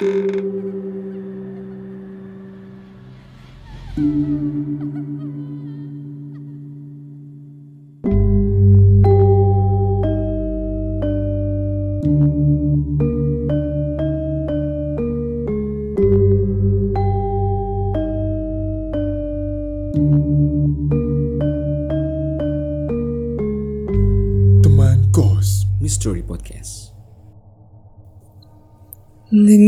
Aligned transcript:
Thank 0.00 0.14
you. 3.98 5.29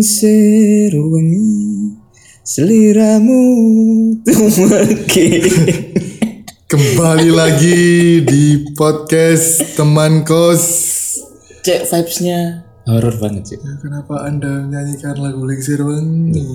Lingsir 0.02 0.90
wengi 0.98 1.94
seliramu 2.42 3.38
tumeki 4.26 5.46
Kembali 6.66 7.30
lagi 7.30 8.18
di 8.26 8.66
podcast 8.74 9.78
teman 9.78 10.26
kos. 10.26 10.64
cek 11.62 11.86
vibesnya 11.86 12.66
horror 12.82 13.14
banget 13.22 13.54
sih 13.54 13.58
Ya, 13.62 13.78
kenapa 13.78 14.26
anda 14.26 14.66
menyanyikan 14.66 15.22
lagu 15.22 15.46
Lingsir 15.46 15.78
Wengi? 15.78 16.50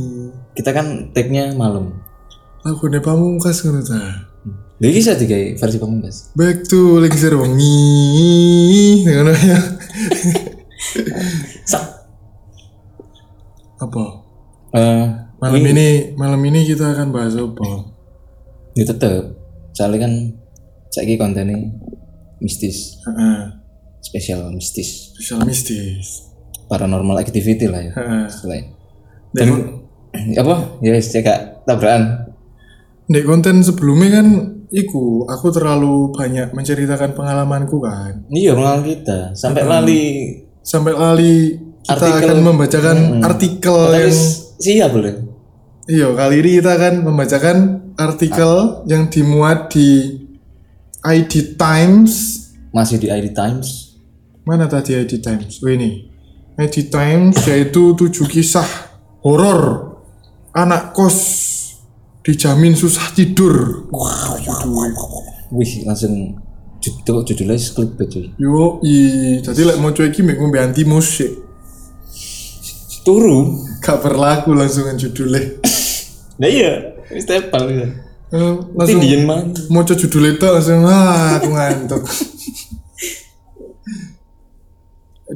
kita 0.52 0.76
kan 0.76 1.16
tag-nya 1.16 1.56
malam 1.56 1.96
Lagu 2.68 2.84
ne 2.92 3.00
pamungkas 3.00 3.64
ngono 3.64 3.80
ta. 3.80 4.28
jadi 4.76 4.92
bisa 4.92 5.16
tiga 5.16 5.40
versi 5.56 5.80
pamungkas 5.80 6.36
Back 6.36 6.68
to 6.68 7.00
Lingsir 7.00 7.32
Wengi. 7.32 9.08
Ngono 9.08 9.32
ya. 9.32 9.60
sak 11.64 11.96
Apa? 13.78 14.04
eh 14.74 15.06
Malam 15.38 15.64
ini 15.64 15.88
malam 16.18 16.42
ini 16.44 16.66
kita 16.66 16.98
akan 16.98 17.14
bahas 17.14 17.38
apa? 17.38 17.94
ya 18.74 18.84
tetep 18.84 19.38
soalnya 19.74 20.06
kan 20.06 20.14
saya 20.90 21.14
kontennya 21.14 21.58
mistis 22.38 22.98
Heeh. 23.06 23.54
spesial 24.02 24.50
mistis 24.50 25.14
Spesial 25.14 25.42
mistis. 25.46 26.30
paranormal 26.66 27.18
activity 27.18 27.66
lah 27.66 27.82
ya 27.82 27.94
selain 28.30 28.74
Dan 29.34 29.82
apa 30.34 30.78
ya 30.82 30.94
yes, 30.94 31.10
cek 31.10 31.26
tabrakan 31.66 32.34
di 33.06 33.22
konten 33.22 33.62
sebelumnya 33.62 34.22
kan 34.22 34.28
iku 34.70 35.26
aku 35.26 35.48
terlalu 35.50 36.12
banyak 36.12 36.52
menceritakan 36.52 37.14
pengalamanku 37.14 37.78
kan. 37.80 38.26
iya 38.30 38.52
mengenal 38.58 38.82
kita 38.84 39.32
sampai 39.34 39.64
lali 39.64 40.06
Sampai 40.60 40.92
lali 40.92 41.56
kita 41.88 42.04
Artikel. 42.04 42.28
akan 42.28 42.38
membacakan 42.44 42.98
artikel 43.24 43.80
yang 43.96 44.12
Terus 44.12 44.22
siap 44.60 44.92
boleh 44.92 45.16
Iya, 45.88 46.12
kali 46.12 46.44
ini 46.44 46.60
kita 46.60 46.76
akan 46.76 46.94
membacakan 47.08 47.58
artikel 47.96 48.84
yang 48.92 49.08
dimuat 49.08 49.72
di 49.72 50.20
ID 51.00 51.56
Times. 51.56 52.44
masih 52.76 53.00
di 53.00 53.08
ID 53.08 53.32
Times 53.32 53.96
Mana 54.44 54.68
tadi 54.68 55.00
ID 55.00 55.24
Times? 55.24 55.64
Oh 55.64 55.72
ini. 55.72 56.12
ID 56.60 56.92
Times 56.92 57.40
yaitu 57.48 57.96
tujuh 57.96 58.28
kisah 58.28 58.68
horor 59.24 59.96
anak 60.52 60.92
kos 60.92 61.20
dijamin 62.24 62.76
susah 62.76 63.16
tidur. 63.16 63.88
wih 65.48 65.72
langsung 65.88 66.36
judul 66.84 67.24
judulnya 67.24 67.56
clickbait 67.56 68.08
cuy 68.12 68.28
Yo, 68.36 68.84
i, 68.84 68.96
jadi 69.40 69.62
lek 69.64 69.78
mau 69.80 69.96
cuek 69.96 70.12
iki 70.12 70.22
mek 70.24 70.36
ngombe 70.36 70.60
anti 70.60 70.84
musik. 70.84 71.47
Turu 73.08 73.56
Gak 73.80 74.04
berlaku 74.04 74.52
langsung 74.52 74.84
judulnya. 74.92 75.40
nah 76.36 76.46
iya 76.46 76.94
stepal 77.16 77.64
ya 77.70 77.88
Eh, 78.28 78.54
langsung 78.76 79.00
Tindian 79.00 79.24
man 79.24 79.56
mau 79.72 79.82
judul 79.82 80.30
itu 80.30 80.44
langsung 80.44 80.84
ah 80.84 81.40
aku 81.40 81.48
ngantuk. 81.48 82.04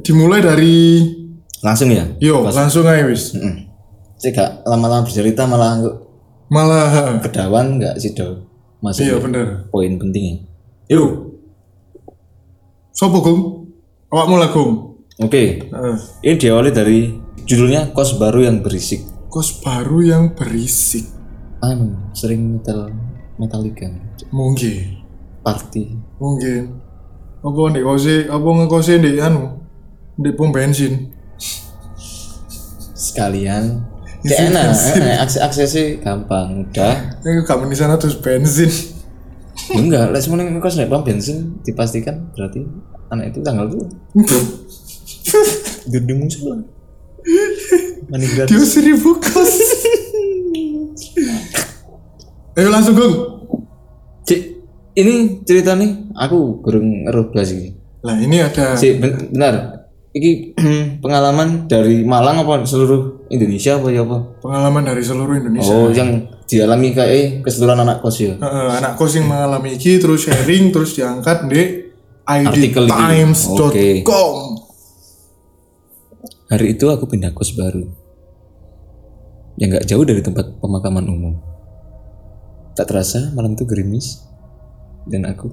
Dimulai 0.04 0.40
dari 0.40 1.04
langsung 1.60 1.88
ya 1.88 2.04
yo 2.18 2.44
langsung 2.44 2.84
aja 2.84 3.04
wis. 3.04 3.32
saya 4.16 4.30
gak 4.30 4.50
lama-lama 4.66 5.02
bercerita 5.02 5.42
malah 5.44 5.82
Malah 6.46 7.16
kedawan 7.18 7.80
nggak 7.80 7.96
sih 7.96 8.12
do 8.12 8.44
masuk 8.78 9.02
iya 9.02 9.16
ya. 9.16 9.18
bener. 9.18 9.46
poin 9.68 9.88
pentingnya 9.96 10.44
Yo. 10.84 11.32
Sopo 12.92 13.18
Gung? 13.18 13.40
Awakmu 14.08 14.36
lah 14.36 14.48
Gung. 14.48 14.72
oke 15.16 15.42
Heeh. 15.64 15.94
ini 16.22 16.34
diawali 16.36 16.68
dari 16.68 16.98
judulnya 17.44 17.90
kos 17.92 18.16
baru 18.16 18.46
yang 18.46 18.62
berisik 18.62 19.02
Kos 19.32 19.64
baru 19.64 20.04
yang 20.04 20.24
berisik. 20.36 21.08
anu 21.64 21.96
sering 22.12 22.58
metal 22.58 22.92
metalika 23.38 23.88
Mungkin. 24.28 25.00
party 25.40 25.96
Mungkin. 26.20 26.68
Apa 27.42 27.60
nih 27.72 27.82
kose, 27.82 28.16
apa 28.28 28.44
ngekose 28.44 29.00
di 29.00 29.18
anu 29.18 29.62
di 30.14 30.30
pom 30.30 30.52
bensin. 30.52 31.10
sekalian 32.92 33.82
kayak 34.22 34.54
enak 34.54 34.66
enak, 34.70 35.16
akses 35.26 35.40
aksesnya 35.42 35.98
gampang 35.98 36.62
udah 36.70 36.94
Ini 37.26 37.42
kamu 37.42 37.66
di 37.66 37.76
sana 37.76 37.98
terus 37.98 38.14
bensin. 38.14 38.70
Ya 39.72 39.80
enggak 39.80 40.12
lah 40.12 40.20
semuanya 40.20 40.52
ngekos 40.52 40.76
naik 40.76 40.92
pom 40.92 41.02
bensin 41.02 41.56
dipastikan 41.64 42.30
berarti 42.36 42.62
anak 43.08 43.32
itu 43.32 43.40
tanggal 43.40 43.66
dua 43.66 43.86
Duduk 45.88 46.16
musola 46.20 46.62
gratis 48.28 48.50
Dia 48.50 48.60
seribu 48.62 49.16
kos. 49.16 49.52
Ayo 52.52 52.68
langsung 52.68 52.94
Gung. 52.94 53.14
Cik, 54.22 54.40
ini 54.94 55.40
cerita 55.42 55.74
nih 55.74 56.12
aku 56.14 56.62
kurang 56.62 57.08
ngeruh 57.08 57.32
belas 57.34 57.50
ini 57.50 57.74
Lah 58.06 58.14
ini 58.20 58.38
ada 58.38 58.78
Cik, 58.78 58.94
ben- 59.02 59.34
benar 59.34 59.82
ini 60.12 60.52
pengalaman 61.02 61.64
dari 61.66 62.04
Malang 62.04 62.44
apa 62.44 62.68
seluruh 62.68 63.24
Indonesia 63.32 63.80
apa 63.80 63.88
ya 63.88 64.04
apa 64.04 64.44
pengalaman 64.44 64.84
dari 64.84 65.00
seluruh 65.00 65.40
Indonesia. 65.40 65.72
oh 65.72 65.88
yang 65.88 66.28
dialami 66.44 66.92
kayak 66.92 67.10
eh, 67.10 67.26
keseluruhan 67.40 67.80
anak 67.80 68.04
kos 68.04 68.20
ya 68.20 68.36
Heeh, 68.36 68.68
anak 68.76 69.00
kos 69.00 69.16
yang 69.16 69.26
mengalami 69.26 69.80
iki 69.80 69.96
terus 69.96 70.28
sharing 70.28 70.68
terus 70.68 70.92
diangkat 70.92 71.48
di 71.48 71.62
Artikel 72.28 72.84
iki. 72.84 74.04
Hari 76.52 76.76
itu 76.76 76.84
aku 76.92 77.08
pindah 77.08 77.32
kos 77.32 77.56
baru 77.56 77.80
yang 79.56 79.72
nggak 79.72 79.88
jauh 79.88 80.04
dari 80.04 80.20
tempat 80.20 80.60
pemakaman 80.60 81.08
umum. 81.08 81.40
Tak 82.76 82.92
terasa 82.92 83.32
malam 83.32 83.56
itu 83.56 83.64
gerimis 83.64 84.20
dan 85.08 85.24
aku 85.24 85.48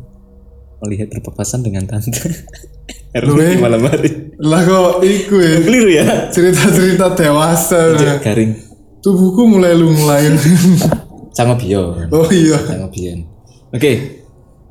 melihat 0.83 1.07
berpapasan 1.15 1.63
dengan 1.63 1.87
tante. 1.87 2.19
Erwin 3.15 3.47
di 3.47 3.55
eh? 3.55 3.63
malam 3.63 3.79
hari. 3.87 4.35
Lah 4.43 4.59
kok 4.59 4.99
iku 4.99 5.39
ya 5.39 5.55
Keliru 5.63 5.87
ya. 5.87 6.07
cerita-cerita 6.35 7.15
dewasa. 7.15 7.95
Cek 7.95 8.19
garing. 8.19 8.51
Tubuhku 8.99 9.47
mulai 9.47 9.79
lunglai. 9.79 10.35
Sangat 11.39 11.63
bio. 11.63 11.95
oh 12.11 12.27
iya. 12.27 12.59
Sangat 12.59 12.91
bian. 12.91 13.23
Oke. 13.71 14.19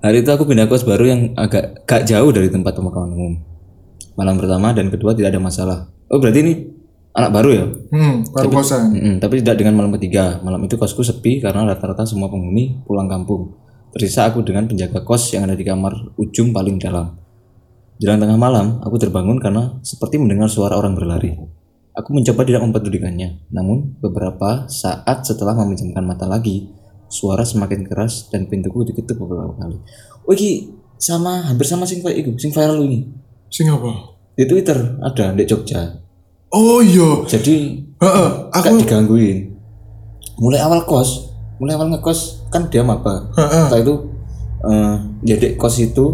Hari 0.04 0.20
itu 0.20 0.28
aku 0.28 0.44
pindah 0.44 0.68
kos 0.68 0.84
baru 0.84 1.08
yang 1.08 1.20
agak 1.40 1.88
gak 1.88 2.04
jauh 2.04 2.28
dari 2.36 2.52
tempat 2.52 2.76
pemakaman 2.76 3.16
umum. 3.16 3.32
Malam 4.12 4.36
pertama 4.36 4.76
dan 4.76 4.92
kedua 4.92 5.16
tidak 5.16 5.32
ada 5.32 5.40
masalah. 5.40 5.97
Oh 6.08 6.16
berarti 6.16 6.40
ini 6.40 6.52
anak 7.12 7.30
baru 7.34 7.48
ya? 7.52 7.64
Hmm, 7.92 8.14
baru 8.32 8.48
kosan. 8.48 8.94
Mm-mm, 8.94 9.14
tapi 9.20 9.44
tidak 9.44 9.60
dengan 9.60 9.76
malam 9.76 9.92
ketiga. 9.96 10.40
Malam 10.40 10.64
itu 10.64 10.80
kosku 10.80 11.04
sepi 11.04 11.42
karena 11.44 11.68
rata-rata 11.68 12.08
semua 12.08 12.32
penghuni 12.32 12.80
pulang 12.88 13.10
kampung. 13.10 13.52
Tersisa 13.92 14.28
aku 14.28 14.44
dengan 14.44 14.68
penjaga 14.68 15.04
kos 15.04 15.32
yang 15.32 15.48
ada 15.48 15.56
di 15.56 15.64
kamar 15.64 16.16
ujung 16.20 16.52
paling 16.52 16.76
dalam. 16.80 17.16
Jelang 17.98 18.22
tengah 18.22 18.38
malam, 18.38 18.78
aku 18.84 18.94
terbangun 18.94 19.42
karena 19.42 19.74
seperti 19.82 20.22
mendengar 20.22 20.46
suara 20.46 20.78
orang 20.78 20.94
berlari. 20.94 21.34
Aku 21.98 22.14
mencoba 22.14 22.46
tidak 22.46 22.62
mempedulikannya, 22.62 23.50
namun 23.50 23.98
beberapa 23.98 24.70
saat 24.70 25.26
setelah 25.26 25.58
memejamkan 25.58 26.06
mata 26.06 26.30
lagi, 26.30 26.70
suara 27.10 27.42
semakin 27.42 27.82
keras 27.82 28.30
dan 28.30 28.46
pintuku 28.46 28.86
diketuk 28.86 29.18
beberapa 29.18 29.50
kali. 29.58 29.82
Oh 30.22 30.30
iki 30.30 30.70
sama 30.94 31.42
hampir 31.50 31.66
sama 31.66 31.88
sing 31.90 32.04
sing 32.38 32.54
viral 32.54 32.86
ini. 32.86 33.08
Sing 33.50 33.66
apa? 33.66 34.17
Di 34.38 34.46
Twitter 34.46 34.78
ada 35.02 35.34
di 35.34 35.42
Jogja. 35.42 35.98
Oh 36.48 36.78
iya. 36.78 37.26
Jadi 37.26 37.82
Heeh, 37.98 38.28
gak 38.54 38.62
aku 38.62 38.78
digangguin 38.78 39.58
mulai 40.38 40.62
awal 40.62 40.86
kos 40.86 41.34
mulai 41.58 41.74
awal 41.74 41.90
ngekos 41.90 42.46
kan 42.46 42.70
dia 42.70 42.86
maba 42.86 43.26
Heeh. 43.34 43.66
setelah 43.66 43.82
itu 43.82 43.94
eh 44.62 44.94
jadi 45.26 45.58
kos 45.58 45.82
itu 45.82 46.06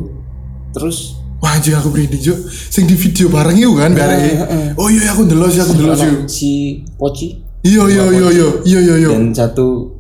terus 0.73 1.21
Wah 1.44 1.61
anjing 1.61 1.76
aku 1.76 1.93
merinding 1.93 2.25
Juk. 2.25 2.41
Sing 2.49 2.88
di 2.88 2.97
video 2.97 3.29
bareng 3.29 3.53
itu 3.53 3.76
kan 3.76 3.93
bareng. 3.93 4.49
Oh 4.81 4.88
iya 4.88 5.12
aku 5.12 5.29
ndelok 5.29 5.53
sih 5.53 5.61
aku 5.61 5.77
ndelok 5.77 5.97
sih. 6.00 6.09
si 6.25 6.50
Poci 6.97 7.37
Iya 7.61 7.85
iya 7.85 8.05
iya 8.09 8.29
iya 8.32 8.49
iya 8.65 8.79
iya 8.81 8.94
iya. 9.05 9.09
dan 9.12 9.29
satu 9.37 9.93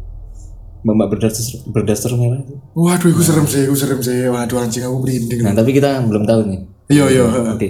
mbak 0.80 1.04
berdaster 1.12 1.44
berdaster 1.68 2.16
merah 2.16 2.40
itu. 2.40 2.56
Waduh 2.72 3.12
aku 3.12 3.20
serem 3.20 3.44
sih, 3.44 3.68
aku 3.68 3.76
serem 3.76 4.00
sih. 4.00 4.24
Waduh 4.24 4.56
anjing 4.56 4.88
aku 4.88 5.04
merinding. 5.04 5.44
nah 5.44 5.52
tapi 5.52 5.76
kita 5.76 6.00
belum 6.08 6.24
tahu 6.24 6.48
nih 6.48 6.60
Iya 6.88 7.04
iya. 7.12 7.24
oke 7.28 7.68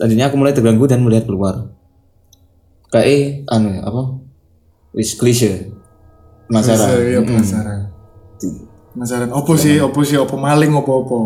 selanjutnya 0.00 0.32
aku 0.32 0.36
mulai 0.40 0.56
terganggu 0.56 0.88
dan 0.88 1.04
melihat 1.04 1.28
keluar 1.28 1.68
kayak 2.88 3.44
anu 3.52 3.84
apa 3.84 4.16
wis 4.96 5.12
klise 5.20 5.68
penasaran 6.48 6.88
Iya, 7.04 7.20
penasaran. 7.20 7.80
Penasaran 8.90 9.30
opo 9.30 9.54
sih, 9.54 9.78
opo 9.78 10.00
sih, 10.02 10.18
opo 10.18 10.34
maling, 10.40 10.72
opo 10.72 11.06
opo. 11.06 11.18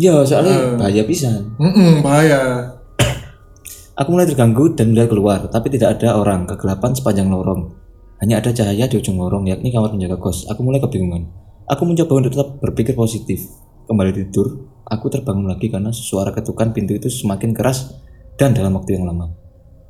ya 0.00 0.24
soalnya 0.26 0.74
bahaya 0.80 1.06
pisan 1.06 1.54
Mm 1.60 2.00
bahaya. 2.02 2.74
Aku 4.00 4.08
mulai 4.10 4.26
terganggu 4.26 4.74
dan 4.74 4.90
mulai 4.90 5.06
keluar, 5.06 5.46
tapi 5.52 5.70
tidak 5.70 6.00
ada 6.00 6.18
orang, 6.18 6.48
kegelapan 6.48 6.90
sepanjang 6.96 7.30
lorong. 7.30 7.70
Hanya 8.18 8.42
ada 8.42 8.50
cahaya 8.50 8.90
di 8.90 8.98
ujung 8.98 9.14
lorong, 9.14 9.46
yakni 9.46 9.70
kamar 9.70 9.94
penjaga 9.94 10.18
kos. 10.18 10.50
Aku 10.50 10.66
mulai 10.66 10.82
kebingungan. 10.82 11.30
Aku 11.70 11.86
mencoba 11.86 12.24
untuk 12.24 12.34
tetap 12.34 12.58
berpikir 12.58 12.98
positif. 12.98 13.46
Kembali 13.88 14.12
tidur, 14.12 14.68
aku 14.84 15.08
terbangun 15.08 15.48
lagi 15.48 15.72
karena 15.72 15.88
suara 15.96 16.28
ketukan 16.28 16.76
pintu 16.76 16.92
itu 16.92 17.08
semakin 17.08 17.56
keras 17.56 17.96
dan 18.36 18.52
dalam 18.52 18.76
waktu 18.76 19.00
yang 19.00 19.08
lama. 19.08 19.32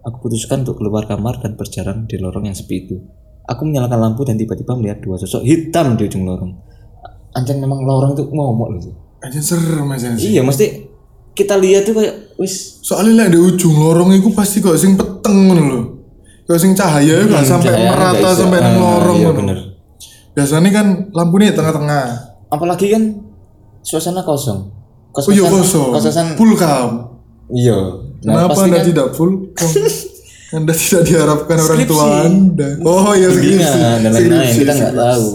Aku 0.07 0.23
putuskan 0.23 0.63
untuk 0.63 0.79
keluar 0.79 1.03
kamar 1.11 1.43
dan 1.43 1.59
berjalan 1.59 2.07
di 2.07 2.15
lorong 2.15 2.47
yang 2.47 2.55
sepi 2.55 2.87
itu. 2.87 2.95
Aku 3.43 3.67
menyalakan 3.67 3.99
lampu 3.99 4.23
dan 4.23 4.39
tiba-tiba 4.39 4.79
melihat 4.79 5.03
dua 5.03 5.19
sosok 5.19 5.43
hitam 5.43 5.99
di 5.99 6.07
ujung 6.07 6.23
lorong. 6.23 6.55
Anjing 7.35 7.59
memang 7.59 7.83
lorong 7.83 8.15
itu 8.15 8.23
ngomong 8.31 8.79
loh. 8.79 8.95
Aja 9.19 9.43
serem 9.43 9.91
aja 9.91 10.15
sih. 10.15 10.39
Iya, 10.39 10.47
mesti 10.47 10.87
kita 11.35 11.59
lihat 11.59 11.91
tuh 11.91 11.99
kayak 11.99 12.39
wis 12.39 12.79
Soalnya 12.87 13.27
lek 13.27 13.35
di 13.35 13.39
ujung 13.43 13.75
lorong 13.75 14.15
itu 14.15 14.31
pasti 14.31 14.63
kok 14.63 14.79
sing 14.79 14.95
peteng 14.95 15.51
ngono 15.51 15.63
lho. 15.67 15.81
Kok 16.47 16.55
sing 16.55 16.71
cahaya 16.79 17.19
itu 17.19 17.35
gak 17.35 17.43
sampai 17.43 17.75
cahaya 17.75 17.91
merata 17.91 18.31
sampai 18.31 18.59
nang 18.63 18.79
Ah, 18.79 18.79
lorong 18.79 19.19
iya, 19.19 19.31
bener. 19.35 19.59
Biasanya 20.39 20.71
kan 20.71 20.87
lampunya 21.11 21.51
di 21.51 21.59
tengah-tengah. 21.59 22.05
apalagi 22.49 22.89
kan 22.89 23.28
suasana 23.81 24.21
kosong 24.21 24.71
kos 25.11 25.25
Oh 25.25 25.33
iya 25.33 25.45
kosong. 25.45 25.91
kosan 25.91 26.27
Full 26.35 26.53
kam. 26.55 26.91
iya 27.49 27.79
nah, 28.21 28.45
Kenapa 28.47 28.61
Anda 28.61 28.77
kan 28.77 28.87
tidak 28.87 29.07
full 29.13 29.33
kam? 29.53 29.71
anda 30.57 30.73
tidak 30.73 31.03
diharapkan 31.05 31.57
orang 31.59 31.81
tua 31.85 32.05
Skripsi. 32.09 32.25
Anda. 32.25 32.69
Oh 32.83 33.13
iya 33.13 33.29
skripsi. 33.29 33.53
bimbingan 33.53 33.97
dan 34.01 34.11
lain-lain 34.11 34.33
Skripsi, 34.49 34.59
kita 34.59 34.73
nggak 34.73 34.93
skripsi. 34.93 35.05
tahu 35.05 35.29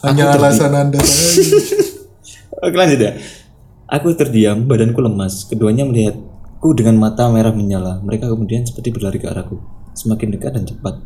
Hanya 0.00 0.24
alasan 0.32 0.72
Anda 0.72 0.98
saja. 0.98 1.42
oke 2.64 2.76
lanjut 2.76 3.00
ya 3.00 3.12
aku 3.86 4.08
terdiam 4.14 4.64
badanku 4.64 5.00
lemas 5.00 5.44
keduanya 5.44 5.82
melihatku 5.82 6.68
dengan 6.72 6.96
mata 6.96 7.28
merah 7.28 7.50
menyala 7.50 8.00
mereka 8.00 8.28
kemudian 8.28 8.62
seperti 8.62 8.92
berlari 8.92 9.16
ke 9.16 9.26
arahku 9.26 9.56
semakin 9.92 10.28
dekat 10.30 10.52
dan 10.54 10.64
cepat 10.64 11.00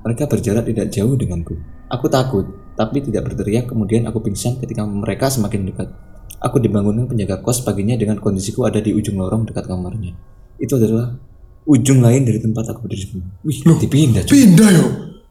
mereka 0.00 0.24
berjarak 0.24 0.64
tidak 0.64 0.88
jauh 0.88 1.16
denganku 1.16 1.56
aku 1.88 2.06
takut 2.06 2.44
tapi 2.78 3.02
tidak 3.02 3.26
berteriak 3.26 3.66
kemudian 3.66 4.06
aku 4.06 4.22
pingsan 4.22 4.62
ketika 4.62 4.86
mereka 4.86 5.26
semakin 5.26 5.66
dekat 5.66 5.90
aku 6.38 6.62
dibangunkan 6.62 7.10
penjaga 7.10 7.42
kos 7.42 7.66
paginya 7.66 7.98
dengan 7.98 8.22
kondisiku 8.22 8.70
ada 8.70 8.78
di 8.78 8.94
ujung 8.94 9.18
lorong 9.18 9.50
dekat 9.50 9.66
kamarnya 9.66 10.14
itu 10.62 10.72
adalah 10.78 11.18
ujung 11.66 11.98
lain 11.98 12.22
dari 12.22 12.38
tempat 12.38 12.70
aku 12.70 12.86
berdiri 12.86 13.18
wih 13.44 13.58
dipindah 13.82 14.22
cuy. 14.24 14.46
Pindah 14.46 14.70
yo. 14.72 14.86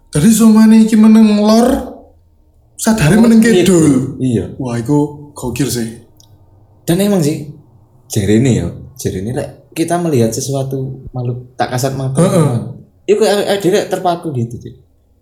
Jadi 0.08 0.30
somane 0.32 0.88
iki 0.88 0.96
meneng 0.96 1.40
lor 1.44 1.68
sadari 2.78 3.18
meneng 3.18 3.42
kidul. 3.42 4.16
iya 4.22 4.54
Wah, 4.62 4.78
itu 4.78 5.32
gokil 5.34 5.68
sih. 5.68 6.06
dan 6.88 7.04
emang 7.04 7.20
sih 7.20 7.52
jari 8.08 8.40
ini 8.40 8.64
ya 8.64 8.68
jari 8.96 9.20
ini 9.20 9.36
like, 9.36 9.76
kita 9.76 10.00
melihat 10.00 10.32
sesuatu 10.32 11.04
makhluk 11.12 11.52
tak 11.60 11.76
kasat 11.76 12.00
mata 12.00 12.24
itu 13.04 13.20
kayak 13.20 13.60
dia 13.60 13.72
kayak 13.72 13.88
terpaku 13.92 14.32
gitu 14.36 14.56
cuy. 14.60 14.74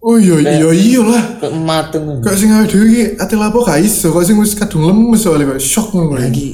Oh 0.06 0.16
iya 0.16 0.38
iya 0.38 0.70
iya 0.70 1.02
lah. 1.02 1.24
kayak 1.36 1.58
matung 1.58 2.22
Kok 2.22 2.30
sing 2.32 2.54
awake 2.54 2.70
dhewe 2.70 2.86
iki 2.86 3.04
ati 3.16 3.34
lapo 3.34 3.60
gak 3.60 3.82
iso, 3.82 4.08
kok 4.08 4.22
sing 4.22 4.38
wis 4.38 4.54
kadung 4.54 4.86
lemes 4.86 5.18
soalnya 5.20 5.50
kok 5.50 5.58
shock 5.58 5.90
ngono 5.90 6.14
lagi. 6.14 6.22
lagi 6.22 6.48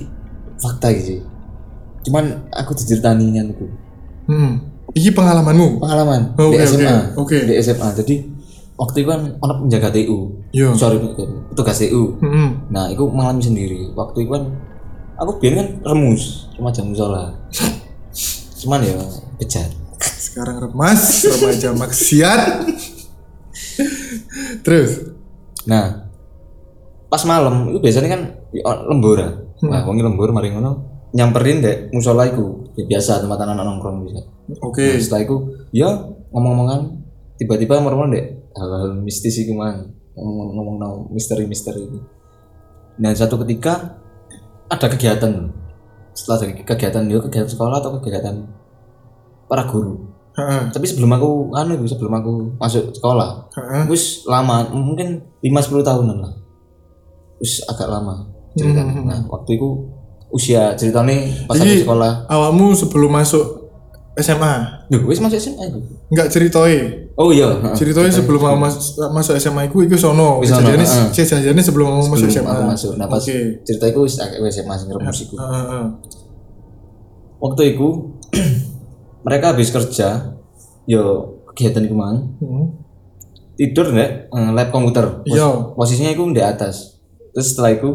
fakta 0.57 0.88
gitu 0.89 1.03
sih 1.06 1.19
cuman 2.01 2.24
aku 2.50 2.71
diceritani 2.74 3.27
aku 3.38 3.65
Hmm. 4.24 4.63
Iki 4.92 5.12
pengalamanmu. 5.12 5.80
pengalaman 5.80 6.31
Oke, 6.33 6.53
di 6.53 6.63
SMA 6.63 6.95
oke, 7.12 7.19
oke. 7.19 7.38
di 7.44 7.53
SMA 7.57 7.88
jadi 7.94 8.15
waktu 8.74 8.98
itu 8.98 9.07
kan 9.09 9.21
orang 9.38 9.57
penjaga 9.62 9.89
TU 9.92 10.19
Iya. 10.50 10.71
sorry 10.74 11.03
petugas 11.50 11.77
TU 11.77 12.15
Heeh. 12.18 12.50
nah 12.68 12.88
itu 12.88 13.03
mengalami 13.03 13.42
sendiri 13.42 13.92
waktu 13.92 14.24
itu 14.24 14.31
kan 14.31 14.48
aku 15.18 15.38
biar 15.38 15.53
kan 15.56 15.68
remus 15.83 16.48
cuma 16.53 16.69
jam 16.69 16.88
musola 16.88 17.36
cuman 18.62 18.80
ya 18.80 18.95
kejar 19.38 19.68
Sekarang 20.01 20.63
remas, 20.63 21.27
remaja 21.27 21.69
maksiat. 21.75 22.42
Terus. 24.63 24.92
Nah, 25.68 26.07
pas 27.12 27.22
malam 27.28 27.75
itu 27.75 27.80
biasanya 27.83 28.10
kan 28.12 28.22
lembur. 28.88 29.19
ya. 29.19 29.30
Nah, 29.68 29.86
wongi 29.86 30.01
lembur 30.01 30.33
mari 30.33 30.50
ngono 30.50 30.92
nyamperin 31.12 31.60
dek 31.60 31.78
musola 31.92 32.28
iku. 32.28 32.72
Ya, 32.80 32.88
biasa 32.88 33.22
tempat 33.22 33.39
anak 33.44 33.62
nongkrong 33.62 34.07
bisa. 34.07 34.24
Oke. 34.63 34.95
Nah, 34.95 35.00
setelah 35.00 35.22
itu 35.28 35.36
ya 35.75 35.89
ngomong-ngomongan 36.31 36.81
tiba-tiba 37.36 37.83
mereka 37.83 38.07
dek 38.16 38.25
hal-hal 38.56 38.89
mistis 39.00 39.36
iku 39.44 39.56
man 39.56 39.92
ngomong-ngomong 40.16 40.75
no 40.80 40.89
misteri-misteri 41.12 41.88
itu. 41.88 42.00
Nah, 43.00 43.12
satu 43.16 43.39
ketika 43.44 44.00
ada 44.72 44.88
kegiatan. 44.88 45.51
Setelah 46.12 46.38
dari 46.44 46.54
kegiatan 46.60 47.07
itu 47.07 47.19
kegiatan 47.24 47.48
sekolah 47.48 47.80
atau 47.80 47.95
kegiatan 48.04 48.44
para 49.48 49.63
guru. 49.68 50.11
Heeh. 50.41 50.61
Tapi 50.69 50.85
sebelum 50.85 51.11
aku 51.11 51.29
anu 51.53 51.71
itu 51.75 51.85
sebelum 51.88 52.13
aku 52.13 52.31
masuk 52.57 52.89
sekolah, 52.89 53.45
Heeh. 53.51 53.83
wis 53.85 54.25
lama 54.25 54.65
mungkin 54.67 55.21
5-10 55.39 55.53
tahunan 55.81 56.17
lah 56.17 56.33
wis 57.38 57.61
agak 57.63 57.88
lama 57.88 58.25
ceritanya 58.51 58.93
nah 59.01 59.19
waktu 59.27 59.55
itu 59.55 59.69
usia 60.29 60.73
ceritanya 60.73 61.17
pas 61.43 61.55
aku 61.55 61.63
Jadi- 61.63 61.81
sekolah 61.81 62.11
Awakmu 62.25 62.71
sebelum 62.71 63.11
masuk 63.11 63.45
SMA 64.13 64.53
Duh, 64.88 65.01
wis 65.03 65.17
masuk 65.17 65.39
SMA 65.39 65.63
itu 65.65 65.79
enggak 66.07 66.27
ceritoi. 66.27 66.77
oh 67.15 67.29
iya 67.29 67.47
heeh. 67.49 67.73
Ceritoi 67.73 68.07
sebelum 68.07 68.39
kamu 68.39 68.57
mas- 68.59 68.93
masuk 69.09 69.33
SMA 69.35 69.65
iku 69.65 69.81
iku 69.81 69.95
sono. 69.95 70.38
Kejadiannya 70.39 70.83
heeh. 70.83 71.07
kejadiannya 71.09 71.63
sebelum 71.63 71.85
kamu 71.89 72.03
masuk 72.09 72.27
Sebelum 72.27 72.35
SMA. 72.38 72.51
aku 72.51 72.63
masuk 72.67 72.91
nah 72.95 73.07
pas 73.07 73.19
Oke. 73.19 73.38
cerita 73.63 73.85
itu 73.88 73.99
wis 74.01 74.15
agak 74.17 74.38
wis 74.39 74.53
SMA 74.53 74.75
sing 74.75 74.88
Heeh, 74.91 75.01
heeh. 75.39 75.85
waktu 77.39 77.61
itu 77.71 77.88
mereka 79.21 79.51
habis 79.51 79.69
kerja 79.69 80.33
yo 80.83 81.01
kegiatan 81.47 81.85
mang. 81.91 82.38
Heeh. 82.38 82.65
tidur 83.51 83.94
nek 83.94 84.09
eh, 84.27 84.50
lab 84.51 84.69
komputer. 84.69 85.21
Pos- 85.21 85.29
Iya. 85.29 85.77
posisinya 85.77 86.09
itu 86.09 86.23
di 86.29 86.41
atas. 86.41 86.97
Terus 87.29 87.53
setelah 87.53 87.71
itu 87.71 87.89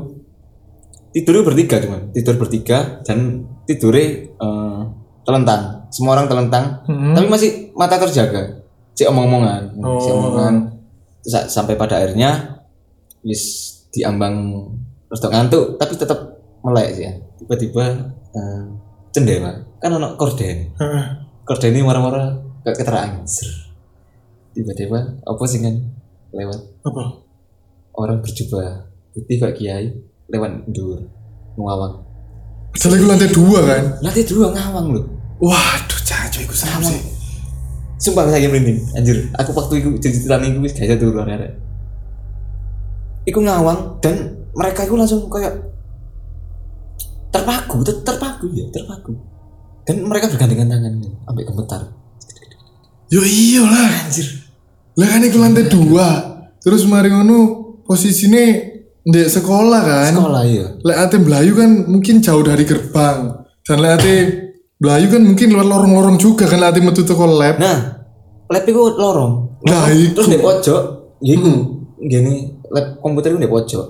tidurnya 1.11 1.43
bertiga 1.43 1.77
cuman. 1.81 2.13
Tidur 2.13 2.37
bertiga 2.37 3.03
dan 3.03 3.43
tidurnya 3.65 4.07
eh, 4.31 4.81
telentang. 5.23 5.91
Semua 5.91 6.15
orang 6.15 6.29
telentang 6.29 6.87
Hmm. 6.87 7.15
tapi 7.15 7.27
masih 7.27 7.51
mata 7.73 7.99
terjaga. 7.99 8.63
Si 8.93 9.03
omong-omongan 9.03 9.75
si 9.99 10.09
Oh. 10.09 10.17
omongan 10.17 10.55
Terus 11.21 11.33
sa- 11.43 11.49
sampai 11.51 11.75
pada 11.75 11.99
akhirnya 11.99 12.63
wis 13.21 13.43
diambang 13.91 14.71
terus 15.07 15.21
ngantuk 15.25 15.75
tapi 15.77 15.93
tetap 15.95 16.39
melek 16.63 16.95
sih 16.95 17.05
ya. 17.05 17.13
Tiba-tiba 17.37 17.85
eh, 18.31 18.63
jendela 19.11 19.66
kan 19.87 20.03
ono 20.03 20.19
korden. 20.19 20.75
Korden 21.47 21.71
ini 21.71 21.87
marah-marah 21.87 22.43
kayak 22.67 22.83
keterangan 22.83 23.23
tiba-tiba 24.57 24.99
apa 25.23 25.43
sih 25.47 25.61
kan 25.63 25.75
lewat. 26.35 26.59
Apa? 26.83 27.23
orang 27.97 28.21
berjubah 28.21 28.93
putih 29.17 29.41
kayak 29.41 29.57
kiai 29.57 29.89
lewat 30.29 30.69
dur 30.69 31.01
ngawang. 31.57 32.05
Padahal 32.77 32.97
iku 33.01 33.07
lantai 33.09 33.31
dua 33.33 33.59
kan. 33.65 33.83
nanti 34.05 34.21
dua 34.29 34.53
ngawang 34.53 34.87
loh 34.93 35.05
Waduh, 35.41 36.01
caco 36.05 36.39
iku 36.45 36.53
serem 36.53 36.85
sih. 36.85 37.01
sumpah 37.97 38.29
saya 38.29 38.53
merinding. 38.53 38.85
Anjir 38.93 39.33
aku 39.33 39.57
waktu 39.57 39.81
itu 39.81 39.89
jadi 39.97 40.17
cerita 40.21 40.37
itu 40.45 40.61
wis 40.61 40.77
gak 40.77 41.01
turun 41.01 41.25
arek. 41.25 41.57
Iku 43.25 43.41
ngawang 43.41 43.97
dan 44.05 44.45
mereka 44.53 44.85
itu 44.85 44.93
langsung 44.93 45.25
kayak 45.33 45.57
terpaku, 47.33 47.81
ter- 47.81 48.05
terpaku 48.05 48.53
ya, 48.53 48.65
terpaku. 48.73 49.17
Dan 49.87 50.03
mereka 50.03 50.27
bergandengan 50.27 50.67
tangan 50.67 50.95
sampai 51.23 51.43
gemetar. 51.47 51.83
Yo 53.07 53.23
iya 53.23 53.63
lah. 53.63 54.11
Anjir. 54.11 54.27
Lah 54.99 55.07
kan 55.07 55.23
iku 55.23 55.39
lantai 55.39 55.71
dua. 55.71 56.09
Terus 56.59 56.83
mari 56.91 57.15
ngono 57.15 57.39
posisinya 57.87 58.45
di 59.07 59.23
sekolah 59.23 59.83
kan. 59.87 60.11
Sekolah 60.11 60.43
ya. 60.43 60.67
Lek 60.83 60.99
ate 60.99 61.17
Melayu 61.23 61.55
kan 61.55 61.71
mungkin 61.87 62.19
jauh 62.19 62.43
dari 62.43 62.67
gerbang. 62.67 63.47
Dan 63.63 63.79
lek 63.79 63.93
ate 64.03 64.15
Melayu 64.83 65.07
kan 65.15 65.23
mungkin 65.23 65.47
lewat 65.55 65.69
lorong-lorong 65.71 66.19
juga 66.19 66.51
kan 66.51 66.59
lek 66.59 66.75
ate 66.75 66.81
metu 66.83 67.07
teko 67.07 67.31
lab. 67.31 67.63
Nah, 67.63 67.79
lab 68.51 68.65
itu 68.67 68.83
lorong. 68.83 69.63
Lorong. 69.63 69.95
iku. 69.95 70.15
Terus 70.19 70.29
di 70.35 70.39
pojok, 70.43 70.83
ya 71.23 71.33
iku. 71.39 71.53
Gini, 72.03 72.35
lab 72.75 72.99
komputer 72.99 73.31
itu 73.31 73.39
di 73.39 73.51
pojok. 73.51 73.87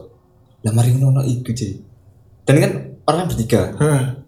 Lah 0.69 0.73
mari 0.77 0.93
ngono 0.93 1.25
iku 1.25 1.57
jadi. 1.57 1.81
Dan 2.45 2.55
kan 2.61 2.73
orang 3.09 3.33
bertiga. 3.33 3.73
Heeh. 3.81 4.26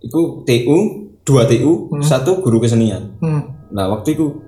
Iku 0.00 0.44
TU, 0.48 0.76
dua 1.22 1.44
TU, 1.44 1.92
satu 2.00 2.40
guru 2.40 2.60
kesenian. 2.60 3.20
Hmm. 3.20 3.68
Nah, 3.70 3.86
waktu 3.92 4.16
itu 4.16 4.40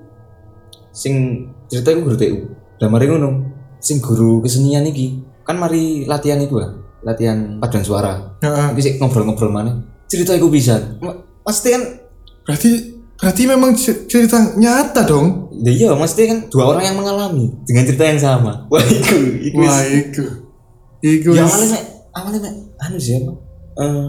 sing 0.92 1.46
cerita 1.68 1.92
iku 1.92 2.08
guru 2.08 2.16
TU. 2.16 2.38
Lah 2.80 2.88
mari 2.88 3.06
ngono, 3.08 3.30
sing 3.78 4.00
guru 4.00 4.40
kesenian 4.40 4.88
iki 4.88 5.20
kan 5.42 5.58
mari 5.58 6.08
latihan 6.08 6.40
itu 6.40 6.56
lah, 6.56 6.72
latihan 7.04 7.60
paduan 7.60 7.84
suara. 7.84 8.12
Heeh. 8.40 8.66
Iki 8.74 8.80
sik 8.80 8.94
ngobrol-ngobrol 8.98 9.52
mana? 9.52 9.72
Cerita 10.08 10.32
iku 10.34 10.48
bisa. 10.48 10.80
Pasti 11.44 11.68
kan 11.72 11.82
Berarti 12.42 12.70
Berarti 13.22 13.42
memang 13.46 13.70
cer- 13.78 14.10
cerita 14.10 14.34
nyata 14.58 15.06
dong. 15.06 15.54
Ya 15.62 15.70
iya, 15.70 15.90
maksudnya 15.94 16.34
kan 16.34 16.38
dua 16.50 16.74
orang 16.74 16.90
yang 16.90 16.96
mengalami 16.98 17.54
dengan 17.62 17.86
cerita 17.86 18.02
yang 18.10 18.18
sama. 18.18 18.66
Wah, 18.66 18.82
itu, 18.82 19.18
itu. 19.46 19.62
Wah, 19.62 19.78
iku. 19.86 20.24
Iku. 21.06 21.30
ya 21.30 21.46
awalnya 21.46 21.70
mek, 21.70 21.82
awalnya 22.18 22.40
mek, 22.42 22.54
anu 22.82 22.98
sih 22.98 23.22
apa? 23.22 23.30
Eh, 23.78 24.06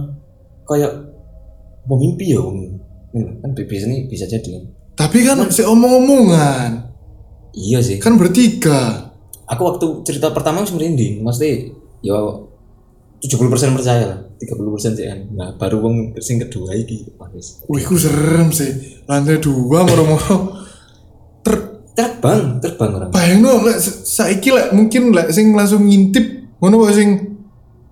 kayak 0.66 1.13
mau 1.86 1.98
mimpi 1.98 2.32
ya, 2.32 2.40
Om. 2.40 2.58
Hmm, 3.14 3.32
kan 3.40 3.50
bisa 3.54 3.86
nih 3.86 4.10
bisa 4.10 4.26
jadi. 4.26 4.66
Tapi 4.94 5.22
kan 5.22 5.38
si 5.50 5.62
omong-omongan. 5.62 6.90
Iya 7.54 7.82
sih. 7.82 7.98
Kan 8.02 8.18
bertiga. 8.18 9.14
Aku 9.46 9.62
waktu 9.68 9.86
cerita 10.02 10.32
pertama 10.32 10.64
wis 10.64 10.72
merinding, 10.72 11.22
maksudnya 11.22 11.70
ya 12.02 12.16
70% 13.22 13.76
percaya 13.78 14.04
lah, 14.04 14.20
30% 14.36 14.98
sih 14.98 15.06
kan. 15.06 15.20
Nah, 15.32 15.50
baru 15.56 15.80
wong 15.80 15.96
sing 16.20 16.42
kedua 16.42 16.74
iki 16.74 17.14
wah, 17.16 17.30
wis. 17.32 17.62
Wih, 17.68 17.84
iku 17.84 17.96
serem 17.96 18.50
sih. 18.50 19.04
Lantai 19.06 19.40
dua 19.40 19.84
moro-moro. 19.84 20.58
Ter 21.44 21.56
Terbang, 21.94 22.58
terbang 22.58 22.90
orang. 22.98 23.10
bayangno 23.14 23.62
lek 23.62 23.78
sa- 23.78 24.26
saiki 24.26 24.50
lek 24.50 24.74
mungkin 24.74 25.14
lek 25.14 25.30
sing 25.30 25.54
langsung 25.54 25.86
ngintip 25.86 26.26
ngono 26.58 26.90
kok 26.90 26.98
sing 26.98 27.10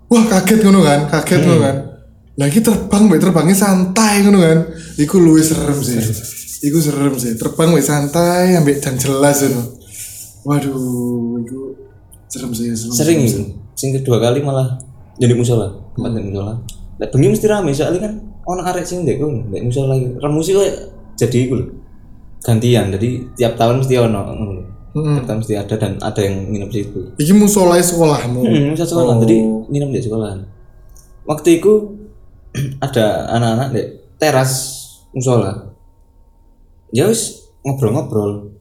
wah 0.10 0.26
kaget 0.26 0.66
ngono 0.66 0.82
kan, 0.82 1.00
kaget 1.06 1.46
ngono 1.46 1.60
kan. 1.62 1.76
Lagi 2.40 2.64
terbang 2.64 3.12
mbek 3.12 3.20
terbangnya 3.20 3.58
santai 3.58 4.24
ngono 4.24 4.40
kan. 4.40 4.60
Iku 4.96 5.20
luwih 5.20 5.44
serem 5.44 5.76
sih. 5.84 6.00
Iku 6.64 6.78
serem 6.80 7.14
sih. 7.20 7.36
Terbang 7.36 7.76
mbek 7.76 7.84
santai 7.84 8.56
ambek 8.56 8.80
dan 8.80 8.96
jelas 8.96 9.44
ngono. 9.44 9.64
Waduh, 10.42 11.38
iku 11.44 11.60
serem 12.32 12.52
sih, 12.56 12.72
serem. 12.74 12.96
Sering 12.96 13.20
serem, 13.28 13.28
itu. 13.28 13.42
Sing 13.78 13.90
kedua 13.94 14.18
kali 14.18 14.42
malah 14.42 14.80
jadi 15.20 15.38
musola, 15.38 15.70
tempat 15.94 16.18
di 16.18 16.34
musola. 16.34 16.54
Lek 16.98 17.10
bengi 17.14 17.28
mesti 17.30 17.46
rame 17.46 17.70
soalnya 17.76 18.10
kan 18.10 18.14
ono 18.48 18.62
arek 18.66 18.86
sing 18.88 19.06
ndek 19.06 19.22
kono, 19.22 19.52
ndek 19.52 19.62
musola 19.62 19.94
iki. 20.00 20.18
Remusi 20.18 20.50
kok 20.56 20.66
jadi 21.20 21.38
iku 21.46 21.54
lho. 21.60 21.66
Gantian, 22.42 22.90
jadi 22.90 23.10
tiap 23.38 23.54
tahun 23.54 23.86
mesti 23.86 23.94
ono 24.02 24.20
ngono. 24.34 24.62
Tiap 24.92 25.26
tahun 25.30 25.40
mesti 25.46 25.54
ada 25.60 25.76
dan 25.78 26.02
ada 26.02 26.22
yang 26.26 26.36
nginep 26.50 26.70
di 26.74 26.78
situ. 26.82 27.00
Iki 27.22 27.34
musola 27.38 27.78
sekolahmu. 27.78 28.42
Hmm, 28.42 28.74
musola 28.74 28.88
sekolah. 28.90 29.14
Jadi 29.22 29.38
nginep 29.70 29.90
di 29.94 30.00
sekolahan. 30.02 30.40
Waktu 31.30 31.62
itu 31.62 32.01
ada 32.86 33.32
anak-anak 33.32 33.68
di 33.72 33.82
teras 34.16 34.52
musola. 35.12 35.72
Ya 36.92 37.08
wis 37.08 37.48
ngobrol-ngobrol. 37.64 38.52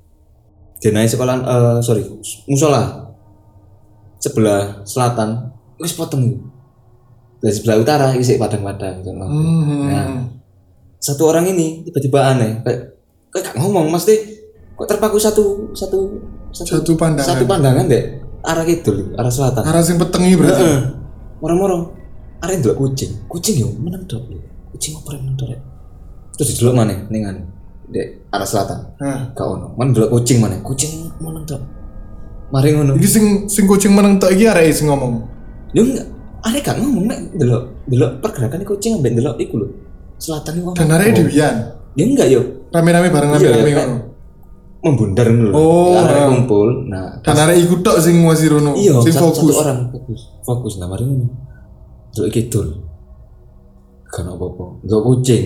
Dia 0.81 0.95
naik 0.95 1.13
sekolahan 1.13 1.43
eh 1.45 1.79
sorry, 1.85 2.07
musola. 2.47 3.13
Sebelah 4.21 4.85
selatan 4.85 5.51
wis 5.81 5.93
potong. 5.93 6.39
Dari 7.41 7.57
sebelah 7.57 7.81
utara 7.81 8.13
isi 8.13 8.37
padang-padang 8.37 9.01
gitu. 9.01 9.17
Hmm. 9.17 9.89
Nah, 9.89 10.09
satu 11.01 11.33
orang 11.33 11.49
ini 11.49 11.81
tiba-tiba 11.89 12.37
aneh 12.37 12.61
kayak 12.61 13.01
kayak 13.33 13.43
gak 13.49 13.57
ngomong 13.57 13.89
mesti 13.89 14.13
kok 14.77 14.85
terpaku 14.85 15.17
satu 15.17 15.73
satu 15.73 15.99
Satu 16.53 16.99
pandangan. 16.99 17.31
satu 17.31 17.45
pandangan 17.47 17.87
deh 17.87 18.21
arah 18.43 18.67
kidul 18.67 19.15
arah 19.15 19.31
selatan 19.31 19.63
Arah 19.63 19.81
sing 19.81 19.97
petengi 19.97 20.35
berarti. 20.37 20.61
Heeh. 20.67 20.81
Arek 22.41 22.57
ndelok 22.61 22.77
kucing. 22.81 23.13
Kucing 23.29 23.57
yo 23.61 23.69
meneng 23.77 24.05
tok 24.09 24.25
lho. 24.29 24.41
Kucing 24.73 24.97
apa 24.97 25.09
yang 25.13 25.23
meneng 25.29 25.37
tok 25.37 25.49
rek. 25.53 25.61
Terus 26.37 26.49
didelok 26.57 26.75
maneh 26.77 26.99
ning 27.13 27.23
anu 27.29 27.43
dek 27.91 28.07
arah 28.33 28.49
selatan. 28.49 28.79
Nah, 28.97 29.35
Gak 29.37 29.45
ono. 29.47 29.77
Man 29.77 29.93
ndelok 29.93 30.11
kucing 30.15 30.41
maneh. 30.41 30.59
Kucing 30.65 31.13
meneng 31.21 31.45
tok. 31.45 31.61
Mari 32.51 32.75
ngono. 32.75 32.97
iki 32.99 33.07
sing 33.07 33.25
sing 33.47 33.65
kucing 33.69 33.93
meneng 33.93 34.17
tok 34.17 34.33
iki 34.33 34.49
arek 34.49 34.73
sing 34.73 34.89
ngomong. 34.89 35.21
Yo 35.77 35.85
enggak. 35.85 36.07
Arek 36.41 36.63
gak 36.65 36.77
ngomong 36.81 37.05
nek 37.13 37.19
ndelok 37.37 37.63
ndelok 37.87 38.11
pergerakan 38.25 38.65
kucing 38.65 38.97
ambek 38.97 39.13
ndelok 39.21 39.37
iku 39.37 39.55
lho. 39.61 39.67
Selatan 40.17 40.65
iku. 40.65 40.69
Dan 40.73 40.89
arek 40.97 41.09
dhewean. 41.13 41.57
Ya 41.93 42.05
enggak 42.09 42.29
yo. 42.33 42.41
Rame-rame 42.71 43.09
bareng 43.13 43.31
Iya, 43.37 43.51
rame-rame 43.53 43.73
ngono. 43.77 43.97
Membundar 44.81 45.27
ngono 45.29 45.49
lho. 45.51 45.55
Oh, 45.61 45.93
arek 46.01 46.23
kumpul. 46.33 46.69
Nah, 46.89 47.21
Dan 47.21 47.37
arek 47.37 47.57
iku 47.61 47.85
tok 47.85 48.01
sing 48.01 48.17
nguasai 48.25 48.49
rono. 48.49 48.73
iya 48.81 48.97
sing 49.05 49.13
fokus. 49.13 49.53
satu 49.53 49.61
orang 49.61 49.79
fokus 49.93 50.21
fokus 50.41 50.75
nah 50.81 50.89
mari 50.89 51.05
ngono 51.05 51.27
delok 52.13 52.31
kidul 52.33 52.69
kan 54.11 54.27
apa-apa. 54.27 54.83
Delok 54.87 55.03
kucing. 55.07 55.45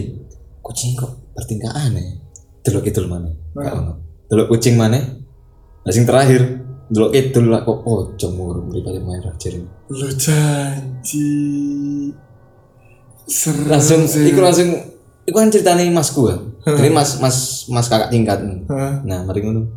Kucing 0.65 0.97
kok 0.97 1.13
bertingkah 1.37 1.73
aneh 1.77 2.25
delok 2.65 2.89
kidul 2.89 3.07
mana 3.07 3.29
gak 3.53 3.75
ono. 3.77 3.93
Delok 4.33 4.49
kucing 4.57 4.75
mana 4.81 4.97
nah 5.85 5.93
sing 5.93 6.09
terakhir 6.09 6.65
delok 6.89 7.13
kidul 7.13 7.53
lah 7.53 7.61
kok 7.61 7.79
oh 7.85 8.17
jemur 8.17 8.65
mripate 8.65 9.05
merah 9.05 9.37
jere 9.37 9.61
Lu 9.93 10.09
janji. 10.17 11.29
Serem 13.29 13.69
langsung 13.69 14.05
sih. 14.09 14.25
iku 14.29 14.41
langsung 14.41 14.69
iku 15.25 15.37
kan 15.37 15.49
ceritanya 15.49 15.85
masku 15.89 16.29
kan 16.29 16.41
jadi 16.65 16.93
mas 16.93 17.17
mas 17.21 17.65
mas 17.73 17.89
kakak 17.89 18.09
tingkat 18.09 18.41
nah 19.05 19.21
mari 19.25 19.45
ngono. 19.45 19.69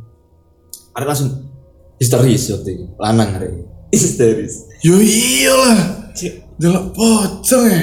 Ada 0.96 1.03
langsung 1.12 1.51
histeris 2.00 2.48
waktu 2.56 2.70
itu. 2.79 2.86
Lanang 2.96 3.36
hari 3.36 3.67
histeris. 3.94 4.63
Yo 4.79 4.96
iyalah. 4.96 6.15
Delok 6.58 6.86
pocong 6.94 7.64
ya. 7.70 7.82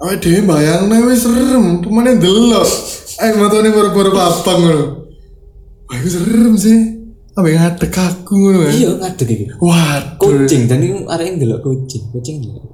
Awake 0.00 0.20
dhewe 0.24 0.40
bayangne 0.48 0.96
wis 1.12 1.22
serem, 1.28 1.84
pemane 1.84 2.16
delok. 2.16 2.64
Ayo 3.20 3.36
matane 3.36 3.68
baru-baru 3.68 4.10
papang 4.16 4.58
ngono. 4.64 4.84
Wah, 5.92 5.98
serem 6.08 6.56
sih. 6.56 6.78
Ambek 7.36 7.54
ngadek 7.56 7.94
aku 7.94 8.32
ngono 8.34 8.58
kan. 8.66 8.72
iya 8.74 8.90
ngadeg 8.90 9.28
iki 9.30 9.44
Waduh. 9.62 10.18
kucing 10.18 10.66
dan 10.66 10.82
ada 11.06 11.22
yang 11.22 11.38
delok 11.38 11.62
kucing 11.62 12.10
kucing 12.10 12.42
delok 12.42 12.66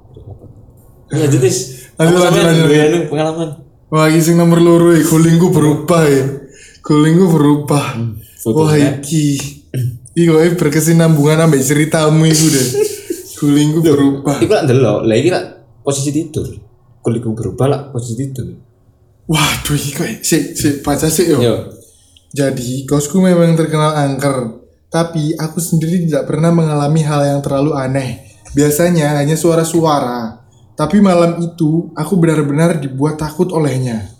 lanjut 1.13 1.39
tis 1.39 1.87
Lanjut, 1.93 2.19
lanjut, 2.25 2.41
lanjut. 2.41 2.65
lanjut 2.73 3.03
pengalaman 3.05 3.49
Wah, 3.87 4.11
iki 4.11 4.19
sing 4.19 4.35
nomor 4.35 4.59
loro 4.59 4.91
ya, 4.91 4.99
gulingku 4.99 5.47
berubah 5.47 6.03
ya. 6.11 6.27
Gulingku 6.83 7.31
berubah. 7.31 7.95
Wah, 7.95 8.11
fotonya. 8.43 8.99
iki. 8.99 9.39
Iki 10.11 10.59
berkesinambungan 10.59 11.47
ambek 11.47 11.63
ceritamu 11.63 12.27
iku 12.27 12.45
deh. 12.51 12.67
Gulingku 13.37 13.85
berubah. 13.85 14.41
Iku 14.41 14.53
lah 14.53 14.65
delok, 14.65 15.05
lah 15.05 15.15
iki 15.15 15.29
lah 15.29 15.43
posisi 15.85 16.09
tidur. 16.09 16.47
Kuliku 17.05 17.31
berubah 17.37 17.67
lah 17.69 17.81
posisi 17.93 18.17
tidur. 18.17 18.49
Waduh, 19.29 19.75
iki 19.77 19.91
kok 19.93 20.07
sik 20.25 20.57
sik 20.57 20.75
baca 20.81 21.05
sik 21.05 21.29
yo. 21.29 21.37
Yo, 21.39 21.55
Jadi, 22.33 22.83
kosku 22.89 23.21
memang 23.21 23.53
terkenal 23.53 23.95
angker. 23.95 24.65
Tapi 24.89 25.35
aku 25.37 25.61
sendiri 25.61 26.07
tidak 26.07 26.27
pernah 26.27 26.49
mengalami 26.49 27.03
hal 27.05 27.21
yang 27.23 27.39
terlalu 27.43 27.75
aneh. 27.77 28.25
Biasanya 28.55 29.19
hanya 29.19 29.35
suara-suara. 29.37 30.43
Tapi 30.73 31.01
malam 31.03 31.37
itu 31.43 31.91
aku 31.93 32.13
benar-benar 32.17 32.81
dibuat 32.81 33.19
takut 33.19 33.51
olehnya. 33.53 34.11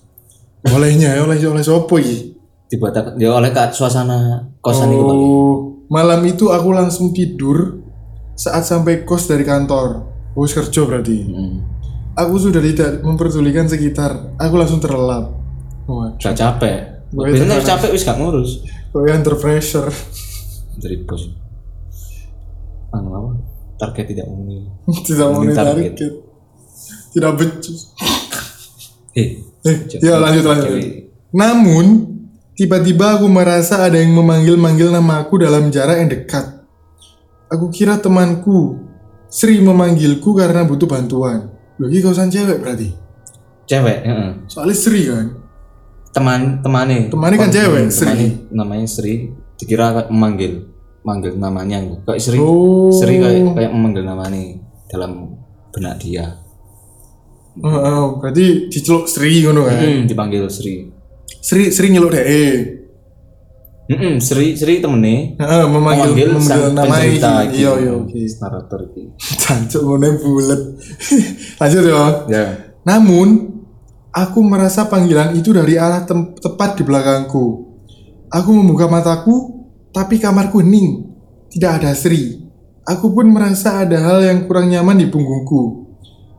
Olehnya, 0.67 1.17
oleh 1.23 1.39
oleh 1.39 1.63
sopo 1.63 1.97
iki? 1.97 2.37
tiba 2.67 2.91
takut 2.91 3.15
ya 3.15 3.31
oleh 3.31 3.51
suasana 3.71 4.43
kosan 4.59 4.91
itu. 4.91 5.03
Oh, 5.07 5.53
malam 5.87 6.19
itu 6.27 6.51
aku 6.51 6.75
langsung 6.75 7.15
tidur 7.15 7.79
saat 8.37 8.63
sampai 8.63 9.01
kos 9.01 9.25
dari 9.25 9.41
kantor. 9.41 10.05
Oh, 10.31 10.45
wis 10.45 10.53
kerja 10.53 10.85
berarti. 10.85 11.17
Hmm. 11.25 11.65
Aku 12.15 12.37
sudah 12.37 12.61
tidak 12.61 13.01
memperdulikan 13.01 13.65
sekitar. 13.65 14.37
Aku 14.37 14.53
langsung 14.53 14.77
terlelap. 14.77 15.33
Wah, 15.85 16.13
Udah 16.13 16.33
capek. 16.33 16.77
Gue 17.07 17.23
Biasanya 17.27 17.57
terkenal. 17.57 17.69
capek 17.73 17.89
wis 17.91 18.03
gak 18.03 18.17
ngurus. 18.17 18.51
kok 18.87 19.03
under 19.03 19.35
pressure. 19.35 19.89
Dari 20.75 20.97
bos. 20.99 21.23
Anu 22.89 23.09
apa? 23.11 23.31
Target 23.77 24.05
tidak 24.07 24.25
memenuhi. 24.27 24.65
tidak 25.07 25.27
Mending 25.31 25.53
target. 25.53 25.91
target. 25.93 26.13
Tidak 27.09 27.31
becus. 27.33 27.79
Eh, 29.13 29.29
Eh, 29.61 29.77
ya 29.99 30.15
lanjut 30.15 30.45
lanjut. 30.45 30.79
Namun, 31.29 31.85
tiba-tiba 32.53 33.19
aku 33.19 33.27
merasa 33.27 33.83
ada 33.83 33.97
yang 33.97 34.15
memanggil-manggil 34.15 34.87
nama 34.87 35.21
aku 35.21 35.37
dalam 35.37 35.67
jarak 35.67 35.99
yang 35.99 36.07
dekat. 36.07 36.56
Aku 37.47 37.71
kira 37.71 37.95
temanku 37.99 38.83
Sri 39.27 39.59
memanggilku 39.59 40.35
karena 40.35 40.63
butuh 40.63 40.87
bantuan. 40.87 41.51
Loh, 41.77 41.87
ini 41.87 41.99
kausan 41.99 42.31
cewek 42.31 42.63
berarti. 42.63 42.89
cewek, 43.67 43.99
heeh. 44.07 44.31
Soalnya 44.47 44.75
Sri 44.75 45.01
kan. 45.11 45.27
Teman 46.15 46.63
temane. 46.63 47.11
Temannya 47.11 47.37
kan 47.37 47.51
cewek, 47.51 47.91
Sri. 47.91 48.07
Temane 48.07 48.27
namanya 48.55 48.87
Sri. 48.87 49.35
Dikira 49.59 50.07
memanggil 50.07 50.77
manggil 51.07 51.39
namanya 51.39 51.79
kayak 52.03 52.19
Sri. 52.19 52.39
Oh. 52.39 52.91
Sri 52.91 53.19
kayak 53.19 53.55
kayak 53.55 53.71
memanggil 53.71 54.03
namanya 54.03 54.59
dalam 54.91 55.39
benak 55.71 56.03
dia. 56.03 56.43
Oh, 57.57 57.73
oh, 57.73 58.05
berarti 58.21 58.67
diceluk 58.69 59.07
Sri 59.07 59.43
ngono 59.43 59.65
kan. 59.67 59.79
Hmm, 59.79 60.03
dipanggil 60.03 60.47
Sri. 60.51 60.87
Sri 61.39 61.71
Sri 61.71 61.87
nyeluk 61.91 62.11
deh. 62.11 62.23
Hmm, 63.87 64.19
Sri 64.19 64.59
Sri 64.59 64.83
temene 64.83 65.39
Heeh, 65.39 65.63
memanggil 65.71 66.11
memanggil 66.11 66.29
memanggil 66.35 66.71
nama 66.75 66.95
iki. 67.07 67.23
iki. 67.23 67.63
Iya, 67.63 67.71
iya, 67.79 67.91
oke. 67.95 68.19
Narator 68.19 68.79
iki. 68.91 69.03
Cancuk 69.47 69.81
ngono 69.87 70.07
bulet. 70.19 70.61
Lanjut 71.63 71.83
ya. 71.87 72.03
Ya. 72.27 72.45
Namun, 72.83 73.27
aku 74.11 74.39
merasa 74.43 74.91
panggilan 74.91 75.39
itu 75.39 75.55
dari 75.55 75.79
arah 75.79 76.03
tepat 76.35 76.75
di 76.75 76.83
belakangku. 76.83 77.45
Aku 78.27 78.49
membuka 78.51 78.91
mataku, 78.91 79.63
tapi 79.95 80.19
kamarku 80.19 80.59
hening. 80.59 81.07
Tidak 81.47 81.79
ada 81.79 81.95
Sri. 81.95 82.43
Aku 82.83 83.15
pun 83.15 83.31
merasa 83.31 83.87
ada 83.87 84.03
hal 84.03 84.19
yang 84.19 84.51
kurang 84.51 84.67
nyaman 84.67 84.99
di 84.99 85.07
punggungku. 85.07 85.87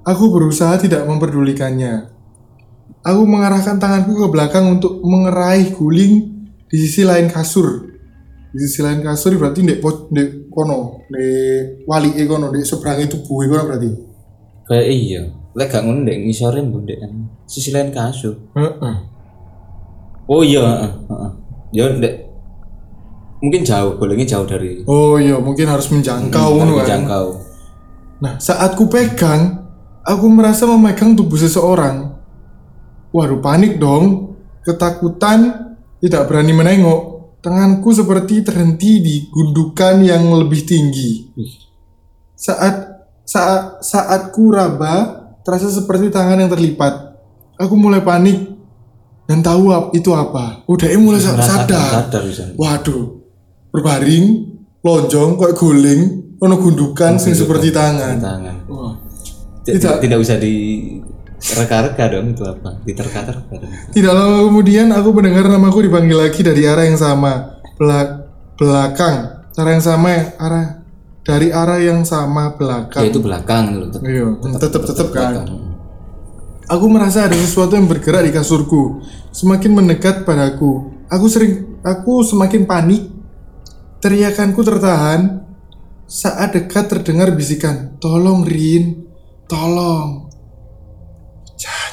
Aku 0.05 0.25
berusaha 0.29 0.77
tidak 0.77 1.05
memperdulikannya. 1.09 2.17
aku 2.99 3.25
mengarahkan 3.25 3.81
tanganku 3.81 4.21
ke 4.21 4.27
belakang 4.29 4.69
untuk 4.69 5.01
mengeraih 5.01 5.73
guling 5.73 6.38
di 6.69 6.77
sisi 6.79 7.03
lain 7.03 7.33
kasur. 7.33 7.89
Di 8.49 8.59
sisi 8.65 8.81
lain 8.85 9.01
kasur 9.01 9.33
berarti 9.37 9.61
ndek 9.65 9.81
pos 9.81 10.09
ndek 10.13 10.53
kono, 10.53 11.05
ndek 11.09 11.85
wali 11.89 12.13
e 12.17 12.23
kono, 12.29 12.49
ndek 12.53 12.65
seberang 12.65 13.01
itu 13.01 13.21
buwe 13.25 13.49
kono 13.49 13.65
berarti. 13.69 13.91
kayak 14.69 14.85
iya 14.93 15.23
lek 15.57 15.73
gak 15.73 15.81
ngono 15.81 16.05
ndek 16.05 16.29
ngisore 16.29 16.61
mbok 16.61 16.85
ndek 16.85 17.01
sisi 17.49 17.73
lain 17.73 17.89
kasur 17.89 18.37
Heeh. 18.53 18.97
oh 20.29 20.45
iya 20.45 20.61
heeh 20.61 20.93
heeh 21.09 21.33
ya 21.73 21.85
ndek 21.89 22.15
mungkin 23.41 23.65
jauh 23.65 23.97
bolehnya 23.97 24.29
jauh 24.29 24.45
dari 24.45 24.85
Oh 24.85 25.17
iya, 25.17 25.41
mungkin 25.41 25.73
harus 25.73 25.89
menjangkau 25.89 26.53
ngono 26.61 26.85
kan. 26.85 27.01
jangkau 27.01 27.27
Nah, 28.19 28.35
saat 28.37 28.75
ku 28.75 28.91
pegang, 28.91 29.63
aku 30.03 30.27
merasa 30.27 30.67
memegang 30.67 31.15
tubuh 31.15 31.39
seseorang. 31.39 32.19
Waduh, 33.15 33.39
panik 33.39 33.79
dong. 33.79 34.35
Ketakutan, 34.67 35.68
tidak 35.99 36.27
berani 36.27 36.53
menengok. 36.53 37.01
Tanganku 37.39 37.95
seperti 37.95 38.43
terhenti 38.43 38.99
di 38.99 39.17
gundukan 39.27 40.03
yang 40.03 40.27
lebih 40.35 40.67
tinggi. 40.67 41.31
Saat 42.35 42.99
saat 43.23 43.79
saat 43.79 44.35
ku 44.35 44.51
raba, 44.51 45.23
terasa 45.43 45.71
seperti 45.71 46.11
tangan 46.11 46.39
yang 46.39 46.51
terlipat. 46.51 47.15
Aku 47.59 47.75
mulai 47.75 48.03
panik 48.03 48.43
dan 49.27 49.39
tahu 49.39 49.71
ap- 49.71 49.91
itu 49.93 50.11
apa. 50.11 50.63
Udah 50.67 50.89
mulai 50.99 51.19
sa- 51.19 51.35
Merasakan, 51.35 51.67
sadar. 51.67 51.91
sadar 52.11 52.23
Waduh, 52.55 53.03
berbaring, 53.71 54.27
lonjong, 54.81 55.31
kayak 55.37 55.55
guling, 55.55 56.01
ono 56.39 56.55
gundukan 56.57 57.19
sing 57.19 57.35
seperti 57.35 57.71
tangan. 57.71 58.19
tangan 58.19 58.57
Wah, 58.67 58.95
tidak 59.63 59.99
tidak 59.99 60.19
usah 60.19 60.39
di 60.39 60.55
reka-reka 61.39 62.05
dong 62.11 62.35
itu 62.35 62.43
apa 62.43 62.83
diterka-terka 62.83 63.55
dong 63.55 63.71
Tidak 63.89 64.11
lama 64.11 64.43
kemudian 64.45 64.91
aku 64.91 65.09
mendengar 65.13 65.47
namaku 65.47 65.87
dipanggil 65.87 66.19
lagi 66.19 66.41
dari 66.43 66.67
arah 66.67 66.83
yang 66.83 66.99
sama, 66.99 67.33
Belak- 67.79 68.27
belakang, 68.55 69.17
arah 69.55 69.71
yang 69.71 69.85
sama, 69.85 70.09
arah 70.35 70.67
dari 71.23 71.49
arah 71.49 71.79
yang 71.79 72.03
sama 72.03 72.51
ya 72.51 72.57
belakang. 72.57 73.05
itu 73.07 73.21
belakang 73.21 73.65
loh 73.71 73.87
tetap 73.87 74.03
Iya, 74.03 74.27
tetap 74.59 74.83
tetap 74.83 75.07
kan. 75.09 75.33
belakang. 75.35 75.49
Aku 76.69 76.85
merasa 76.89 77.25
ada 77.25 77.33
sesuatu 77.33 77.73
yang 77.73 77.87
bergerak 77.87 78.25
di 78.25 78.33
kasurku, 78.33 79.01
semakin 79.31 79.73
mendekat 79.73 80.29
padaku. 80.29 81.01
Aku 81.09 81.25
sering, 81.25 81.81
aku 81.81 82.21
semakin 82.21 82.69
panik. 82.69 83.09
Teriakanku 83.99 84.61
tertahan. 84.61 85.49
Saat 86.05 86.53
dekat 86.53 86.89
terdengar 86.89 87.33
bisikan, 87.33 87.97
tolong 87.97 88.45
Rin, 88.45 89.05
tolong. 89.45 90.28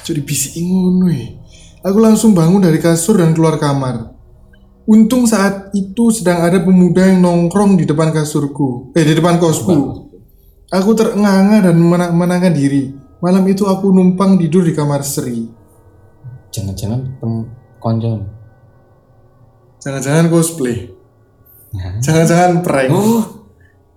Cacu 0.05 0.21
dibisiki 0.21 0.61
ngono 0.61 1.09
eh. 1.09 1.33
Aku 1.81 1.97
langsung 1.97 2.37
bangun 2.37 2.61
dari 2.61 2.77
kasur 2.77 3.17
dan 3.17 3.33
keluar 3.33 3.57
kamar. 3.57 4.13
Untung 4.85 5.25
saat 5.25 5.73
itu 5.73 6.13
sedang 6.13 6.45
ada 6.45 6.61
pemuda 6.61 7.09
yang 7.09 7.25
nongkrong 7.25 7.73
di 7.73 7.89
depan 7.89 8.13
kasurku, 8.13 8.93
eh 8.93 9.01
di 9.01 9.17
depan 9.17 9.41
kosku. 9.41 10.05
Aku 10.69 10.93
terengah-engah 10.93 11.65
dan 11.65 11.73
menangkan 12.13 12.53
diri. 12.53 12.93
Malam 13.17 13.49
itu 13.49 13.65
aku 13.65 13.89
numpang 13.89 14.37
tidur 14.37 14.61
di 14.61 14.77
kamar 14.77 15.01
Sri. 15.01 15.49
jangan-jangan 16.53 17.01
tem 17.17 17.33
konco 17.81 18.29
Jangan-jangan 19.81 20.29
cosplay. 20.29 20.85
Jangan-jangan 22.05 22.61
prank. 22.61 22.93
oh 22.93 23.25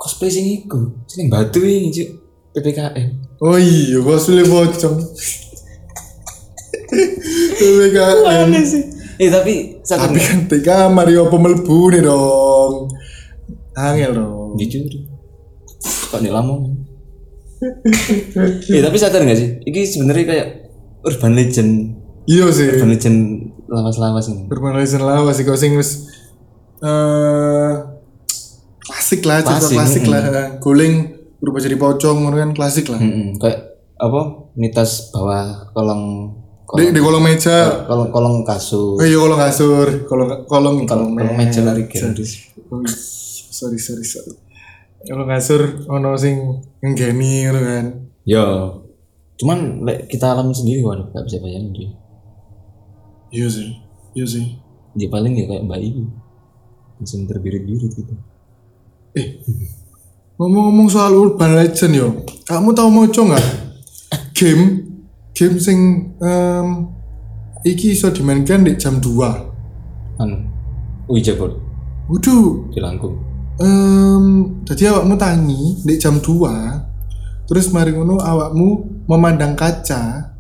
cosplay 0.01 0.33
sing 0.33 0.49
iku 0.65 1.05
sing 1.05 1.29
batu 1.29 1.61
ini 1.61 1.93
cuk 1.93 2.09
PPKM 2.57 3.09
Oh 3.45 3.61
iya, 3.61 4.01
cosplay 4.01 4.43
pocong. 4.43 4.97
PPKM. 6.89 8.49
sih 8.65 8.83
eh 9.19 9.29
tapi 9.29 9.83
satu 9.83 10.15
Tapi 10.15 10.59
kan 10.63 10.95
ya 11.07 11.27
apa 11.27 11.37
mlebu 11.37 11.79
nih 11.91 12.03
dong. 12.03 12.87
Angel 13.75 14.13
dong. 14.13 14.55
dicuri 14.55 15.07
kok 16.09 16.19
nih 16.19 16.33
lamongan 16.33 16.75
eh 18.67 18.81
tapi 18.81 18.97
sadar 18.97 19.23
gak 19.23 19.37
sih 19.37 19.61
ini 19.63 19.81
sebenarnya 19.83 20.25
kayak 20.25 20.47
urban 21.03 21.35
legend 21.35 21.95
Iya 22.25 22.49
sih. 22.51 22.69
urban 22.71 22.91
legend 22.91 23.19
lawas-lawas 23.67 24.29
ini 24.29 24.49
Urban 24.49 24.75
Legend 24.75 25.03
lawas 25.03 25.37
sih 25.37 25.45
kau 25.45 25.55
sing 25.55 25.77
wis 25.77 26.09
eh 26.79 27.73
klasik 28.81 29.21
lah, 29.23 29.41
cerita 29.41 29.69
Klasik, 29.69 29.77
klasik 29.77 30.05
lah. 30.09 30.23
Guling 30.59 30.95
berubah 31.39 31.61
jadi 31.61 31.77
pocong 31.77 32.19
kan 32.27 32.51
klasik 32.51 32.89
lah. 32.89 32.97
Mm-mm, 32.99 33.37
kayak 33.37 33.79
apa 33.95 34.21
mitos 34.55 35.11
bawah 35.11 35.69
kolong 35.71 36.33
Di, 36.69 36.93
di 36.93 37.01
kolong 37.01 37.25
meja. 37.25 37.89
kolong 37.89 38.13
kolong 38.13 38.37
kasur 38.45 39.01
Oh 39.01 39.07
iya 39.07 39.17
kolong 39.17 39.41
kasur, 39.41 39.89
kolong 40.05 40.29
kolong 40.45 40.85
kolong 40.85 41.17
kolong 41.17 41.33
meja 41.33 41.65
lari 41.65 41.89
iya. 41.89 42.13
sorry 43.49 43.81
sorry 43.81 44.05
sorry. 44.05 44.37
Kalau 45.09 45.25
kasur 45.25 45.89
ono 45.89 46.13
sing 46.21 46.37
nggeni 46.85 47.49
ngono 47.49 47.61
kan. 47.65 47.87
yo 48.29 48.45
cuman 49.39 49.81
kita 50.11 50.35
alami 50.35 50.53
sendiri 50.53 50.85
waduh 50.85 51.09
gak 51.15 51.25
bisa 51.25 51.41
bayangin 51.41 51.73
dia 51.73 51.91
Iya 53.29 53.47
sih. 53.49 53.69
Iya 54.13 54.27
sih. 54.29 54.45
dia 54.93 55.09
paling 55.09 55.37
ya 55.37 55.45
kayak 55.47 55.65
mbak 55.65 55.81
ibu 55.81 56.05
langsung 56.99 57.25
terbirit-birit 57.25 57.93
gitu 57.93 58.13
Eh. 59.17 59.41
Ngomong-ngomong 60.37 60.89
soal 60.93 61.17
urban 61.17 61.57
legend 61.57 61.95
yo. 61.97 62.09
Kamu 62.45 62.71
tahu 62.71 62.89
moco 62.93 63.21
nggak? 63.25 63.47
Game 64.37 64.88
game 65.39 65.63
sing 65.63 65.79
em, 66.19 66.67
iki 67.63 67.95
iso 67.95 68.11
dimainkan 68.11 68.67
di 68.67 68.75
jam 68.75 68.99
2. 68.99 70.19
anu 70.19 70.37
wih 71.07 71.23
jebol 71.23 71.55
Waduh, 72.11 72.67
di 72.75 72.83
langkung 72.83 73.15
em 73.63 74.25
jadi 74.67 74.91
awakmu 74.91 75.15
tangi 75.15 75.79
di 75.87 75.95
jam 75.95 76.19
2. 76.19 77.47
Terus 77.49 77.73
mari 77.73 77.97
ngono 77.97 78.21
awakmu 78.21 78.69
memandang 79.09 79.57
kaca. 79.57 80.37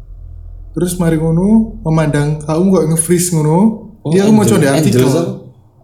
Terus 0.76 1.00
mari 1.00 1.16
ngono 1.16 1.80
memandang 1.80 2.36
kamu 2.44 2.68
kok 2.68 2.86
nge-freeze 2.92 3.32
ngono. 3.32 3.58
Oh, 4.04 4.12
Iya 4.12 4.28
aku 4.28 4.32
mau 4.36 4.44
coba 4.44 4.60
di 4.60 4.68
artikel. 4.68 5.08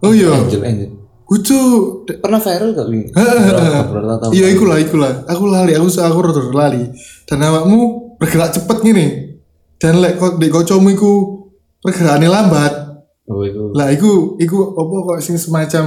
Oh 0.05 0.13
iya. 0.13 0.29
angel 0.37 0.61
angel 0.61 0.91
Waduh, 1.25 2.05
pernah 2.21 2.37
viral 2.37 2.77
gak 2.77 2.85
tahun 2.85 4.29
Iya, 4.29 4.45
ikulah, 4.53 4.77
ikulah. 4.77 5.25
Aku 5.25 5.49
lali, 5.49 5.73
aku 5.73 5.89
aku 5.89 6.19
rada 6.21 6.41
lali. 6.53 6.85
Dan 7.25 7.41
awakmu 7.41 8.04
bergerak 8.17 8.51
cepet 8.51 8.77
gini. 8.81 9.05
Dan 9.75 9.99
lek 9.99 10.15
kok 10.15 10.39
di 10.39 10.47
kocomu 10.47 10.89
iku 10.89 11.11
pergerakannya 11.79 12.29
lambat. 12.29 12.73
oh 13.25 13.41
itu 13.41 13.73
Lah, 13.73 13.89
iku 13.89 14.37
iku 14.37 14.73
apa 14.73 14.95
kok 15.05 15.19
sing 15.19 15.35
semacam 15.35 15.85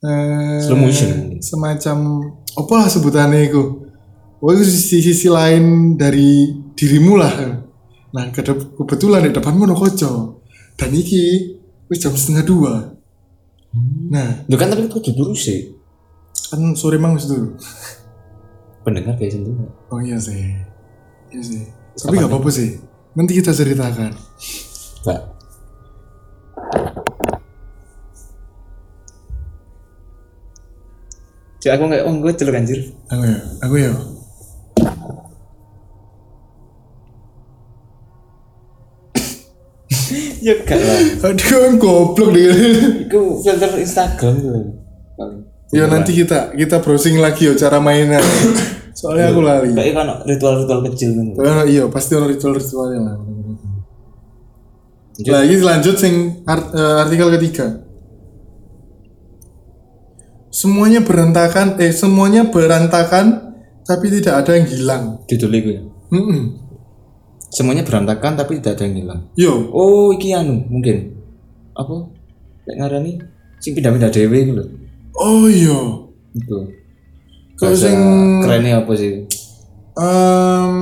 eh, 0.00 0.58
Slow 0.60 0.78
motion. 0.78 1.38
Semacam 1.38 1.96
apa 2.54 2.72
lah 2.74 2.88
sebutannya 2.88 3.40
iku. 3.44 3.62
Oh, 4.38 4.52
itu 4.52 4.64
sisi 4.64 5.00
sisi 5.00 5.28
lain 5.28 5.96
dari 5.96 6.52
dirimu 6.76 7.16
lah. 7.16 7.32
Nah, 8.12 8.24
kedep- 8.28 8.76
kebetulan 8.76 9.24
di 9.24 9.32
depanmu 9.32 9.64
no 9.64 9.72
koco. 9.72 10.44
Dan 10.76 10.92
iki 10.92 11.56
wis 11.88 11.98
jam 11.98 12.12
setengah 12.12 12.44
dua. 12.44 12.72
Nah, 14.08 14.44
Duh 14.46 14.54
kan 14.54 14.70
tapi 14.70 14.86
itu 14.86 15.00
terus 15.02 15.40
sih 15.40 15.60
kan 16.46 16.60
sore 16.74 16.94
mang 16.94 17.18
wis 17.18 17.26
dulu. 17.26 17.58
pendengar 18.84 19.16
kayak 19.16 19.32
sendiri 19.34 19.64
Oh 19.88 19.98
iya 19.98 20.14
sih. 20.14 20.54
Iya 21.34 21.42
sih. 21.42 21.66
Tapi 21.98 22.14
gak 22.22 22.30
apa-apa 22.30 22.50
sih. 22.54 22.78
Nanti 23.18 23.32
kita 23.34 23.50
ceritakan. 23.50 24.14
Mbak 25.02 25.20
Cuk 31.58 31.72
aku 31.72 31.84
nggak, 31.88 32.04
oh 32.04 32.14
gue 32.20 32.32
celuk 32.36 32.54
anjir. 32.60 32.80
Aku 33.08 33.24
ya, 33.24 33.38
aku 33.64 33.74
ya. 33.80 33.92
Ya 40.44 40.54
gak 40.60 40.76
lah. 40.76 41.00
Aduh, 41.32 41.40
kan 41.40 41.72
goblok 41.80 42.30
deh. 42.36 42.52
Iku 43.08 43.40
filter 43.40 43.80
Instagram 43.80 44.34
tuh 44.44 44.76
paling. 45.16 45.53
Ya 45.74 45.84
nanti 45.90 46.14
kita 46.14 46.54
kita 46.54 46.78
browsing 46.78 47.18
lagi 47.18 47.50
yo 47.50 47.58
cara 47.58 47.82
mainnya. 47.82 48.22
Soalnya 48.98 49.34
aku 49.34 49.40
lali. 49.42 49.74
Kayak 49.74 49.94
kan 49.98 50.06
ritual-ritual 50.22 50.80
kecil 50.86 51.10
kan. 51.18 51.26
Oh, 51.34 51.62
iya, 51.66 51.82
pasti 51.90 52.14
ada 52.14 52.30
ritual-ritualnya 52.30 53.00
lah. 53.02 53.16
Lagi 55.18 55.54
lanjut 55.58 55.94
sing 55.98 56.46
art- 56.46 56.70
eh, 56.70 56.96
artikel 57.02 57.28
ketiga. 57.34 57.82
Semuanya 60.54 61.02
berantakan, 61.02 61.82
eh 61.82 61.90
semuanya 61.90 62.46
berantakan, 62.46 63.58
tapi 63.82 64.06
tidak 64.14 64.46
ada 64.46 64.54
yang 64.54 64.66
hilang. 64.70 65.04
Judulnya 65.26 65.60
gue. 65.66 65.78
Mm-mm. 66.14 66.42
Semuanya 67.50 67.82
berantakan 67.82 68.38
tapi 68.38 68.62
tidak 68.62 68.78
ada 68.78 68.82
yang 68.86 68.96
hilang. 69.02 69.20
Yo, 69.34 69.70
Oh, 69.74 70.14
iki 70.14 70.30
anu 70.30 70.62
mungkin. 70.70 71.18
Apa? 71.74 72.06
Lek 72.70 72.76
ngarani 72.78 73.12
sing 73.58 73.74
pindah-pindah 73.74 74.10
dhewe 74.14 74.38
iku 74.46 74.52
lho. 74.58 74.64
Oh 75.16 75.46
iya. 75.46 75.78
Itu. 76.32 76.58
Kalau 77.54 77.72
sing- 77.72 78.40
kerennya 78.40 78.82
apa 78.82 78.92
sih? 78.92 79.26
Em, 79.94 80.76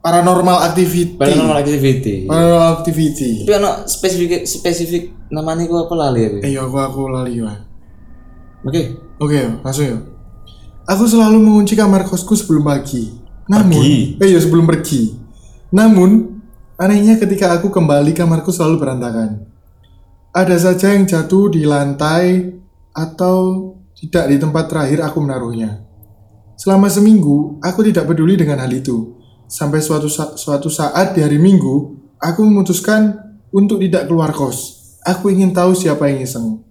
paranormal 0.00 0.58
activity. 0.62 1.16
paranormal 1.16 1.58
activity 1.58 2.14
Paranormal 2.24 2.70
activity. 2.74 3.30
tapi 3.42 3.52
ono 3.54 3.70
spesifik 3.84 4.44
spesifik 4.44 5.02
namanya 5.28 5.64
gua 5.64 5.84
apa 5.84 5.94
lali 5.98 6.40
Eh, 6.40 6.50
yo, 6.50 6.64
aku 6.64 6.76
aku 6.78 7.00
lali 7.08 7.38
ya. 7.38 7.52
oke 8.62 8.82
Oke, 9.16 9.38
langsung 9.62 9.86
yo. 9.86 9.98
Aku 10.84 11.06
selalu 11.06 11.38
mengunci 11.38 11.72
kamar 11.72 12.02
kosku 12.02 12.34
sebelum 12.34 12.66
pagi. 12.66 13.14
Namun, 13.46 13.78
Pergi? 13.78 14.18
eh 14.18 14.28
yo 14.28 14.38
sebelum 14.38 14.66
pergi. 14.66 15.14
Namun, 15.70 16.34
anehnya 16.74 17.14
ketika 17.14 17.54
aku 17.54 17.70
kembali 17.70 18.10
kamarku 18.10 18.50
selalu 18.50 18.76
berantakan. 18.76 19.46
Ada 20.34 20.56
saja 20.58 20.90
yang 20.92 21.06
jatuh 21.06 21.46
di 21.46 21.62
lantai 21.62 22.50
atau 22.90 23.70
tidak 23.94 24.26
di 24.26 24.36
tempat 24.36 24.64
terakhir 24.66 24.98
aku 25.00 25.22
menaruhnya. 25.22 25.86
Selama 26.58 26.90
seminggu, 26.90 27.62
aku 27.62 27.86
tidak 27.86 28.10
peduli 28.10 28.34
dengan 28.34 28.58
hal 28.58 28.70
itu. 28.70 29.14
Sampai 29.46 29.78
suatu 29.78 30.10
sa- 30.10 30.34
suatu 30.34 30.66
saat 30.66 31.14
di 31.14 31.22
hari 31.22 31.38
Minggu, 31.38 31.74
aku 32.18 32.42
memutuskan 32.42 33.14
untuk 33.50 33.78
tidak 33.78 34.10
keluar 34.10 34.34
kos. 34.34 34.82
Aku 35.06 35.30
ingin 35.30 35.54
tahu 35.54 35.70
siapa 35.70 36.10
yang 36.10 36.18
iseng. 36.20 36.64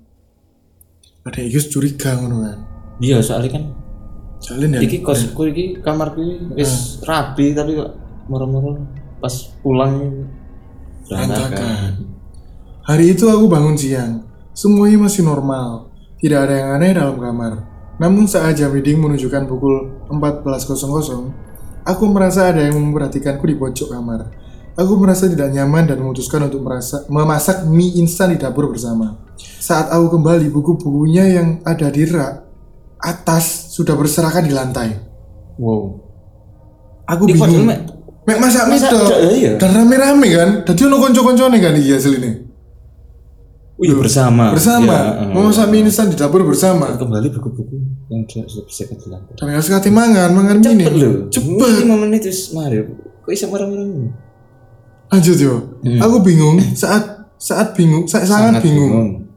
Ada 1.24 1.40
Igus 1.40 1.72
curiga 1.72 2.20
ngono 2.20 2.44
kan. 2.44 2.58
iya 3.00 3.18
soalnya 3.24 3.58
kan 3.58 3.64
Jalin 4.38 4.76
ya. 4.76 4.80
iki 4.84 5.00
kosku 5.00 5.50
iki 5.50 5.80
kamarku 5.80 6.20
iki 6.20 6.36
wis 6.54 7.00
rapi 7.02 7.56
tapi 7.56 7.74
kok 7.74 7.90
moro-moro 8.28 8.76
pas 9.18 9.32
pulang 9.64 10.14
Berantakan. 11.08 12.13
Hari 12.84 13.16
itu 13.16 13.32
aku 13.32 13.48
bangun 13.48 13.80
siang. 13.80 14.28
Semuanya 14.52 15.08
masih 15.08 15.24
normal. 15.24 15.88
Tidak 16.20 16.36
ada 16.36 16.52
yang 16.52 16.70
aneh 16.76 16.92
dalam 16.92 17.16
kamar. 17.16 17.64
Namun 17.96 18.28
saat 18.28 18.60
jam 18.60 18.76
reading 18.76 19.00
menunjukkan 19.00 19.48
pukul 19.48 20.04
14.00, 20.12 21.88
aku 21.88 22.04
merasa 22.12 22.52
ada 22.52 22.60
yang 22.60 22.76
memperhatikanku 22.76 23.40
di 23.48 23.56
pojok 23.56 23.88
kamar. 23.88 24.28
Aku 24.76 25.00
merasa 25.00 25.32
tidak 25.32 25.56
nyaman 25.56 25.88
dan 25.88 26.04
memutuskan 26.04 26.44
untuk 26.44 26.60
merasa, 26.60 27.08
memasak 27.08 27.64
mie 27.72 28.04
instan 28.04 28.36
di 28.36 28.38
dapur 28.42 28.68
bersama. 28.68 29.16
Saat 29.40 29.88
aku 29.88 30.20
kembali, 30.20 30.52
buku-bukunya 30.52 31.40
yang 31.40 31.64
ada 31.64 31.88
di 31.88 32.04
rak 32.04 32.44
atas 33.00 33.72
sudah 33.72 33.96
berserakan 33.96 34.44
di 34.44 34.52
lantai. 34.52 34.92
wow 35.56 35.88
Aku 37.08 37.32
Ini 37.32 37.36
bingung. 37.40 37.68
mek 38.28 38.38
masak 38.44 38.68
mie 38.68 38.84
tok, 38.84 39.08
iya. 39.40 39.52
Dan 39.56 39.72
rame-rame 39.72 40.28
kan. 40.28 40.50
Tadi 40.68 40.84
ono 40.84 41.00
konco-koncone 41.00 41.64
kan 41.64 41.80
iki 41.80 41.96
asline. 41.96 42.28
oh 42.28 42.43
iya 43.84 43.96
bersama. 44.00 44.56
Bersama. 44.56 44.96
Ya, 44.96 45.28
mau 45.30 45.44
masak 45.52 45.68
mie 45.68 45.84
instan 45.84 46.08
di 46.08 46.16
dapur 46.16 46.42
bersama. 46.48 46.96
Kembali 46.96 47.28
buku-buku 47.36 47.76
yang 48.08 48.24
sudah 48.26 48.48
sudah 48.48 48.64
bersekat 48.68 48.98
di 49.04 49.08
lantai 49.12 49.34
dan 49.36 49.46
nggak 49.50 49.64
sekali 49.64 49.90
mangan 49.92 50.30
mangan 50.32 50.58
mie 50.64 50.88
cepet 50.88 50.94
lho 50.96 51.12
cepet. 51.28 51.72
Lima 51.84 51.96
menit 52.00 52.24
wis 52.24 52.56
mari. 52.56 52.80
Kok 53.24 53.30
bisa 53.30 53.46
marah-marah 53.52 53.88
lanjut 55.14 55.38
yo. 55.38 55.56
Aku 56.02 56.26
bingung 56.26 56.58
saat 56.74 57.30
saat 57.38 57.78
bingung 57.78 58.10
saat 58.10 58.26
sangat, 58.26 58.64
bingung. 58.64 59.30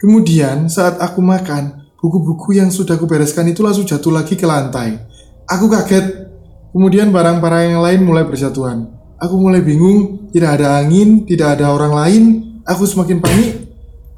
kemudian 0.00 0.70
saat 0.70 0.96
aku 0.96 1.20
makan 1.20 1.92
buku-buku 2.00 2.56
yang 2.56 2.72
sudah 2.72 2.96
aku 2.96 3.04
bereskan 3.04 3.44
itu 3.52 3.60
langsung 3.60 3.84
jatuh 3.84 4.14
lagi 4.14 4.38
ke 4.38 4.48
lantai. 4.48 4.96
Aku 5.44 5.68
kaget. 5.68 6.32
Kemudian 6.70 7.10
barang-barang 7.10 7.74
yang 7.74 7.82
lain 7.82 8.00
mulai 8.06 8.22
berjatuhan. 8.22 8.86
Aku 9.18 9.36
mulai 9.36 9.58
bingung 9.60 10.30
tidak 10.30 10.62
ada 10.62 10.78
angin 10.80 11.26
tidak 11.26 11.58
ada 11.58 11.74
orang 11.74 11.92
lain. 11.92 12.22
Aku 12.64 12.86
semakin 12.86 13.18
panik 13.18 13.59